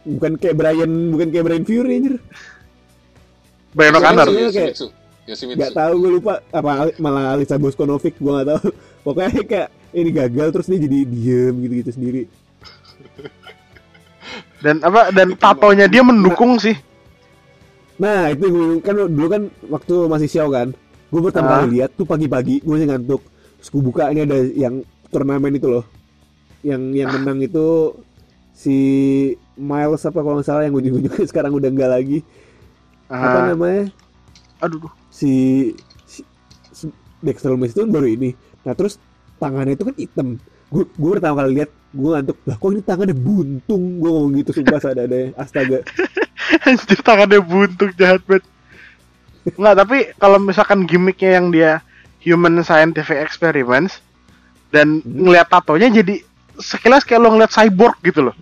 bukan 0.04 0.32
kayak 0.36 0.52
Brian 0.52 0.92
bukan 1.08 1.28
kayak 1.30 1.44
Brian 1.46 1.64
Fury 1.64 1.92
anjir 1.96 2.14
Brian 3.72 3.96
O'Connor. 3.96 4.28
Yoshimitsu. 5.24 5.32
Yoshimitsu. 5.50 5.58
nggak 5.58 5.74
tahu 5.74 5.92
gue 5.96 6.10
lupa 6.14 6.34
apa 6.48 6.70
malah 6.96 7.32
Alisa 7.32 7.56
Boskonovic 7.56 8.14
gue 8.14 8.30
nggak 8.30 8.48
tahu 8.50 8.64
pokoknya 9.04 9.42
kayak 9.42 9.68
ini 9.92 10.10
gagal 10.10 10.48
terus 10.50 10.66
dia 10.66 10.80
jadi 10.80 10.98
diem 11.04 11.54
gitu 11.60 11.74
gitu 11.78 11.90
sendiri 11.92 12.22
Dan 14.58 14.80
apa 14.80 15.12
dan 15.12 15.36
tatonya 15.36 15.84
dia 15.84 16.00
mendukung 16.00 16.56
sih. 16.56 16.72
nah 17.94 18.26
itu 18.26 18.48
gua- 18.48 18.80
kan 18.80 18.94
dulu 18.98 19.26
kan 19.28 19.42
waktu 19.68 19.94
masih 20.04 20.26
show 20.28 20.48
kan 20.48 20.74
gue 21.06 21.20
pertama 21.22 21.46
Ah. 21.46 21.54
kali 21.60 21.78
lihat 21.78 21.94
tuh 21.94 22.02
pagi-pagi 22.02 22.58
gue 22.58 22.72
masih 22.72 22.88
ngantuk 22.88 23.22
terus 23.54 23.70
gue 23.70 23.78
buka 23.80 24.10
ini 24.10 24.20
ada 24.20 24.34
yang 24.50 24.82
turnamen 25.08 25.54
itu 25.54 25.70
loh 25.70 25.86
yang 26.60 26.90
yang 26.90 27.06
menang 27.08 27.38
itu 27.38 27.94
si 28.50 28.74
Miles 29.54 30.02
apa 30.02 30.18
kalau 30.18 30.34
nggak 30.34 30.48
salah 30.48 30.64
yang 30.64 30.74
ujung-ujungnya 30.74 31.22
sekarang 31.30 31.52
udah 31.52 31.70
enggak 31.70 31.90
lagi 31.92 32.18
apa 33.06 33.38
Ah, 33.38 33.46
namanya 33.48 33.94
aduh, 34.58 34.78
duh. 34.80 34.92
Si, 35.14 35.70
si, 36.04 36.26
si 36.74 36.90
Dexter 37.22 37.54
Lumis 37.54 37.70
itu 37.70 37.86
kan 37.86 37.94
baru 37.94 38.10
ini. 38.10 38.34
Nah 38.66 38.74
terus 38.74 38.98
tangannya 39.38 39.78
itu 39.78 39.86
kan 39.86 39.94
hitam. 39.94 40.28
Gue 40.68 40.90
gue 40.90 41.10
pertama 41.14 41.46
kali 41.46 41.62
lihat 41.62 41.70
gue 41.94 42.10
ngantuk. 42.10 42.38
Lah 42.44 42.56
kok 42.58 42.70
ini 42.74 42.82
tangannya 42.82 43.14
buntung? 43.14 44.02
Gue 44.02 44.10
ngomong 44.10 44.32
gitu 44.34 44.50
sumpah 44.50 44.82
ada 44.82 45.02
ada 45.06 45.20
astaga. 45.38 45.86
Anjir 46.66 46.98
tangannya 46.98 47.38
buntung 47.38 47.94
jahat 47.94 48.20
banget. 48.26 48.42
Enggak, 49.44 49.74
tapi 49.76 49.98
kalau 50.16 50.40
misalkan 50.40 50.88
gimmicknya 50.88 51.30
yang 51.36 51.52
dia 51.52 51.70
human 52.18 52.64
scientific 52.64 53.20
experiments 53.20 54.00
dan 54.72 54.98
Hmm. 54.98 55.28
ngeliat 55.28 55.46
tatonya 55.46 55.92
jadi 55.92 56.18
sekilas 56.56 57.04
kayak 57.04 57.20
lo 57.20 57.28
ngeliat 57.30 57.52
cyborg 57.52 57.94
gitu 58.02 58.26
loh. 58.26 58.34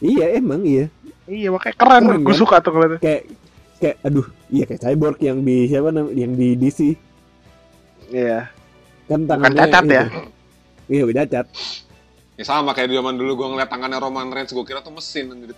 iya 0.00 0.34
emang 0.34 0.64
iya. 0.64 0.88
Iya 1.28 1.52
makanya 1.52 1.76
keren, 1.76 2.02
Keren, 2.08 2.20
gue 2.24 2.32
kan? 2.32 2.40
suka 2.40 2.56
tuh 2.58 2.72
ngeliatnya. 2.72 2.98
Kayak 2.98 3.22
kayak 3.78 3.96
aduh 4.02 4.26
iya 4.50 4.64
kayak 4.64 4.80
cyborg 4.80 5.18
yang 5.18 5.40
di 5.40 5.66
siapa 5.66 5.88
namanya 5.88 6.12
yang 6.12 6.32
di 6.32 6.48
DC 6.54 6.80
Iya. 8.10 8.50
kan 9.06 9.22
Bukan 9.22 9.28
tangannya 9.28 9.58
cacat 9.60 9.84
ya. 9.86 10.04
Iya 10.86 11.02
beda 11.04 11.20
cacat. 11.22 11.46
Ya 12.34 12.44
sama 12.44 12.70
kayak 12.72 12.90
di 12.90 12.96
zaman 12.96 13.14
dulu 13.14 13.32
gue 13.36 13.48
ngeliat 13.48 13.68
tangannya 13.68 13.96
Roman 13.96 14.26
Reigns, 14.28 14.50
gue 14.50 14.64
kira 14.64 14.80
tuh 14.80 14.90
mesin. 14.90 15.28
anjir. 15.28 15.54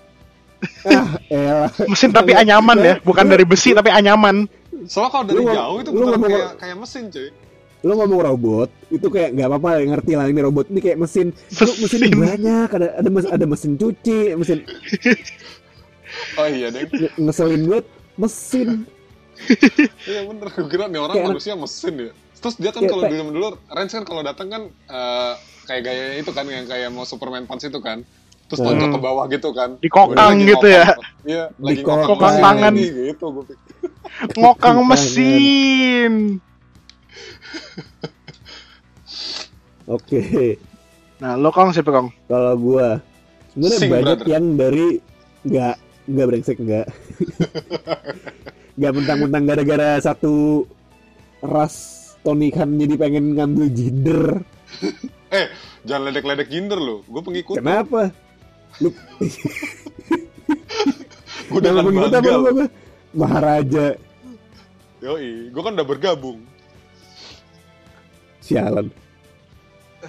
Ah, 0.85 1.17
elah. 1.27 1.71
Mesin 1.87 2.11
tapi 2.11 2.33
anyaman 2.33 2.77
ya, 2.79 2.95
bukan 3.01 3.25
dari 3.25 3.43
besi 3.43 3.73
tapi 3.73 3.89
anyaman. 3.89 4.45
Soalnya 4.85 5.11
kalau 5.11 5.25
dari 5.25 5.39
Lu 5.39 5.49
jauh 5.49 5.77
itu 5.79 5.91
lu 5.91 6.05
ngomong- 6.07 6.29
kayak, 6.29 6.51
kayak 6.57 6.77
mesin 6.77 7.05
cuy. 7.09 7.29
Lo 7.83 7.93
ngomong 7.95 8.21
robot 8.23 8.69
itu 8.89 9.07
kayak 9.09 9.31
nggak 9.33 9.49
apa-apa 9.49 9.69
ngerti 9.83 10.13
lah 10.13 10.27
ini 10.27 10.39
robot 10.39 10.67
ini 10.69 10.79
kayak 10.79 10.99
mesin. 10.99 11.33
Lu 11.57 11.73
mesin 11.79 11.99
Mesin. 11.99 12.13
banyak 12.15 12.69
ada 12.69 12.89
ada 12.95 13.09
mes- 13.09 13.33
ada 13.33 13.45
mesin 13.45 13.73
cuci 13.75 14.19
mesin 14.35 14.59
Oh 16.37 16.47
iya 16.47 16.69
deh. 16.69 16.85
nge- 16.85 17.15
ngeselin 17.19 17.63
banget 17.67 17.87
mesin 18.15 18.87
Iya 20.05 20.21
bener, 20.25 20.47
gue 20.49 20.67
kira 20.67 20.87
nih 20.87 20.99
orang 20.99 21.15
Kayak 21.17 21.29
manusia 21.29 21.53
mesin 21.55 21.93
ya. 21.99 22.11
Terus 22.37 22.55
dia 22.57 22.71
kan 22.71 22.81
Kayak 22.81 22.91
kalau 22.93 23.03
di 23.05 23.15
zaman 23.17 23.33
dulu, 23.33 23.47
Reigns 23.67 23.93
kan 23.93 24.03
kalau 24.03 24.21
datang 24.21 24.47
kan 24.47 24.63
eh, 24.69 25.33
kayak 25.65 25.81
gaya 25.83 26.03
itu 26.17 26.31
kan 26.31 26.45
yang 26.45 26.65
kayak 26.65 26.89
mau 26.89 27.03
Superman 27.03 27.45
punch 27.45 27.65
itu 27.65 27.79
kan. 27.79 28.01
Terus 28.47 28.59
Hmm. 28.61 28.69
tonjok 28.71 28.89
ke 28.91 28.99
bawah 29.01 29.25
gitu 29.27 29.49
kan. 29.51 29.69
Dikokang 29.79 30.37
Lagi 30.37 30.45
gitu 30.45 30.67
ya. 30.69 30.85
ngokang. 30.85 31.01
Iya, 31.25 31.43
lagi 31.57 31.81
ngokang 31.81 32.19
mesin 32.21 32.41
tangan. 32.41 32.73
ini, 32.73 32.85
gitu 33.09 33.25
gue 33.31 33.45
pikir. 33.49 33.89
Ngokang 34.37 34.77
mesin. 34.85 36.13
oke 39.89 40.21
Nah, 41.17 41.33
lo 41.35 41.49
kong 41.49 41.71
siapa 41.71 41.89
kong? 41.89 42.09
kalau 42.27 42.53
gua 42.57 42.99
sebenarnya 43.53 43.79
banyak 43.81 44.19
brother. 44.19 44.27
yang 44.27 44.45
dari 44.57 44.87
nggak 45.45 45.75
nggak 46.05 46.27
brengsek 46.27 46.59
nggak 46.59 46.87
nggak 48.79 48.93
mentang-mentang 48.93 49.45
gara-gara 49.45 49.99
satu 49.99 50.67
ras 51.41 51.75
Tony 52.21 52.49
Khan 52.49 52.75
jadi 52.75 52.95
pengen 52.97 53.35
ngambil 53.35 53.67
jinder 53.69 54.23
Eh, 55.33 55.49
jangan 55.83 56.13
ledek-ledek 56.13 56.45
ginder 56.47 56.77
lo. 56.77 57.01
Gue 57.03 57.25
pengikut. 57.25 57.57
kenapa 57.57 58.13
lu 58.79 58.93
Udah 61.51 61.61
Jangan 61.63 61.77
kan 61.79 61.85
mengikut 61.87 62.13
apa 62.13 62.29
lu, 62.29 62.45
apa? 62.47 62.65
Maharaja 63.13 63.87
Yoi, 65.01 65.49
gue 65.49 65.63
kan 65.63 65.73
udah 65.73 65.89
bergabung. 65.89 66.39
sialan 68.39 68.93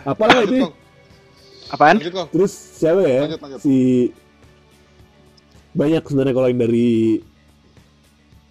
apalah 0.03 0.41
Lanjut, 0.41 0.49
itu 0.49 0.55
Kong. 0.59 0.73
Apaan? 1.69 1.95
Lanjut, 1.97 2.13
terus 2.29 2.51
siapa 2.51 3.01
ya 3.01 3.21
Lanjut, 3.23 3.39
lanjut. 3.39 3.59
si 3.61 3.75
banyak 5.73 6.01
sebenarnya 6.01 6.33
kalau 6.33 6.47
yang 6.47 6.59
dari 6.59 7.19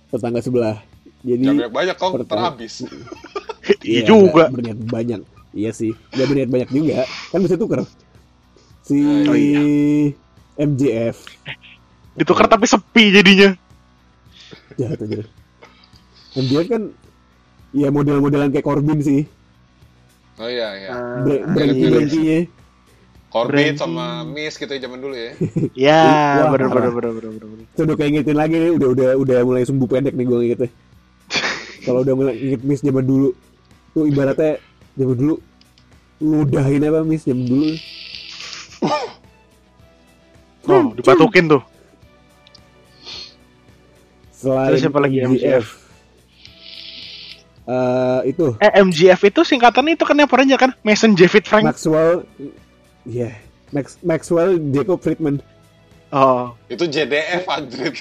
tetangga 0.09 0.41
sebelah 0.41 0.77
jadi 1.23 1.39
banyak-banyak, 1.41 1.97
Kong. 1.97 2.13
Pertama- 2.19 2.53
Terhabis. 2.53 2.75
Iya 3.81 4.03
juga. 4.05 4.43
nggak 4.43 4.53
berniat 4.53 4.79
banyak 4.83 5.21
iya 5.55 5.71
sih 5.71 5.95
nggak 6.11 6.27
berniat 6.27 6.51
banyak 6.51 6.69
juga 6.73 7.07
kan 7.31 7.39
bisa 7.39 7.55
tuker 7.55 7.87
si 8.83 8.99
Oh, 9.23 9.31
iya. 9.33 9.63
MJF 10.59 11.17
Ditukar 12.13 12.45
tapi 12.45 12.67
sepi 12.67 13.15
jadinya. 13.15 13.55
jahat 14.75 14.99
aja 14.99 15.23
MJF 16.35 16.67
kan 16.67 16.83
ya 17.71 17.89
model-modelan 17.89 18.51
kayak 18.51 18.67
Corbin 18.67 18.99
sih 18.99 19.23
Oh 20.35 20.51
iya, 20.51 20.75
iya. 20.75 20.91
Bre- 21.23 21.39
Ah, 21.41 21.55
Branky 21.55 22.19
iya. 22.19 22.41
Corbin 23.33 23.73
Brandy. 23.73 23.81
sama 23.81 24.07
Miss 24.23 24.55
gitu 24.55 24.69
ya 24.69 24.81
zaman 24.83 25.01
dulu 25.01 25.17
ya. 25.17 25.33
Ya, 25.89 26.01
Wah, 26.39 26.53
bener 26.53 26.69
bener 26.69 26.91
bener 26.93 27.11
bener 27.17 27.31
bener. 27.33 27.65
Itu 27.67 27.81
udah 27.83 27.97
kayak 27.97 28.11
ngingetin 28.13 28.37
lagi 28.37 28.55
nih 28.55 28.71
udah 28.71 28.89
udah 28.93 29.09
udah 29.17 29.37
mulai 29.43 29.65
sumbu 29.65 29.89
pendek 29.89 30.13
nih 30.13 30.25
gue 30.25 30.39
ngingetnya 30.39 30.71
kalau 31.89 32.05
udah 32.05 32.13
mulai 32.13 32.37
inget 32.37 32.61
Miss 32.61 32.85
zaman 32.85 33.03
dulu 33.03 33.33
tuh 33.91 34.05
ibaratnya 34.05 34.61
zaman 34.95 35.17
dulu 35.17 35.35
ludahin 36.21 36.85
apa 36.85 37.01
Miss 37.03 37.25
zaman 37.25 37.43
dulu 37.43 37.73
Oh, 40.63 40.95
dibatukin 40.95 41.51
tuh. 41.51 41.63
selain 44.33 44.71
Terus 44.71 44.81
siapa 44.81 44.99
lagi 44.99 45.19
MJF? 45.19 45.67
Eh, 47.63 48.21
itu 48.27 48.47
Eh 48.59 48.71
MGF 48.77 49.21
itu 49.25 49.41
singkatan 49.43 49.87
itu 49.89 50.03
kan 50.03 50.15
yang 50.15 50.27
Ranger 50.27 50.59
kan? 50.59 50.71
Mason 50.83 51.15
Javid 51.15 51.47
Frank. 51.47 51.67
Maxwell 51.67 52.23
yeah 53.05 53.35
Max 53.73 53.97
Maxwell 54.03 54.59
Jacob 54.71 55.01
Friedman 55.01 55.41
Oh, 56.13 56.53
Itu 56.69 56.85
JDF 56.93 57.49
Android. 57.49 57.97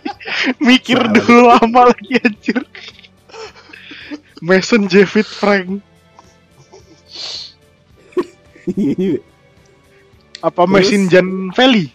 mikir 0.68 1.00
Salah. 1.00 1.12
dulu 1.16 1.40
lama 1.48 1.88
lagi 1.88 2.20
anjir. 2.20 2.60
Mason 4.44 4.84
Javid 4.84 5.24
Frank. 5.24 5.80
Iya. 8.76 9.24
Apa 10.44 10.68
Terus? 10.68 10.72
Mason 10.74 11.02
Jan 11.08 11.48
Valley? 11.56 11.88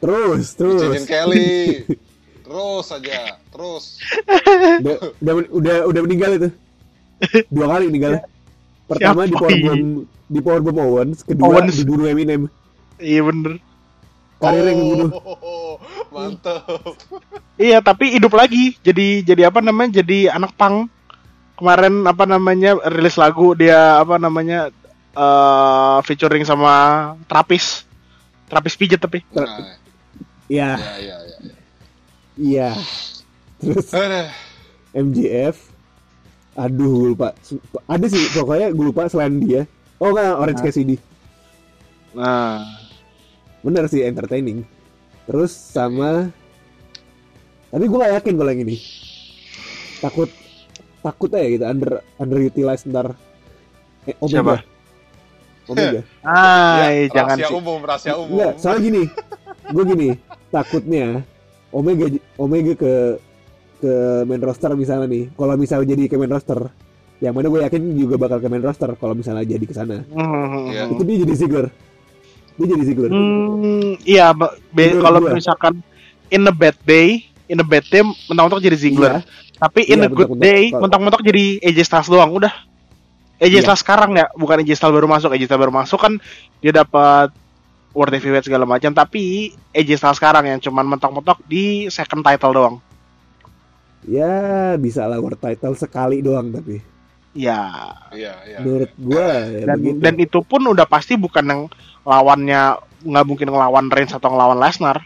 terus 0.00 0.52
terus 0.52 0.80
Cincin 0.80 1.04
Kelly. 1.04 1.52
Terus 2.44 2.86
aja, 2.92 3.40
terus. 3.48 3.96
udah, 4.84 4.96
udah 5.16 5.34
udah 5.48 5.76
udah 5.88 6.00
meninggal 6.04 6.30
itu 6.36 6.48
dua 7.48 7.66
kali 7.72 7.88
meninggal 7.88 8.20
pertama 8.88 9.24
di 9.24 9.36
Siapa? 9.36 9.40
Powerbomb 9.40 10.04
di 10.28 10.38
Powerbomb 10.40 10.78
Owens 10.80 11.18
kedua 11.24 11.62
Owens. 11.62 11.74
dibunuh 11.74 12.06
Eminem 12.08 12.48
Iya 12.98 13.22
bener. 13.24 13.58
karirnya 14.38 14.70
yang 14.76 14.80
dibunuh 14.82 15.10
Oh, 15.40 15.80
mantap. 16.12 16.66
Iya 17.56 17.78
tapi 17.80 18.14
hidup 18.18 18.34
lagi. 18.34 18.76
Jadi 18.82 19.22
jadi 19.22 19.48
apa 19.50 19.62
namanya? 19.62 20.02
Jadi 20.02 20.26
anak 20.28 20.54
pang. 20.58 20.86
Kemarin 21.54 22.02
apa 22.06 22.26
namanya 22.26 22.74
rilis 22.90 23.14
lagu 23.14 23.54
dia 23.54 24.02
apa 24.02 24.18
namanya 24.18 24.74
eh 25.14 25.98
featuring 26.02 26.42
sama 26.42 26.74
Trapis. 27.30 27.86
Trapis 28.50 28.74
pijet 28.74 29.00
tapi. 29.00 29.22
Nah, 29.32 29.78
ya 30.50 30.76
ya, 31.00 31.16
ya, 31.24 31.38
ya. 31.40 31.54
iya 32.36 32.70
terus 33.58 33.88
Aduh. 33.90 34.28
MJF 34.92 35.73
Aduh, 36.54 36.90
gue 36.94 37.08
lupa. 37.18 37.34
Ada 37.90 38.06
sih, 38.06 38.22
pokoknya 38.30 38.70
gue 38.70 38.84
lupa 38.86 39.10
selain 39.10 39.42
dia. 39.42 39.66
Oh 39.98 40.14
enggak, 40.14 40.38
Orange 40.38 40.60
Hah? 40.62 40.66
Cassidy. 40.70 40.96
Nah, 42.14 42.62
Bener 43.64 43.88
sih, 43.88 44.04
entertaining. 44.04 44.60
Terus 45.24 45.56
sama... 45.56 46.28
Tapi 47.72 47.84
gue 47.88 47.98
gak 47.98 48.14
yakin 48.20 48.34
kalau 48.36 48.50
yang 48.52 48.62
ini. 48.68 48.76
Takut 50.04 50.28
takut 51.04 51.28
aja 51.36 51.48
gitu 51.48 51.64
under 51.68 52.00
underutilized 52.16 52.88
ntar 52.88 53.12
eh, 54.08 54.16
Omega. 54.20 54.36
Siapa? 54.40 54.56
Omega. 55.68 56.00
ah, 56.28 56.92
Ya, 56.92 57.08
jangan 57.12 57.36
rahasia 57.40 57.48
sih. 57.48 57.56
umum, 57.56 57.80
rahasia 57.82 58.14
umum. 58.20 58.36
Enggak, 58.36 58.52
soalnya 58.60 58.80
gini. 58.84 59.02
Gue 59.72 59.84
gini, 59.88 60.08
takutnya 60.52 61.06
Omega 61.72 62.06
Omega 62.36 62.72
ke 62.76 62.92
ke 63.84 63.94
main 64.24 64.40
roster 64.40 64.72
misalnya 64.72 65.04
nih. 65.04 65.28
Kalau 65.30 65.54
misalnya 65.54 65.92
jadi 65.92 66.08
ke 66.08 66.16
main 66.16 66.32
roster, 66.32 66.72
yang 67.20 67.32
mana 67.32 67.46
gue 67.46 67.60
yakin 67.62 67.82
juga 67.94 68.16
bakal 68.16 68.40
ke 68.40 68.48
main 68.48 68.60
roster 68.60 68.96
kalau 68.96 69.12
misalnya 69.12 69.44
jadi 69.44 69.60
ke 69.60 69.72
sana. 69.72 70.00
Hmm, 70.06 70.72
Iya. 70.72 70.88
Itu 70.88 71.02
dia 71.04 71.16
jadi 71.20 71.34
Ziggler. 71.36 71.66
Dia 72.54 72.66
jadi 72.66 72.82
Ziggler. 72.82 73.10
Hmm, 73.10 73.98
iya, 74.02 74.32
kalau 74.96 75.20
misalkan 75.26 75.84
in 76.28 76.42
a 76.42 76.54
bad 76.54 76.76
day, 76.82 77.20
in 77.44 77.58
a 77.58 77.66
bad 77.66 77.84
day 77.84 78.00
mentok-mentok 78.00 78.62
jadi 78.62 78.76
Ziggler. 78.78 79.12
Iya, 79.14 79.42
Tapi 79.54 79.80
in 79.86 80.00
Iya, 80.00 80.06
a 80.06 80.08
good 80.08 80.28
mentok-mentok. 80.32 80.42
day, 80.42 80.62
mentok-mentok 80.72 81.22
jadi 81.22 81.44
AJ 81.62 81.78
Styles 81.82 82.08
doang, 82.08 82.30
udah. 82.32 82.52
AJ 83.36 83.52
Iya. 83.52 83.62
Styles 83.62 83.80
sekarang 83.80 84.10
ya, 84.14 84.26
bukan 84.32 84.60
AJ 84.60 84.70
Styles 84.74 84.94
baru 84.94 85.06
masuk. 85.06 85.30
AJ 85.30 85.44
Styles 85.44 85.60
baru 85.60 85.74
masuk 85.74 85.98
kan 85.98 86.12
dia 86.58 86.72
dapat 86.72 87.30
World 87.90 88.10
Heavyweight 88.10 88.42
segala 88.42 88.64
macam, 88.64 88.90
tapi 88.90 89.54
AJ 89.70 89.90
Styles 89.96 90.18
sekarang 90.18 90.44
yang 90.44 90.58
cuman 90.58 90.86
mentok-mentok 90.88 91.42
di 91.44 91.86
second 91.88 92.22
title 92.22 92.50
doang. 92.52 92.76
Ya 94.06 94.32
bisa 94.76 95.04
lah 95.04 95.16
world 95.16 95.36
title 95.36 95.74
sekali 95.74 96.20
doang 96.20 96.50
tapi 96.50 96.80
Ya, 97.34 97.90
Iya, 98.10 98.30
iya. 98.46 98.58
menurut 98.62 98.94
gue 98.94 99.26
ya 99.50 99.66
dan 99.66 99.76
begitu. 99.76 99.98
dan 99.98 100.14
itu 100.16 100.38
pun 100.40 100.62
udah 100.64 100.86
pasti 100.86 101.14
bukan 101.14 101.42
yang 101.42 101.60
lawannya 102.00 102.78
nggak 103.02 103.24
mungkin 103.26 103.48
ngelawan 103.48 103.90
Reigns 103.90 104.12
atau 104.12 104.30
ngelawan 104.30 104.54
Lesnar. 104.56 105.02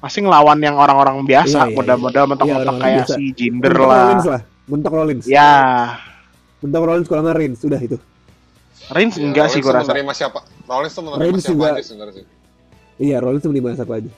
Pasti 0.00 0.24
ngelawan 0.24 0.56
yang 0.58 0.74
orang-orang 0.74 1.20
biasa, 1.22 1.60
Iya, 1.60 1.68
iya, 1.68 1.76
modal-modal 1.76 2.24
iya. 2.24 2.30
mentok-mentok 2.32 2.64
orang 2.64 2.78
kayak 2.80 2.96
biasa. 2.96 3.14
si 3.14 3.24
Jinder 3.34 3.68
Mentok 3.68 3.84
lah. 3.84 4.00
Rollins 4.00 4.24
lah, 4.26 4.40
mentok 4.64 4.92
Rollins. 4.94 5.24
Ya, 5.28 5.52
Mentok 6.58 6.82
Rollins 6.82 7.06
kalau 7.06 7.22
nggak 7.22 7.36
Reigns 7.36 7.58
sudah 7.58 7.76
itu. 7.78 7.96
Reigns 8.88 9.14
Ya, 9.14 9.20
enggak 9.22 9.46
sih 9.46 9.52
Rollins 9.52 9.60
gue 9.60 9.68
tuh 9.68 9.76
rasa. 9.76 9.90
menerima 9.92 10.12
siapa? 10.14 10.40
Rollins 10.64 10.94
tuh 10.94 11.02
menerima 11.02 11.20
Reigns 11.20 11.42
siapa 11.42 11.52
juga- 11.52 11.70
aja 11.70 11.82
sebenarnya 11.84 12.14
sih. 12.14 12.24
Iya, 12.98 13.16
Rollins 13.20 13.42
tuh 13.42 13.50
menerima 13.50 13.76
siapa 13.76 13.92
aja. 13.94 14.10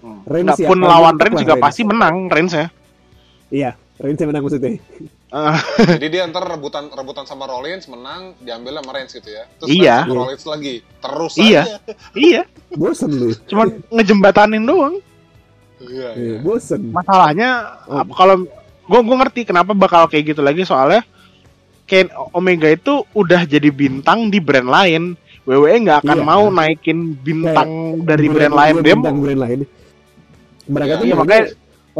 Hmm. 0.00 0.20
Reigns 0.22 0.44
Nggak 0.44 0.58
siapa 0.58 0.68
pun 0.68 0.78
lawan 0.82 1.14
Reigns 1.16 1.38
juga 1.38 1.54
Reigns. 1.54 1.64
pasti 1.64 1.82
menang 1.82 2.16
Reigns 2.28 2.52
ya. 2.52 2.66
Iya, 3.50 3.70
Reigns 3.96 4.16
yang 4.16 4.30
menang 4.30 4.44
maksudnya. 4.44 4.70
Eh, 5.30 5.56
Jadi 5.94 6.06
dia 6.08 6.22
ntar 6.24 6.42
rebutan 6.44 6.86
rebutan 6.88 7.22
sama 7.22 7.44
Rollins 7.44 7.84
menang 7.84 8.34
diambil 8.38 8.78
sama 8.78 8.90
Reigns 8.92 9.12
gitu 9.12 9.28
ya. 9.28 9.44
Terus 9.58 9.68
Iya. 9.68 9.96
Reigns 9.96 10.06
sama 10.06 10.16
Rollins 10.16 10.44
lagi. 10.46 10.74
Terus 10.96 11.32
Iya. 11.36 11.62
aja. 11.62 11.76
iya, 12.30 12.42
Bosen 12.72 13.10
lu. 13.10 13.28
cuman 13.44 13.68
ngejembatanin 13.90 14.62
doang. 14.62 14.94
Iya, 15.78 16.08
Iya, 16.10 16.10
iya. 16.14 16.38
bosen. 16.40 16.90
Masalahnya 16.90 17.48
Oh. 17.84 18.00
apa- 18.00 18.14
kalau 18.14 18.34
gue 18.84 19.00
gue 19.00 19.16
ngerti 19.18 19.40
kenapa 19.44 19.72
bakal 19.72 20.06
kayak 20.06 20.24
gitu 20.28 20.40
lagi 20.40 20.62
soalnya 20.62 21.02
Ken 21.84 22.06
Omega 22.30 22.66
itu 22.66 23.02
udah 23.10 23.42
jadi 23.42 23.66
bintang 23.68 24.30
di 24.30 24.38
brand 24.38 24.66
lain. 24.66 25.02
WWE 25.40 25.74
nggak 25.80 26.04
akan 26.04 26.18
Iya. 26.18 26.26
mau 26.28 26.44
naikin 26.46 26.98
bintang 27.16 27.70
dari 28.00 28.28
brand 28.28 28.52
lain 28.52 28.74
Brand- 28.76 28.84
dia 28.84 28.94
Bintang 28.94 29.18
brand 29.18 29.40
lain. 29.40 29.60
Mereka 30.64 30.86
Iya, 30.86 30.94
tuh 30.94 31.02
iya, 31.02 31.10
maunya, 31.10 31.24
makanya- 31.26 31.48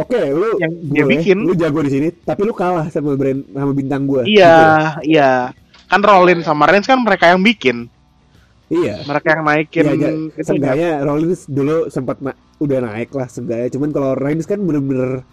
Oke, 0.00 0.20
lu 0.32 0.48
yang 0.56 0.72
dia 0.90 1.04
bikin. 1.04 1.38
lu 1.44 1.52
jago 1.52 1.80
di 1.84 1.92
sini, 1.92 2.08
tapi 2.14 2.42
lu 2.42 2.56
kalah 2.56 2.88
sama 2.88 3.12
brand 3.14 3.44
sama 3.46 3.72
bintang 3.72 4.08
gua. 4.08 4.24
Iya, 4.24 4.96
iya. 5.04 5.32
Kan 5.86 6.00
Rollins 6.00 6.46
sama 6.46 6.64
Reigns 6.64 6.86
kan 6.86 6.96
mereka 6.96 7.28
yang 7.28 7.42
bikin, 7.42 7.90
Gitu. 8.70 8.86
Iya. 8.86 9.02
mereka 9.02 9.26
yang 9.34 9.42
naikin 9.42 9.82
Iya, 9.82 9.92
itunya. 9.92 10.10
Seenggaknya 10.40 10.90
Rollins 11.02 11.42
dulu 11.44 11.90
sempat 11.90 12.22
na- 12.22 12.38
udah 12.56 12.78
naik 12.80 13.10
lah 13.10 13.26
seenggaknya. 13.26 13.68
Cuman 13.74 13.90
kalau 13.90 14.14
Reigns 14.14 14.46
kan 14.46 14.62
bener-bener 14.62 15.26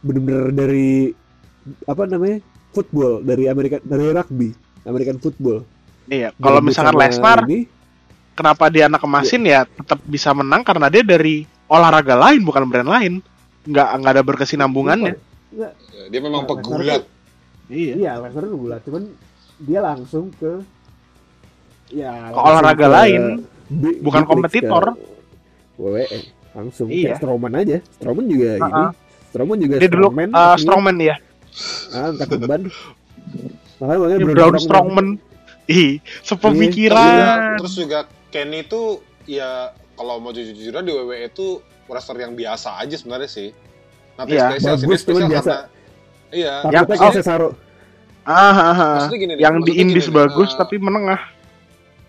bener-bener 0.00 0.44
dari 0.50 1.14
apa 1.86 2.02
namanya? 2.04 2.40
football 2.70 3.18
dari 3.20 3.50
Amerika 3.50 3.82
dari 3.82 4.14
rugby, 4.14 4.54
American 4.86 5.18
football. 5.18 5.66
Iya, 6.06 6.30
kalau 6.38 6.62
misalkan 6.62 6.94
Lesnar, 6.94 7.42
ini, 7.46 7.66
kenapa 8.32 8.70
dia 8.70 8.86
anak 8.86 9.02
emasin 9.02 9.42
ya 9.42 9.66
tetap 9.66 9.98
bisa 10.06 10.30
menang 10.30 10.62
karena 10.62 10.86
dia 10.86 11.02
dari 11.02 11.42
olahraga 11.66 12.14
lain 12.14 12.42
bukan 12.42 12.66
brand 12.66 12.86
lain. 12.86 13.14
Nggak 13.70 13.88
nggak 13.94 14.12
ada 14.12 14.22
berkesinambungannya. 14.22 15.14
Ya, 15.50 15.70
Dia 16.06 16.20
memang 16.20 16.42
Nah, 16.42 16.48
pegulat. 16.48 17.02
Iya. 17.66 17.94
Iya, 17.96 18.12
Lesnar 18.18 18.44
gulat, 18.44 18.80
cuman 18.82 19.02
dia 19.56 19.80
langsung 19.80 20.30
ke 20.32 20.58
ya 21.88 22.10
Ke 22.28 22.38
olahraga 22.40 22.78
ke 22.80 22.88
lain, 22.88 23.22
bi- 23.68 23.98
bukan 23.98 24.22
kompetitor. 24.24 24.94
ke 24.94 25.02
WWE 25.76 26.18
langsung 26.52 26.86
Iya. 26.88 27.14
Strowman 27.16 27.52
aja. 27.56 27.78
Strowman 27.94 28.26
juga 28.26 28.48
Ah, 28.52 28.58
ini. 28.60 28.72
ah. 28.76 28.90
Strowman 29.30 29.58
juga 29.58 29.74
Dia 29.76 29.86
dulu 29.86 30.02
strongman, 30.04 30.28
uh, 30.28 30.34
aslinya. 30.34 30.58
strongman 30.58 30.96
ya. 30.98 31.16
Ah, 31.90 32.04
angkat 32.10 32.28
beban. 32.32 32.62
Makanya 33.76 33.98
makanya 33.98 34.16
Dia 34.16 34.26
Braun 34.26 34.34
Braun 34.36 34.56
Strongman. 34.58 35.08
Ih, 35.66 36.02
Terus 36.02 36.26
sepemikiran. 36.26 36.98
juga, 37.06 37.30
terus 37.56 37.74
juga 37.76 37.98
Kenny 38.28 38.60
tuh 38.64 38.98
ya 39.24 39.70
kalau 39.92 40.18
mau 40.18 40.30
jujur-jujuran 40.30 40.82
di 40.82 40.92
WWE 40.92 41.18
itu 41.24 41.62
wrestler 41.90 42.22
yang 42.22 42.32
biasa 42.32 42.78
aja 42.78 42.94
sebenarnya 42.94 43.26
sih. 43.26 43.48
Nanti 44.14 44.32
Iya, 44.32 44.46
spesial 44.54 44.76
bagus, 44.78 45.00
spesial 45.02 45.28
biasa. 45.28 45.50
karena 45.50 45.78
Iya. 46.30 46.54
Tapi 46.62 46.74
Yang- 46.94 47.02
oh. 47.02 47.12
Cesaro. 47.12 47.48
Ah, 48.22 48.54
ah, 48.54 48.70
ah. 48.70 49.08
Gini 49.10 49.34
nih, 49.34 49.42
yang 49.42 49.58
di 49.60 49.72
Indies 49.74 50.06
gini 50.06 50.14
bagus 50.14 50.54
eh, 50.54 50.56
tapi 50.56 50.78
menengah. 50.78 51.18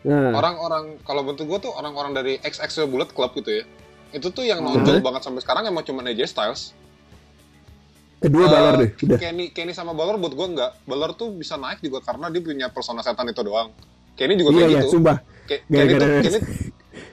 Nah, 0.02 0.34
orang-orang 0.34 1.02
kalau 1.02 1.22
bentuk 1.22 1.46
gue 1.46 1.60
tuh 1.60 1.72
orang-orang 1.72 2.12
dari 2.12 2.34
XX 2.38 2.86
Bullet 2.86 3.10
Club 3.10 3.34
gitu 3.34 3.50
ya. 3.52 3.64
Itu 4.12 4.30
tuh 4.30 4.44
yang 4.44 4.60
nonjol 4.60 4.98
Mhm. 4.98 5.04
banget 5.04 5.22
sampai 5.24 5.42
sekarang 5.42 5.66
emang 5.66 5.82
cuma 5.82 6.02
AJ 6.02 6.28
Styles. 6.28 6.78
kedua 8.20 8.46
Eh, 8.46 8.50
Balor 8.50 8.74
deh, 8.78 8.90
udah. 9.02 9.18
Kenny 9.18 9.50
Kenny 9.50 9.74
sama 9.74 9.98
Balor 9.98 10.22
buat 10.22 10.30
gue 10.32 10.48
enggak. 10.48 10.78
Balor 10.86 11.18
tuh 11.18 11.34
bisa 11.34 11.58
naik 11.58 11.82
juga 11.82 12.06
karena 12.06 12.30
dia 12.30 12.38
punya 12.38 12.70
persona 12.70 13.02
setan 13.02 13.26
itu 13.26 13.42
doang. 13.42 13.74
Kenny 14.14 14.38
juga 14.38 14.54
Iya 14.54 14.58
kayak 14.60 14.70
iya, 14.70 14.80
gitu. 14.80 14.92
sumpah. 14.94 15.18
Ke- 15.44 15.66
Kenny 15.66 15.92
tuh 15.92 16.06
Kenny 16.22 16.40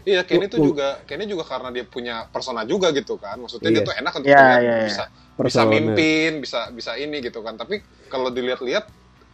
Iya, 0.02 0.26
Kenny 0.26 0.46
tuh 0.46 0.58
Oh, 0.58 0.62
oh. 0.62 0.68
juga 0.70 0.98
Kenny 1.06 1.24
juga 1.24 1.44
karena 1.44 1.70
dia 1.70 1.84
punya 1.84 2.26
persona 2.26 2.62
juga 2.62 2.90
gitu 2.90 3.14
kan. 3.14 3.38
Maksudnya 3.38 3.70
dia 3.70 3.82
Iya. 3.82 3.86
tuh 3.86 3.94
enak 3.94 4.12
untuk 4.12 4.26
Iya, 4.26 4.38
dilihat, 4.38 4.58
iya, 4.58 4.74
iya. 4.74 4.86
bisa 4.86 5.04
bisa 5.06 5.34
Persona. 5.38 5.70
mimpin, 5.70 6.30
bisa 6.42 6.60
bisa 6.70 6.92
ini 6.94 7.16
gitu 7.20 7.38
kan. 7.40 7.54
Tapi 7.54 7.78
kalau 8.06 8.28
dilihat-lihat 8.28 8.84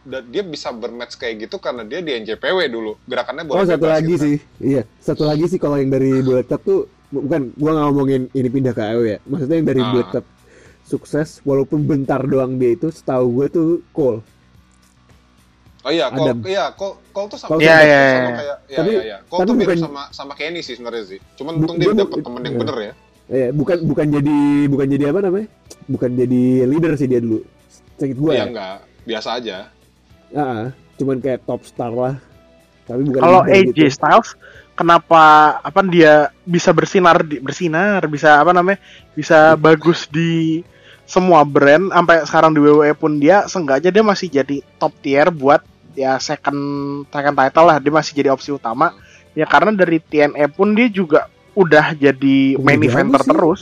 dia 0.05 0.43
bisa 0.45 0.69
bermatch 0.69 1.17
kayak 1.17 1.49
gitu 1.49 1.57
karena 1.57 1.81
dia 1.81 1.97
di 1.97 2.13
NJPW 2.13 2.69
dulu. 2.69 2.93
Gerakannya 3.03 3.41
Oh 3.43 3.57
boleh 3.57 3.65
satu 3.65 3.81
bebas 3.81 3.93
lagi 3.95 4.05
gitu 4.05 4.15
kan. 4.15 4.23
sih, 4.23 4.35
iya 4.61 4.81
satu 5.01 5.23
lagi 5.25 5.45
sih 5.47 5.57
kalau 5.57 5.75
yang 5.75 5.89
dari 5.89 6.21
Bullet 6.21 6.45
Club 6.45 6.61
tuh 6.61 6.79
bukan 7.09 7.41
gua 7.55 7.71
nggak 7.73 7.85
ngomongin 7.89 8.21
ini 8.29 8.47
pindah 8.47 8.73
ke 8.73 8.81
AEW 8.83 9.01
ya, 9.07 9.17
maksudnya 9.25 9.55
yang 9.55 9.65
dari 9.65 9.81
Ah. 9.81 9.89
Bullet 9.89 10.09
Club 10.11 10.25
sukses 10.83 11.41
walaupun 11.41 11.81
bentar 11.81 12.21
doang 12.21 12.61
dia 12.61 12.77
itu 12.77 12.93
setahu 12.93 13.41
gue 13.41 13.47
tuh 13.49 13.67
Cole. 13.89 14.21
Oh 15.85 15.93
iya, 15.93 16.09
Cole, 16.09 16.33
Adam. 16.33 16.37
iya, 16.43 16.65
Cole, 16.73 16.97
Cole 17.13 17.27
tuh 17.29 17.37
sama, 17.37 17.49
Cole 17.53 17.61
Iya, 17.61 17.69
sama 17.71 17.85
iya, 17.85 18.01
sama 18.01 18.09
iya. 18.09 18.33
kayak, 18.33 18.57
iya, 18.65 18.77
Tapi- 18.81 18.89
iya, 18.89 19.01
iya. 19.05 19.17
Cole 19.21 19.37
tapi 19.37 19.45
tuh 19.45 19.53
mirip 19.53 19.67
bukan- 19.69 19.81
sama 19.85 20.01
sama 20.09 20.33
Kenny 20.33 20.59
sih 20.59 20.73
sebenarnya 20.73 21.03
sih. 21.05 21.19
Cuman 21.37 21.53
Bu- 21.53 21.61
untung 21.61 21.77
dia 21.77 21.93
dapet 21.93 22.19
temen 22.19 22.41
yang 22.41 22.49
iya. 22.49 22.61
bener 22.65 22.77
ya. 22.81 22.93
Eh, 23.25 23.49
bukan 23.49 23.77
bukan 23.85 24.05
jadi 24.11 24.37
bukan 24.65 24.87
jadi 24.87 25.03
apa 25.13 25.19
namanya? 25.21 25.47
Bukan 25.85 26.11
jadi 26.11 26.43
leader 26.65 26.93
sih 26.97 27.05
dia 27.05 27.21
dulu. 27.21 27.45
Sakit 27.95 28.17
gue 28.17 28.31
Iya 28.33 28.41
ya. 28.41 28.45
enggak, 28.49 28.75
biasa 29.05 29.29
aja. 29.37 29.57
Ah, 30.33 30.63
cuman 30.97 31.17
kayak 31.21 31.45
top 31.45 31.61
star 31.63 31.93
lah. 31.93 32.17
Tapi 32.85 33.01
bukan 33.01 33.21
Kalau 33.21 33.41
AJ 33.45 33.79
Styles 33.89 34.33
kenapa 34.73 35.21
apa 35.59 35.79
dia 35.85 36.13
bisa 36.41 36.69
bersinar 36.69 37.21
di, 37.21 37.37
bersinar 37.37 38.05
bisa 38.05 38.41
apa 38.41 38.53
namanya 38.53 38.77
bisa 39.13 39.53
bagus 39.55 40.05
di 40.05 40.61
semua 41.05 41.41
brand 41.41 41.89
sampai 41.89 42.25
sekarang 42.25 42.51
di 42.51 42.59
WWE 42.59 42.93
pun 42.93 43.17
dia 43.17 43.45
seenggaknya 43.45 43.89
dia 43.89 44.03
masih 44.03 44.27
jadi 44.27 44.57
top 44.77 44.93
tier 45.01 45.29
buat 45.29 45.61
ya 45.95 46.15
second 46.17 46.59
second 47.07 47.33
title 47.33 47.65
lah 47.65 47.77
dia 47.77 47.89
masih 47.89 48.13
jadi 48.13 48.29
opsi 48.29 48.51
utama 48.51 48.91
ya 49.31 49.43
karena 49.43 49.71
dari 49.71 49.97
TNA 49.97 50.45
pun 50.49 50.71
dia 50.71 50.87
juga 50.87 51.25
udah 51.51 51.91
jadi 51.91 52.55
Udah 52.55 52.61
main 52.61 52.77
jago 52.77 52.89
eventer 52.89 53.21
sih. 53.21 53.31
terus 53.31 53.61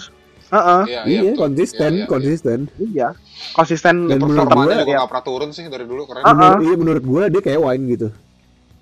Heeh, 0.49 0.81
Iya, 0.85 1.01
Iya, 1.03 1.21
betul. 1.23 1.37
konsisten, 1.39 1.89
Iya, 1.89 1.97
iya, 1.97 2.05
konsisten. 2.05 2.59
iya 2.77 3.07
konsisten 3.51 3.95
Dan 4.05 4.17
menurut 4.19 4.45
gua- 4.45 4.69
juga 4.69 4.85
ya. 4.85 4.97
nggak 4.99 5.09
pernah 5.09 5.25
turun 5.25 5.49
sih 5.49 5.65
dari 5.65 5.81
dulu 5.81 6.05
keren. 6.05 6.21
Menurut, 6.21 6.61
iya 6.61 6.75
menurut 6.77 7.03
gue 7.03 7.23
dia 7.27 7.41
kayak 7.41 7.57
wine 7.59 7.83
gitu. 7.89 8.07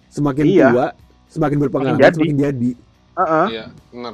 Semakin 0.09 0.45
Iya. 0.45 0.67
tua, 0.67 0.87
semakin 1.27 1.57
berpengalaman, 1.61 1.95
Makin 1.95 2.03
jadi. 2.03 2.15
semakin 2.19 2.37
jadi. 2.37 2.71
Heeh. 3.13 3.45
Iya, 3.47 3.65
benar. 3.87 4.13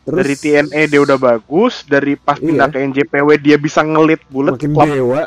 Terus 0.00 0.16
dari 0.16 0.34
TNA 0.36 0.80
dia 0.86 1.00
udah 1.00 1.18
bagus 1.18 1.74
dari 1.82 2.12
pas 2.14 2.36
pindah 2.36 2.66
Iya. 2.66 2.72
ke 2.72 2.78
NJPW 2.84 3.28
dia 3.36 3.56
bisa 3.56 3.80
ngelit 3.82 4.22
bullet 4.26 4.54
makin 4.54 4.70
club 4.70 4.88
dewa. 4.88 5.22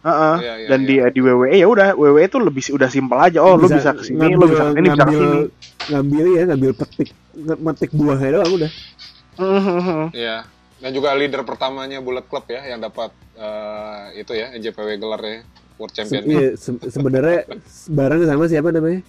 Heeh. 0.00 0.34
Iya, 0.40 0.54
iya, 0.56 0.68
dan 0.68 0.80
iya. 0.80 1.06
di 1.12 1.12
di 1.12 1.20
WWE 1.20 1.52
ya 1.52 1.66
udah 1.66 1.88
WWE 1.92 2.24
itu 2.24 2.38
lebih 2.40 2.62
udah 2.72 2.88
simpel 2.88 3.18
aja 3.20 3.38
oh 3.38 3.54
lu 3.54 3.68
bisa 3.68 3.92
ke 3.92 4.00
sini 4.00 4.32
lu 4.32 4.48
bisa 4.48 4.64
ke 4.66 4.72
sini 4.72 4.88
bisa 4.88 5.04
ke 5.04 5.12
sini 5.12 5.38
ngambil 5.90 6.24
ya, 6.30 6.42
ngambil 6.48 6.70
petik 6.72 7.08
metik 7.58 7.90
buahnya 7.92 8.30
doang 8.36 8.52
udah. 8.56 8.70
Mhm. 9.36 10.04
Iya. 10.12 10.36
Dan 10.80 10.90
juga 10.90 11.12
leader 11.12 11.44
pertamanya 11.44 12.00
Bullet 12.00 12.24
Club 12.24 12.48
ya 12.48 12.64
yang 12.66 12.80
dapat 12.80 13.12
eh, 13.36 14.20
itu 14.20 14.32
ya 14.32 14.52
NJPW 14.52 14.96
gelarnya. 14.96 15.44
World 15.76 15.92
Se- 15.92 16.04
Champion. 16.04 16.22
iya, 16.26 16.48
se- 16.54 16.88
sebenarnya 16.88 17.48
bareng 17.88 18.24
sama 18.24 18.44
siapa 18.44 18.68
namanya? 18.68 19.00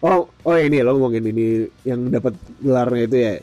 Oh, 0.00 0.24
oh 0.28 0.56
ini 0.56 0.80
lo 0.80 0.96
ngomongin 0.96 1.24
ini 1.26 1.46
yang 1.82 2.08
dapat 2.08 2.32
gelarnya 2.60 3.04
itu 3.04 3.16
ya. 3.16 3.34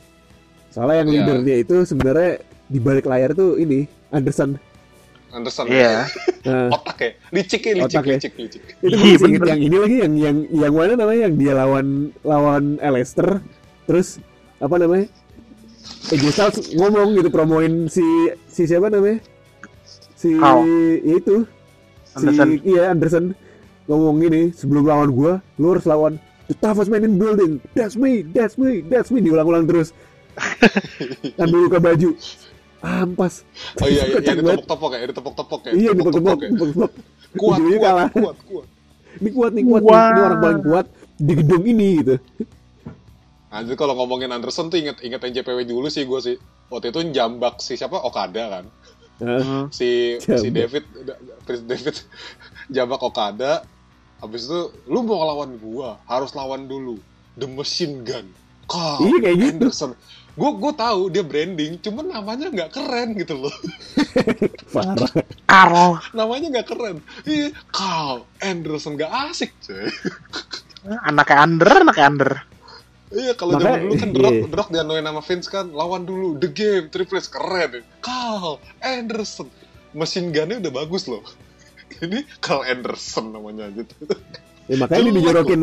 Soalnya 0.69 0.95
yang 1.01 1.09
Iya. 1.09 1.17
leadernya 1.19 1.55
itu 1.59 1.75
sebenarnya 1.83 2.31
di 2.65 2.77
balik 2.77 3.05
layar 3.05 3.33
tuh 3.33 3.57
ini 3.57 3.85
Anderson. 4.09 4.57
Anderson. 5.33 5.65
Iya. 5.67 6.05
Nah, 6.45 6.69
Otak 6.69 6.97
ya. 7.01 7.09
Licik 7.33 7.61
ya, 7.65 7.73
licik, 7.73 7.89
Otak 7.89 8.05
ya. 8.05 8.13
licik, 8.15 8.33
licik. 8.37 8.63
itu 8.79 8.85
Iya, 8.85 8.95
gue 8.95 9.09
masih 9.09 9.25
inget 9.25 9.41
bener. 9.41 9.49
yang 9.49 9.61
ini 9.61 9.77
lagi 9.81 9.97
yang 10.05 10.13
yang 10.15 10.37
yang 10.53 10.73
mana 10.73 10.93
namanya 10.93 11.21
yang 11.25 11.35
dia 11.35 11.53
lawan 11.57 11.87
lawan 12.21 12.63
Leicester 12.77 13.41
terus 13.83 14.21
apa 14.61 14.75
namanya 14.77 15.09
AJ 16.07 16.23
Styles 16.31 16.57
ngomong 16.77 17.17
gitu 17.17 17.27
promoin 17.27 17.89
si 17.89 18.05
si 18.45 18.63
siapa 18.63 18.87
namanya 18.87 19.19
si 20.15 20.37
Carl. 20.37 20.63
ya 21.03 21.13
itu 21.17 21.35
Anderson. 22.15 22.47
si 22.47 22.69
iya 22.69 22.83
Anderson 22.93 23.25
ngomong 23.89 24.15
gini 24.21 24.41
sebelum 24.55 24.87
lawan 24.87 25.09
gua 25.11 25.33
lu 25.57 25.75
harus 25.75 25.83
lawan 25.83 26.15
the 26.47 26.55
toughest 26.55 26.87
man 26.87 27.03
in 27.03 27.19
building 27.19 27.59
that's 27.75 27.97
me 27.97 28.23
that's 28.31 28.55
me 28.55 28.79
that's 28.87 29.11
me 29.11 29.19
diulang-ulang 29.19 29.67
terus 29.67 29.91
ambil 31.43 31.67
luka 31.67 31.79
baju 31.79 32.15
ampas 32.83 33.47
Oh 33.79 33.87
iya, 33.87 34.03
iya, 34.11 34.13
Kocak 34.13 34.33
iya, 34.35 34.41
ditepok-tepok 34.43 34.91
ya, 34.91 34.99
ditepok-tepok 35.07 35.59
ya. 35.63 35.71
iya 35.73 35.91
dipotong-potong 35.95 36.39
ya. 36.43 36.49
dipotong-potong. 36.51 37.03
Kuat, 37.33 37.59
kuat, 37.63 37.79
kalah. 37.79 38.07
kuat, 38.11 38.37
kuat. 38.45 38.67
ini 39.17 39.29
kuat 39.31 39.51
nih 39.51 39.63
kuat 39.63 39.81
nih. 39.81 39.89
Wah. 39.89 40.07
ini 40.09 40.19
orang 40.21 40.39
paling 40.39 40.61
kuat 40.61 40.85
di 41.15 41.33
gedung 41.33 41.63
ini 41.63 41.87
gitu 42.01 42.15
Anjir 43.49 43.77
kalau 43.77 43.93
ngomongin 43.93 44.33
Anderson 44.33 44.67
tuh 44.67 44.81
inget 44.81 44.97
inget 44.99 45.21
NJPW 45.21 45.61
dulu 45.63 45.85
sih 45.85 46.09
gue 46.09 46.19
sih. 46.19 46.35
Waktu 46.73 46.89
itu 46.89 47.13
jambak 47.13 47.61
si 47.61 47.77
siapa 47.77 48.01
Okada 48.01 48.43
kan. 48.49 48.65
Nah, 49.21 49.37
Hmm. 49.39 49.65
Si 49.69 50.17
si 50.17 50.25
Jambak. 50.25 50.57
David 50.57 50.83
Prince 51.45 51.63
David 51.69 51.95
jambak 52.75 52.97
Okada. 52.99 53.61
Habis 54.17 54.49
itu 54.49 54.59
lu 54.89 55.05
mau 55.05 55.21
lawan 55.21 55.61
gua, 55.61 56.01
harus 56.09 56.33
lawan 56.33 56.65
dulu 56.65 56.97
The 57.37 57.45
Machine 57.45 58.01
Gun. 58.01 58.25
Carl 58.65 59.05
Iya, 59.05 59.17
kayak 59.21 59.37
gitu. 59.37 59.53
Anderson. 59.69 59.91
Gue 60.33 60.49
gue 60.57 60.73
tahu 60.73 61.13
dia 61.13 61.21
branding, 61.21 61.77
cuman 61.77 62.09
namanya 62.09 62.49
nggak 62.49 62.73
keren 62.73 63.13
gitu 63.13 63.37
loh. 63.37 63.53
parah 64.73 65.11
Carl. 65.45 66.01
namanya 66.17 66.57
nggak 66.57 66.67
keren. 66.73 66.97
Iya, 67.21 67.53
Carl 67.69 68.25
Anderson 68.41 68.97
nggak 68.97 69.13
asik 69.29 69.53
cuy. 69.61 69.93
Anaknya 71.09 71.37
under, 71.45 71.69
anaknya 71.85 72.05
under. 72.09 72.31
Iya 73.13 73.37
kalau 73.37 73.61
zaman 73.61 73.85
dulu 73.85 73.93
kan 74.01 74.09
Brock, 74.09 74.33
iya. 74.33 74.45
Brock 74.49 74.69
dianuin 74.73 75.05
sama 75.05 75.21
Vince 75.21 75.47
kan 75.53 75.65
lawan 75.69 76.01
dulu 76.09 76.41
The 76.41 76.49
Game, 76.49 76.89
Triple 76.89 77.21
H 77.21 77.29
keren. 77.29 77.85
Carl 78.01 78.57
Anderson, 78.81 79.53
mesin 79.93 80.33
gunnya 80.33 80.57
udah 80.57 80.73
bagus 80.73 81.05
loh. 81.05 81.21
Ini 82.03 82.25
Carl 82.41 82.65
Anderson 82.65 83.37
namanya 83.37 83.69
gitu. 83.69 83.93
ya, 84.65 84.75
makanya 84.81 84.97
dia 84.97 85.13
Jelek 85.13 85.17
dijorokin 85.21 85.59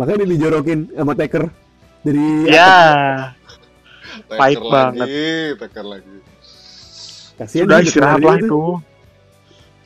makanya 0.00 0.18
dia 0.24 0.30
dijorokin 0.32 0.80
sama 0.96 1.12
Taker 1.12 1.44
dari 2.08 2.26
Ya. 2.48 2.72
Pahit 4.28 4.58
lagi, 4.58 4.68
banget. 4.68 5.08
Taker 5.56 5.86
lagi. 5.86 6.16
kasihan 7.38 7.64
Sudah 7.64 7.78
dia 7.80 7.86
istirahat 7.86 8.20
lah 8.20 8.36
gitu. 8.36 8.46
itu. 8.46 8.62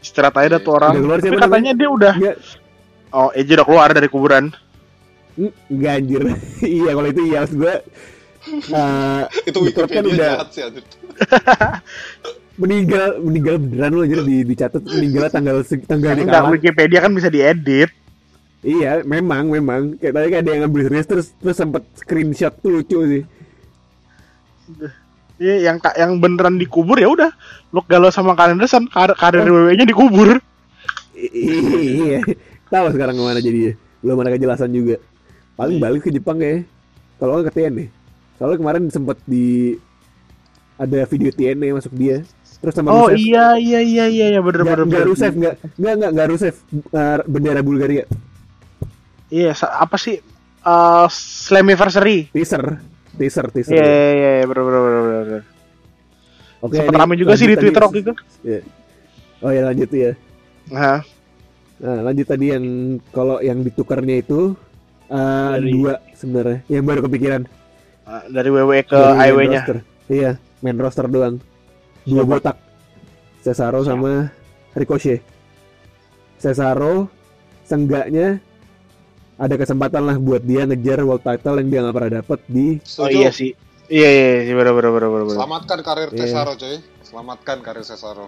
Istirahat 0.03 0.34
aja 0.34 0.57
tuh 0.59 0.72
orang. 0.74 0.93
Udah 0.93 1.03
keluar 1.05 1.18
Tapi 1.18 1.26
siapa 1.28 1.40
katanya 1.47 1.72
dia 1.72 1.88
udah. 1.88 2.14
Enggak, 2.16 2.36
Oh, 3.12 3.28
Eji 3.30 3.53
udah 3.53 3.66
keluar 3.68 3.88
dari 3.93 4.09
kuburan. 4.09 4.45
enggak 5.68 5.93
anjir. 6.01 6.22
iya 6.64 6.90
kalau 6.93 7.09
itu 7.09 7.22
iya 7.24 7.38
maksud 7.45 7.57
gue 7.57 7.74
eh, 8.72 9.22
Itu 9.45 9.59
Club 9.70 9.88
kan 9.88 10.05
Wikipedia 10.05 10.12
udah 10.16 10.32
jahat 10.32 10.49
sih 10.51 10.62
anjir. 10.64 10.84
meninggal 12.62 13.16
meninggal 13.20 13.57
beneran 13.57 13.93
loh 13.97 14.05
jadi 14.05 14.22
di, 14.22 14.36
dicatat 14.45 14.82
meninggal 14.84 15.28
tanggal 15.28 15.57
tanggal 15.84 16.12
Enggak, 16.16 16.28
kalah. 16.40 16.51
Wikipedia 16.53 16.99
kan 17.01 17.12
bisa 17.12 17.28
diedit. 17.28 17.90
Iya, 18.62 19.03
memang 19.03 19.51
memang 19.51 19.99
kayak 19.99 20.12
tadi 20.14 20.26
kan 20.30 20.38
ada 20.40 20.51
yang 20.55 20.61
ngambil 20.64 20.82
serius 20.86 21.07
terus 21.07 21.26
terus 21.34 21.57
sempet 21.59 21.82
screenshot 21.99 22.55
tuh 22.57 22.78
lucu 22.78 22.99
sih. 23.05 23.22
Iya, 25.36 25.54
yang 25.70 25.76
yang 25.98 26.12
beneran 26.18 26.54
dikubur 26.56 26.94
ya 26.96 27.08
udah. 27.08 27.30
Lu 27.70 27.82
galau 27.84 28.12
sama 28.12 28.36
Karen 28.36 28.56
Anderson, 28.56 28.86
kar 28.86 29.10
karir 29.14 29.42
WWE-nya 29.42 29.82
dikubur. 29.82 30.38
Iya. 31.14 32.22
Tahu 32.68 32.86
sekarang 32.94 33.16
ke 33.16 33.22
mana 33.22 33.40
jadinya. 33.40 33.72
Belum 34.00 34.18
ada 34.20 34.30
kejelasan 34.32 34.70
juga. 34.70 34.96
Paling 35.54 35.78
balik 35.78 36.06
ke 36.06 36.10
Jepang 36.10 36.38
ya. 36.38 36.62
Kalau 37.18 37.38
nggak 37.38 37.50
ke 37.50 37.58
TNA. 37.58 37.84
Soalnya 38.38 38.58
kemarin 38.58 38.82
sempet 38.88 39.18
di 39.24 39.76
ada 40.74 41.04
video 41.06 41.30
TNA 41.30 41.68
masuk 41.74 41.92
dia. 41.94 42.22
Terus 42.58 42.74
sama 42.74 42.90
Oh 42.90 43.10
Rusev. 43.10 43.18
iya 43.18 43.58
iya 43.58 43.80
iya 43.82 44.04
iya 44.06 44.26
iya 44.30 44.40
bener 44.40 44.62
bener 44.62 44.86
nggak 44.86 44.90
bener. 45.02 45.06
Rusev, 45.06 45.32
nggak, 45.34 45.54
nggak, 45.74 45.94
nggak, 45.98 46.10
nggak 46.14 46.28
Rusev, 46.30 46.54
Eh, 46.70 47.18
bendera 47.26 47.60
Bulgaria, 47.60 48.04
Iya, 49.26 49.50
apa 49.58 49.96
sih? 49.98 50.22
Eh 50.62 51.06
Slammiversary. 51.10 52.30
teaser, 52.30 52.78
teaser, 53.14 53.46
teaser. 53.48 53.74
Iya 53.74 53.84
iya 54.12 54.30
iya 54.38 54.44
bener 54.44 54.62
bener 54.62 54.80
bener 54.80 55.00
bener. 55.00 55.20
bener. 55.22 55.42
Oke, 56.60 56.78
ini 56.78 56.94
rame 56.94 57.14
juga 57.16 57.34
sih 57.34 57.46
di 57.46 57.56
Twitter 57.56 57.82
waktu 57.82 57.98
itu. 58.00 58.12
Iya. 58.42 58.60
Oh 59.40 59.50
ya 59.50 59.62
lanjut 59.64 59.90
ya. 59.90 60.12
Nah, 60.68 61.00
Nah, 61.76 61.98
lanjut 62.00 62.22
tadi 62.24 62.46
yang 62.46 62.64
kalau 63.10 63.42
yang 63.42 63.58
ditukarnya 63.60 64.22
itu 64.22 64.54
eh, 65.04 65.18
Dari- 65.58 65.72
dua 65.74 65.98
sebenarnya 66.14 66.62
yang 66.70 66.86
baru 66.86 67.02
kepikiran 67.02 67.42
dari 68.30 68.48
WWE 68.48 68.80
ke 68.82 68.94
Dari 68.94 69.10
main 69.10 69.26
AEW-nya. 69.26 69.60
roster. 69.60 69.78
Iya, 70.06 70.30
main 70.60 70.78
roster 70.78 71.06
doang. 71.10 71.42
Dua 72.04 72.22
Siapa? 72.22 72.30
botak. 72.30 72.56
Cesaro 73.42 73.82
sama 73.82 74.30
Ricochet. 74.72 75.26
Cesaro 76.38 77.10
senggaknya 77.64 78.38
ada 79.43 79.55
kesempatan 79.57 80.03
lah 80.03 80.16
buat 80.16 80.40
dia 80.40 80.62
ngejar 80.62 81.03
world 81.03 81.20
title 81.20 81.59
yang 81.59 81.66
dia 81.66 81.78
nggak 81.82 81.93
pernah 81.93 82.12
dapet 82.20 82.38
di 82.47 82.78
Oh 82.78 83.11
Setuju? 83.11 83.16
iya 83.18 83.30
sih. 83.30 83.51
Iya 83.90 84.09
iya 84.09 84.24
iya 84.30 84.40
sih 84.47 84.55
bener 84.55 84.72
bener 84.72 84.90
bener 84.95 85.09
bener. 85.11 85.34
Selamatkan 85.34 85.78
karir 85.82 86.09
Iya. 86.09 86.18
Cesaro 86.22 86.53
coy. 86.55 86.76
Selamatkan 87.03 87.57
karir 87.61 87.82
Cesaro. 87.82 88.26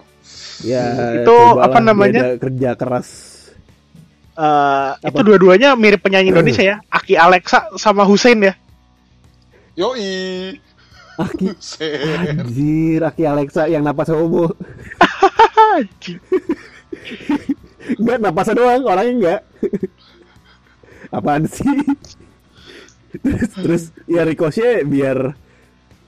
ya 0.61 0.83
Itu 1.17 1.35
apa 1.57 1.79
namanya? 1.79 2.35
kerja 2.35 2.75
keras 2.75 3.31
Eh, 4.35 4.91
itu 4.99 5.15
Apa? 5.15 5.23
dua-duanya 5.23 5.79
mirip 5.79 6.03
penyanyi 6.03 6.27
Indonesia 6.27 6.59
ya. 6.59 6.75
Aki 6.91 7.15
Alexa 7.15 7.71
sama 7.79 8.03
Hussein 8.03 8.43
ya. 8.43 8.53
Yoi. 9.79 10.59
Aki 11.15 11.55
Buset. 11.55 12.35
anjir 12.35 12.99
Aki 12.99 13.23
Alexa 13.23 13.63
yang 13.71 13.79
napas 13.81 14.11
homo. 14.11 14.51
Enggak, 17.95 18.17
napasnya 18.19 18.53
doang, 18.55 18.81
orangnya 18.83 19.13
enggak. 19.13 19.41
Apaan 21.11 21.45
sih? 21.45 21.65
terus, 23.15 23.51
terus 23.53 23.83
ya 24.05 24.23
Ricochet 24.23 24.83
biar 24.83 25.33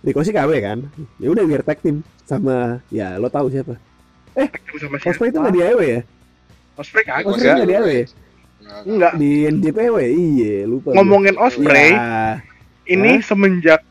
Ricochet 0.02 0.34
KW 0.34 0.52
kan? 0.60 0.80
Ya 1.18 1.28
udah 1.32 1.44
biar 1.44 1.62
tag 1.64 1.80
team 1.80 2.02
sama 2.24 2.82
ya 2.88 3.16
lo 3.18 3.28
tahu 3.28 3.50
siapa? 3.50 3.76
sama 4.78 5.02
Osprey 5.02 5.34
itu 5.34 5.38
nggak 5.42 5.56
di 5.56 5.62
AEW 5.64 5.80
ya? 5.82 6.02
Osprey 6.78 7.02
kagak. 7.02 7.26
Osprey 7.26 7.50
nggak 7.50 7.66
di 7.66 7.76
AEW 7.76 7.90
ya? 7.90 8.06
Enggak. 8.84 9.12
Di 9.16 9.32
NJPW? 9.48 9.96
Iya, 10.04 10.56
lupa. 10.68 10.92
Ngomongin 10.94 11.34
gua. 11.34 11.48
Osprey, 11.48 11.90
Ya, 11.90 12.38
ini 12.86 13.24
semenjak 13.24 13.82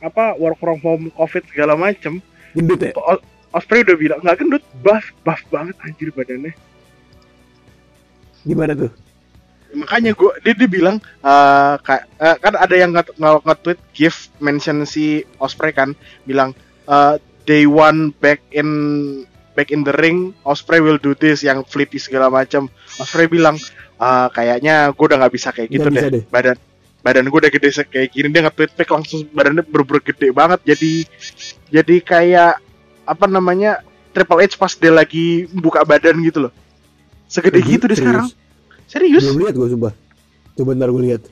apa 0.00 0.32
work 0.40 0.56
from 0.56 0.80
home 0.80 1.04
covid 1.12 1.44
segala 1.52 1.76
macem 1.76 2.24
gendut 2.56 2.80
ya? 2.80 2.96
O- 2.96 3.20
Osprey 3.52 3.84
udah 3.84 3.96
bilang 3.98 4.18
nggak 4.24 4.36
gendut 4.40 4.64
buff 4.80 5.12
buff 5.20 5.42
banget 5.52 5.76
anjir 5.84 6.08
badannya 6.10 6.56
Gimana 8.40 8.72
tuh? 8.72 8.88
Makanya 9.74 10.12
gua 10.18 10.34
dia 10.42 10.54
dia 10.54 10.68
bilang 10.68 10.96
eh, 11.02 11.74
ka- 11.80 12.06
eh, 12.18 12.36
kan 12.42 12.54
ada 12.58 12.74
yang 12.74 12.90
nge- 12.90 13.14
nge- 13.16 13.42
nge-tweet 13.46 13.80
gift 13.94 14.34
mention 14.42 14.82
si 14.84 15.22
Osprey 15.38 15.70
kan 15.70 15.94
bilang 16.26 16.54
eh, 16.88 17.14
day 17.46 17.64
one 17.66 18.10
back 18.18 18.42
in 18.50 18.68
back 19.54 19.70
in 19.74 19.82
the 19.86 19.94
ring 19.98 20.34
Osprey 20.42 20.78
will 20.82 20.98
do 20.98 21.14
this 21.14 21.42
yang 21.42 21.62
flippy 21.66 21.98
segala 21.98 22.30
macam 22.30 22.66
Osprey 22.98 23.26
bilang 23.26 23.58
"Eh, 24.00 24.28
kayaknya 24.34 24.90
gue 24.94 25.04
udah 25.06 25.18
nggak 25.20 25.34
bisa 25.34 25.52
kayak 25.52 25.68
gitu 25.70 25.88
deh. 25.92 26.02
deh. 26.08 26.24
badan 26.30 26.56
badan 27.00 27.26
gue 27.32 27.38
udah 27.40 27.52
gede 27.52 27.70
kayak 27.88 28.08
gini 28.12 28.28
dia 28.28 28.44
nge-tweet 28.44 28.72
back 28.76 28.90
langsung 28.92 29.24
badannya 29.32 29.64
bener-bener 29.64 30.02
gede 30.04 30.28
banget 30.36 30.60
jadi 30.68 30.92
jadi 31.72 31.96
kayak 32.04 32.54
apa 33.08 33.24
namanya 33.26 33.80
Triple 34.10 34.42
H 34.42 34.58
pas 34.58 34.72
dia 34.74 34.92
lagi 34.92 35.46
buka 35.54 35.80
badan 35.86 36.18
gitu 36.20 36.48
loh 36.48 36.52
segede 37.30 37.62
gitu 37.62 37.86
dia 37.88 37.96
Serius? 37.96 38.02
sekarang 38.02 38.26
serius 38.90 39.22
Belum 39.22 39.46
lihat 39.46 39.54
gue 39.54 39.68
sumpah. 39.70 39.94
Coba 40.58 40.74
ntar 40.74 40.90
gue 40.90 41.02
lihat. 41.06 41.22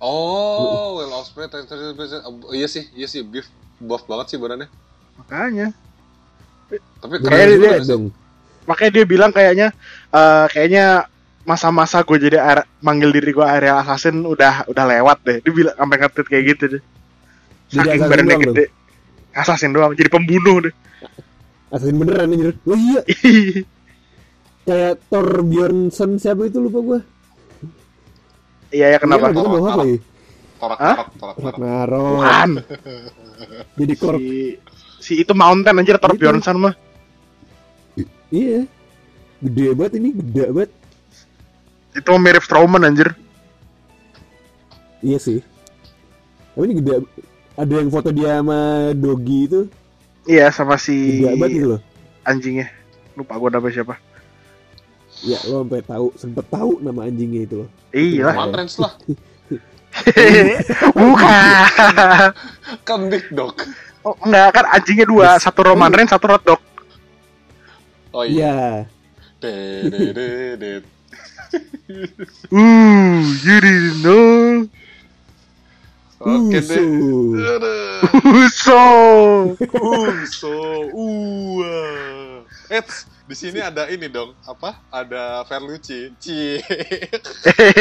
Oh, 0.00 0.96
Will 0.96 1.12
Ospreay, 1.12 1.48
oh, 1.52 2.52
iya 2.56 2.64
sih, 2.64 2.88
iya 2.96 3.04
sih, 3.04 3.20
beef 3.20 3.48
buff 3.80 4.04
banget 4.08 4.32
sih 4.32 4.38
badannya. 4.40 4.68
makanya 5.20 5.72
Tapi 7.00 7.14
keren 7.20 7.60
lihat 7.60 7.84
sih. 7.84 7.92
dong. 7.92 8.04
makanya 8.68 8.92
dia 9.00 9.04
bilang 9.08 9.32
kayaknya 9.32 9.68
eh, 10.12 10.46
kayaknya 10.52 11.04
masa-masa 11.48 12.04
gue 12.04 12.16
jadi 12.20 12.38
are- 12.40 12.68
manggil 12.84 13.08
diri 13.12 13.32
gue 13.32 13.44
area 13.44 13.80
assassin 13.80 14.20
udah 14.24 14.68
udah 14.68 14.84
lewat 14.84 15.18
deh 15.24 15.36
dia 15.40 15.52
bilang 15.52 15.76
sampai 15.76 15.96
nge 15.96 16.08
kayak 16.28 16.44
gitu 16.56 16.64
deh 16.78 16.82
Jadi 17.72 17.76
saking 17.76 18.00
assassin 18.00 18.08
badannya 18.12 18.36
gede 18.44 18.64
assassin 19.32 19.70
doang 19.72 19.92
jadi 19.96 20.08
pembunuh 20.12 20.56
deh 20.68 20.74
Assassin 21.70 22.02
beneran 22.02 22.34
anjir. 22.34 22.58
Oh 22.66 22.74
iya. 22.74 23.00
kayak 24.62 25.00
Thor 25.08 25.42
Bjornsson 25.42 26.16
siapa 26.16 26.46
itu 26.46 26.58
lupa 26.58 26.78
gue 26.80 27.00
Iya 28.70 28.94
ya 28.94 28.98
kenapa? 29.02 29.28
Iya, 29.28 29.34
dia 29.34 29.42
kan 29.42 29.50
bawah 29.50 29.74
lagi 29.76 29.96
Torak 30.60 30.78
Hah? 30.78 30.94
torak 30.94 31.10
torak 31.16 31.36
torak. 31.36 31.54
Ragnarok 31.56 32.20
jadi 33.74 33.94
korp 33.96 34.20
Si, 34.20 34.60
si 35.00 35.12
itu 35.18 35.32
Mountain 35.32 35.80
anjir 35.80 35.96
Thor 35.96 36.12
Itu. 36.12 36.20
Bjornsson 36.20 36.56
mah. 36.60 36.74
iya 38.30 38.62
gede 39.40 39.66
banget 39.72 39.92
ini 39.98 40.08
gede 40.14 40.44
banget 40.52 40.70
Itu 41.90 42.10
mirip 42.16 42.44
Strowman 42.44 42.86
anjir. 42.86 43.10
iya 45.00 45.16
sih 45.16 45.40
tapi 46.52 46.68
ini 46.68 46.74
gede 46.78 46.92
ada 47.56 47.72
yang 47.72 47.88
foto 47.88 48.12
dia 48.12 48.38
sama 48.38 48.60
Dogi 48.92 49.40
itu 49.48 49.60
Iya 50.28 50.52
sama 50.52 50.76
si 50.76 51.24
gede 51.24 51.34
banget 51.34 51.50
gitu 51.56 51.66
loh 51.74 51.80
anjingnya. 52.20 52.68
Lupa 53.16 53.34
gua 53.34 53.48
nama 53.48 53.66
siapa. 53.66 53.96
Ya 55.24 55.38
lo 55.48 55.64
sampai 55.64 55.82
tahu 55.84 56.06
sempet 56.16 56.46
tahu 56.48 56.80
nama 56.80 57.06
anjingnya 57.08 57.44
itu 57.44 57.54
loh 57.64 57.68
Iya. 57.90 58.30
Roman 58.30 58.50
Reigns 58.54 58.78
lah. 58.78 58.92
Bukan. 60.94 62.30
Kan 62.86 63.00
big 63.10 63.26
dog. 63.34 63.58
Oh, 64.06 64.14
enggak 64.22 64.54
kan 64.54 64.64
anjingnya 64.70 65.06
dua, 65.10 65.28
satu 65.42 65.66
Roman 65.66 65.90
Reigns, 65.90 66.14
satu 66.14 66.30
Road 66.30 66.42
Dog. 66.46 66.62
Oh 68.14 68.22
iya. 68.26 68.86
iya 69.42 69.56
de, 70.14 70.54
de. 70.58 70.72
Uh, 72.52 73.18
you 73.42 73.56
didn't 73.58 74.02
know. 74.02 74.70
Oke 76.20 76.60
Uso. 76.60 76.68
deh. 76.68 76.84
Aduh. 77.42 78.04
Uso. 78.44 78.84
Uh, 79.58 80.14
so, 80.28 80.52
Eits, 82.70 83.10
di 83.26 83.34
sini 83.34 83.58
ada 83.58 83.90
ini 83.90 84.06
dong, 84.06 84.30
apa? 84.46 84.78
Ada 84.94 85.42
Verluci. 85.42 86.14
Cie. 86.22 86.62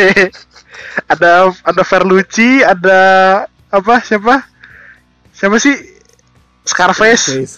ada 1.14 1.54
ada 1.54 1.84
Verluci, 1.86 2.66
ada 2.66 3.00
apa 3.70 4.02
siapa? 4.02 4.50
Siapa 5.30 5.62
sih? 5.62 5.78
Scarface. 6.66 7.26
Face. 7.30 7.54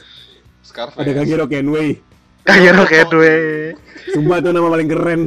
Scarface. 0.60 1.08
ada 1.08 1.12
Kagero 1.12 1.48
Kenway 1.48 2.00
Kayak 2.44 2.84
Rocket 2.84 3.12
Way. 3.16 3.44
Sumpah 4.12 4.38
tuh 4.42 4.52
nama 4.52 4.68
paling 4.68 4.90
keren 4.90 5.22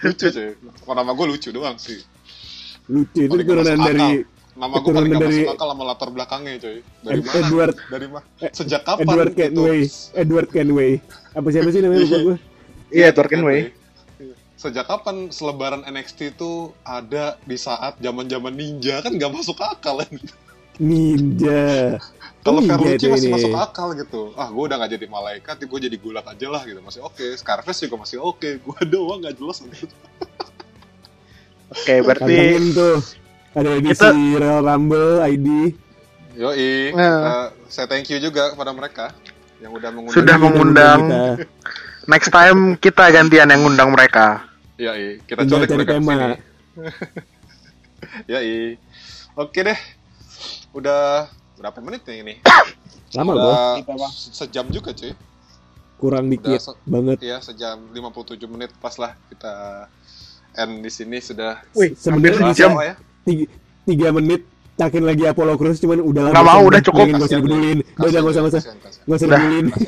Lucu 0.00 0.26
cuy. 0.32 0.48
Kok 0.56 0.94
nama 0.96 1.12
gue 1.12 1.26
lucu 1.28 1.48
doang 1.52 1.76
sih. 1.76 2.00
lucu 2.88 3.28
itu 3.28 3.36
turunan 3.44 3.76
dari 3.76 4.24
akal. 4.24 4.39
Nama 4.50 4.74
gue 4.74 4.90
paling 4.90 5.10
gak 5.10 5.20
masuk 5.20 5.30
dari- 5.36 5.48
akal 5.48 5.68
sama 5.68 5.84
latar 5.84 6.08
belakangnya 6.08 6.52
cuy. 6.58 6.78
Dari 7.00 7.14
Ed- 7.14 7.24
mana? 7.24 7.38
Edward 7.38 7.74
Dari 7.86 8.06
mana? 8.06 8.26
Sejak 8.50 8.82
kapan? 8.82 9.02
Edward 9.04 9.30
gitu? 9.30 9.40
Kenway 9.40 9.80
Edward 10.12 10.48
Kenway 10.48 10.92
apa 11.30 11.46
siapa 11.48 11.68
sih 11.68 11.80
namanya 11.80 12.00
lupa 12.02 12.18
gue 12.20 12.36
Iya, 12.90 13.08
Torken 13.10 13.42
Way. 13.42 13.70
Sejak 14.56 14.84
kapan 14.84 15.30
selebaran 15.30 15.86
NXT 15.86 16.34
itu 16.34 16.50
ada 16.82 17.38
di 17.40 17.54
saat 17.54 17.96
zaman-zaman 17.96 18.50
ninja 18.50 18.98
kan 18.98 19.14
gak 19.14 19.30
masuk 19.30 19.54
akal 19.56 20.02
kan? 20.02 20.10
ninja 20.76 21.96
Kalau 22.40 22.58
itu 22.58 23.06
masih 23.06 23.28
ini. 23.28 23.34
masuk 23.36 23.52
akal 23.54 23.92
gitu. 23.94 24.34
Ah, 24.34 24.48
gue 24.48 24.64
udah 24.64 24.76
gak 24.76 24.90
jadi 24.90 25.06
malaikat, 25.06 25.60
gue 25.60 25.78
jadi 25.78 25.94
gulat 25.94 26.24
aja 26.24 26.46
lah 26.48 26.64
gitu. 26.64 26.80
Masih 26.80 26.98
oke. 26.98 27.22
Scarface 27.36 27.84
juga 27.84 28.00
masih 28.00 28.18
oke. 28.18 28.58
Gue 28.58 28.78
doang 28.90 29.20
gak 29.20 29.36
jelas 29.36 29.62
gitu. 29.62 29.94
Oke, 31.70 31.94
berarti 32.02 32.26
Pantengin 32.26 32.64
tuh 32.72 32.96
ada 33.52 33.70
edisi 33.72 33.98
Kita- 34.00 34.14
Royal 34.36 34.62
Rumble 34.62 35.10
ID 35.24 35.48
Yoi, 36.32 36.94
Nah. 36.94 37.18
eh, 37.20 37.46
saya 37.66 37.86
thank 37.86 38.06
you 38.06 38.16
juga 38.18 38.48
kepada 38.48 38.70
mereka 38.70 39.10
yang 39.58 39.70
udah 39.70 39.90
mengundang. 39.90 40.16
Sudah 40.16 40.36
mengundang. 40.36 41.00
kita. 41.02 41.24
next 42.08 42.30
time 42.30 42.58
kita 42.76 43.04
gantian 43.08 43.44
yang 43.46 43.60
ngundang 43.60 43.90
mereka. 43.90 44.46
Yoi, 44.74 45.20
kita 45.20 45.44
Tinggal 45.44 45.58
colek 45.58 45.68
cari 45.68 45.76
mereka 45.76 45.92
tema. 45.92 46.06
ke 46.06 46.16
sini. 46.16 46.38
Yoi. 48.30 48.78
Oke 49.36 49.60
deh. 49.60 49.78
Udah 50.70 51.28
berapa 51.56 51.76
menit 51.80 52.02
nih 52.04 52.16
ini? 52.22 52.34
lama 53.18 53.32
gua 53.34 53.54
Udah 53.82 54.10
sejam 54.14 54.64
juga 54.66 54.92
cuy. 54.92 55.12
kurang 55.98 56.24
dikit 56.26 56.56
se- 56.56 56.80
banget 56.82 57.20
Ya, 57.20 57.36
sejam 57.38 57.76
57 57.84 58.48
menit 58.48 58.72
pas 58.74 58.96
lah 58.96 59.12
kita 59.28 59.84
end 60.54 60.80
di 60.80 60.88
sini 60.88 61.20
sudah 61.20 61.60
Wih, 61.70 61.92
sebenarnya 61.92 62.56
sejam. 62.56 62.72
ya? 62.80 62.96
Tiga, 63.22 63.44
tiga 63.84 64.08
menit 64.10 64.42
takin 64.74 65.04
lagi 65.04 65.24
Apollo 65.24 65.54
Crews 65.54 65.76
cuman 65.78 66.00
udah 66.00 66.22
lah 66.24 66.32
Nggak 66.32 66.46
mau, 66.46 66.60
udah 66.64 66.80
cukup. 66.80 67.04
nggak 67.06 67.20
usah 67.22 67.38
udah 67.38 67.58
nggak 67.60 68.24
usah 68.24 68.40
nggak 68.40 68.52
usah 68.52 68.60
Kasihan, 68.60 68.78
kasihan. 68.78 69.04
nggak 69.04 69.16
usah 69.16 69.26
Udah. 69.26 69.38
dibedulin 69.38 69.66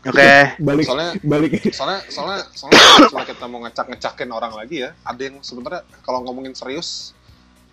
Oke. 0.00 0.32
balik 0.58 0.86
Soalnya 0.88 1.10
balik 1.22 1.50
soalnya 1.70 2.00
soalnya 2.08 2.38
soalnya 2.50 2.80
setelah 3.04 3.26
kita 3.26 3.44
mau 3.44 3.60
ngecak 3.60 3.86
ngecakin 3.86 4.30
orang 4.30 4.52
lagi 4.52 4.76
ya 4.80 4.96
ada 5.00 5.20
yang 5.20 5.36
sebenarnya 5.40 5.84
kalau 6.00 6.24
ngomongin 6.24 6.52
serius 6.52 7.12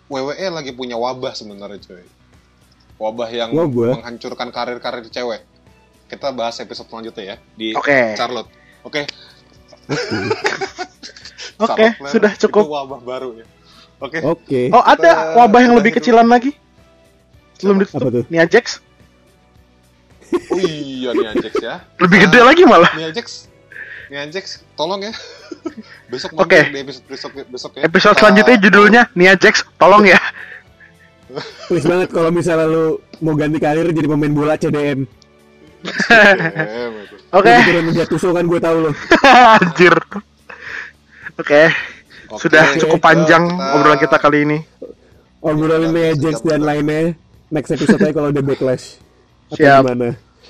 WWE 0.06 0.46
lagi 0.52 0.70
punya 0.70 0.94
wabah 0.94 1.32
sebenarnya 1.32 1.80
cuy 1.80 2.04
wabah 2.98 3.28
yang 3.28 3.50
Wabah? 3.50 3.96
menghancurkan 3.96 4.48
karir 4.48 4.76
karir 4.76 5.04
cewek 5.04 5.40
kita 6.06 6.28
bahas 6.30 6.56
episode 6.58 6.84
selanjutnya 6.86 7.24
ya 7.24 7.36
di 7.54 7.72
Oke. 7.72 8.12
Charlotte 8.14 8.50
oke 8.82 9.02
Oke, 11.58 11.64
Charlotte 11.66 11.96
Flair 11.96 12.12
sudah 12.12 12.32
cukup. 12.38 12.62
itu 12.62 12.70
wabah 12.70 13.00
baru 13.00 13.28
ya 13.34 13.46
oke 13.98 14.18
oke 14.22 14.60
Oh, 14.70 14.80
ada 14.80 15.10
Kita 15.28 15.36
wabah 15.36 15.60
yang 15.60 15.74
lebih 15.74 15.90
dulu. 15.90 15.98
kecilan 15.98 16.26
lagi. 16.26 16.50
Belum 17.58 17.76
apa 17.76 17.84
ditutup. 17.84 18.10
tuh 18.12 18.24
Nia 18.28 18.44
Jax 18.44 18.66
oh 20.52 20.60
iya 20.60 21.10
nih 21.10 21.26
Ajax 21.32 21.54
ya 21.56 21.74
lebih 21.98 22.28
gede 22.28 22.40
lagi 22.44 22.62
malah. 22.62 22.92
nih 22.94 23.08
Ajax 23.08 23.48
nih 24.08 24.18
Ajax 24.22 24.60
tolong 24.74 25.00
ya 25.00 25.12
besok 26.12 26.36
Oke. 26.36 26.52
mampir 26.60 26.70
di 26.70 26.80
episode 26.84 27.04
besok 27.08 27.30
besok 27.48 27.70
ya 27.74 27.82
Episode 27.82 28.12
Ah, 28.12 28.20
selanjutnya 28.20 28.56
judulnya 28.60 29.02
Nia 29.12 29.34
Jax, 29.34 29.64
tolong 29.76 30.04
ya. 30.04 30.20
please 31.68 31.84
banget 31.84 32.08
kalau 32.08 32.28
misalnya 32.28 32.64
lu 32.64 32.84
mau 33.20 33.32
ganti 33.34 33.56
karir 33.56 33.84
jadi 33.88 34.04
pemain 34.04 34.32
bola 34.32 34.56
CDM. 34.56 35.04
Oke, 37.30 37.52
tusuk 38.06 38.32
kan 38.32 38.44
gue 38.44 38.56
tahu 38.58 38.76
lo 38.80 38.90
anjir. 39.60 39.94
Oke, 41.36 41.68
Oke, 42.28 42.42
sudah 42.44 42.64
cukup 42.76 43.00
panjang 43.00 43.44
kita- 43.46 43.72
obrolan 43.74 43.98
kita 43.98 44.16
kali 44.18 44.38
ini. 44.44 44.58
obrolan 45.38 45.94
Jax 46.12 46.38
sejam 46.38 46.44
dan 46.44 46.58
udah. 46.58 46.66
lainnya 46.66 47.00
next 47.48 47.70
episode 47.70 48.00
aja 48.00 48.12
kalau 48.16 48.28
ada 48.28 48.42
backlash 48.42 48.98
atau 49.48 49.56
Siap. 49.56 49.80
gimana 49.80 50.08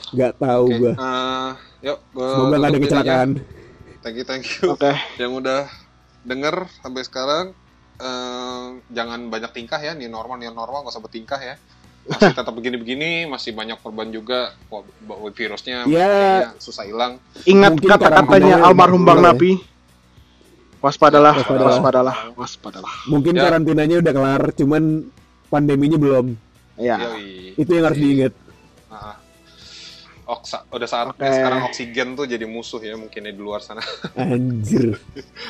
nggak 0.09 0.33
tahu 0.35 0.64
Oke, 0.66 0.79
gua 0.79 0.93
eh, 0.95 1.49
yuk, 1.85 1.99
gua 2.11 2.26
semoga 2.33 2.57
nggak 2.57 2.70
ada 2.70 2.81
kecelakaan 2.81 3.31
aja. 3.31 3.43
Thank 3.99 4.16
you, 4.16 4.24
thank 4.24 4.45
you. 4.49 4.72
Oke. 4.72 4.93
Yang 5.16 5.33
udah 5.37 5.61
denger 6.22 6.55
sampai 6.79 7.03
sekarang, 7.03 7.45
eh, 7.97 8.64
jangan 8.89 9.26
banyak 9.26 9.51
tingkah 9.53 9.76
ya, 9.76 9.93
nih 9.93 10.07
normal, 10.07 10.37
nih 10.37 10.49
normal, 10.49 10.83
nggak 10.83 10.95
usah 10.95 11.03
bertingkah 11.03 11.37
ya. 11.37 11.55
Masih 12.07 12.33
tetap 12.33 12.51
begini-begini, 12.51 13.26
masih 13.26 13.53
banyak 13.53 13.76
korban 13.76 14.09
juga. 14.09 14.57
Virusnya 15.29 15.85
Ya. 15.85 16.09
kayaknya 16.09 16.49
susah 16.57 16.85
hilang. 16.85 17.20
Ingat 17.45 17.74
kata-katanya 17.76 18.64
almarhum 18.64 19.03
Bang 19.03 19.20
mulai. 19.20 19.29
Napi. 19.31 19.51
Waspadalah, 20.79 21.35
Waspadalah. 21.35 21.74
waspadalah, 21.74 22.16
waspadalah. 22.33 22.93
mungkin 23.07 23.35
Ya. 23.35 23.43
karantinanya 23.45 23.99
udah 23.99 24.12
kelar 24.12 24.43
cuman 24.55 24.83
pandeminya 25.49 25.99
belum 25.99 26.39
Ya. 26.79 26.95
Yoi. 26.97 27.59
itu 27.59 27.70
yang 27.70 27.85
harus 27.85 27.99
diingat. 27.99 28.33
Oksa, 30.24 30.61
udah 30.68 30.85
saatnya 30.85 31.16
Oke. 31.24 31.35
sekarang 31.35 31.61
oksigen 31.64 32.09
tuh 32.12 32.29
jadi 32.29 32.45
musuh 32.45 32.76
ya 32.79 32.95
mungkin 32.95 33.24
ya 33.24 33.33
di 33.33 33.41
luar 33.41 33.59
sana. 33.59 33.81
anjir 34.14 34.93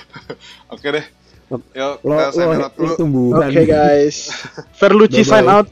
Oke 0.72 0.86
deh. 0.88 1.04
Yuk, 1.50 1.94
lo 1.98 2.14
kita 2.14 2.30
sign 2.30 2.46
lo, 2.46 2.62
out 2.62 2.74
dulu. 2.96 3.24
Oke 3.34 3.62
guys. 3.64 4.30
Verluci 4.78 5.20
sign 5.20 5.44
out. 5.44 5.66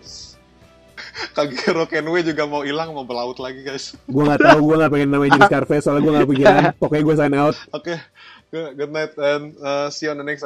Kagero 1.32 1.86
Kenway 1.86 2.20
juga 2.20 2.44
mau 2.44 2.60
hilang, 2.60 2.92
mau 2.92 3.00
berlaut 3.00 3.36
lagi 3.36 3.62
guys. 3.62 3.94
gue 4.04 4.22
nggak 4.22 4.36
tahu 4.42 4.58
gue 4.64 4.76
nggak 4.76 4.90
pengen 4.90 5.08
namanya 5.08 5.30
jadi 5.32 5.46
Scarface 5.48 5.82
soalnya 5.82 6.02
gue 6.02 6.12
nggak 6.12 6.28
pikiran 6.28 6.62
pokoknya 6.76 7.04
gue 7.04 7.16
sign 7.16 7.34
out 7.36 7.56
Oke, 7.70 7.94
good 8.74 8.92
night 8.92 9.16
and 9.18 9.56
uh, 9.58 9.90
see 9.90 10.06
you 10.06 10.10
on 10.12 10.18
the 10.18 10.24
next. 10.24 10.44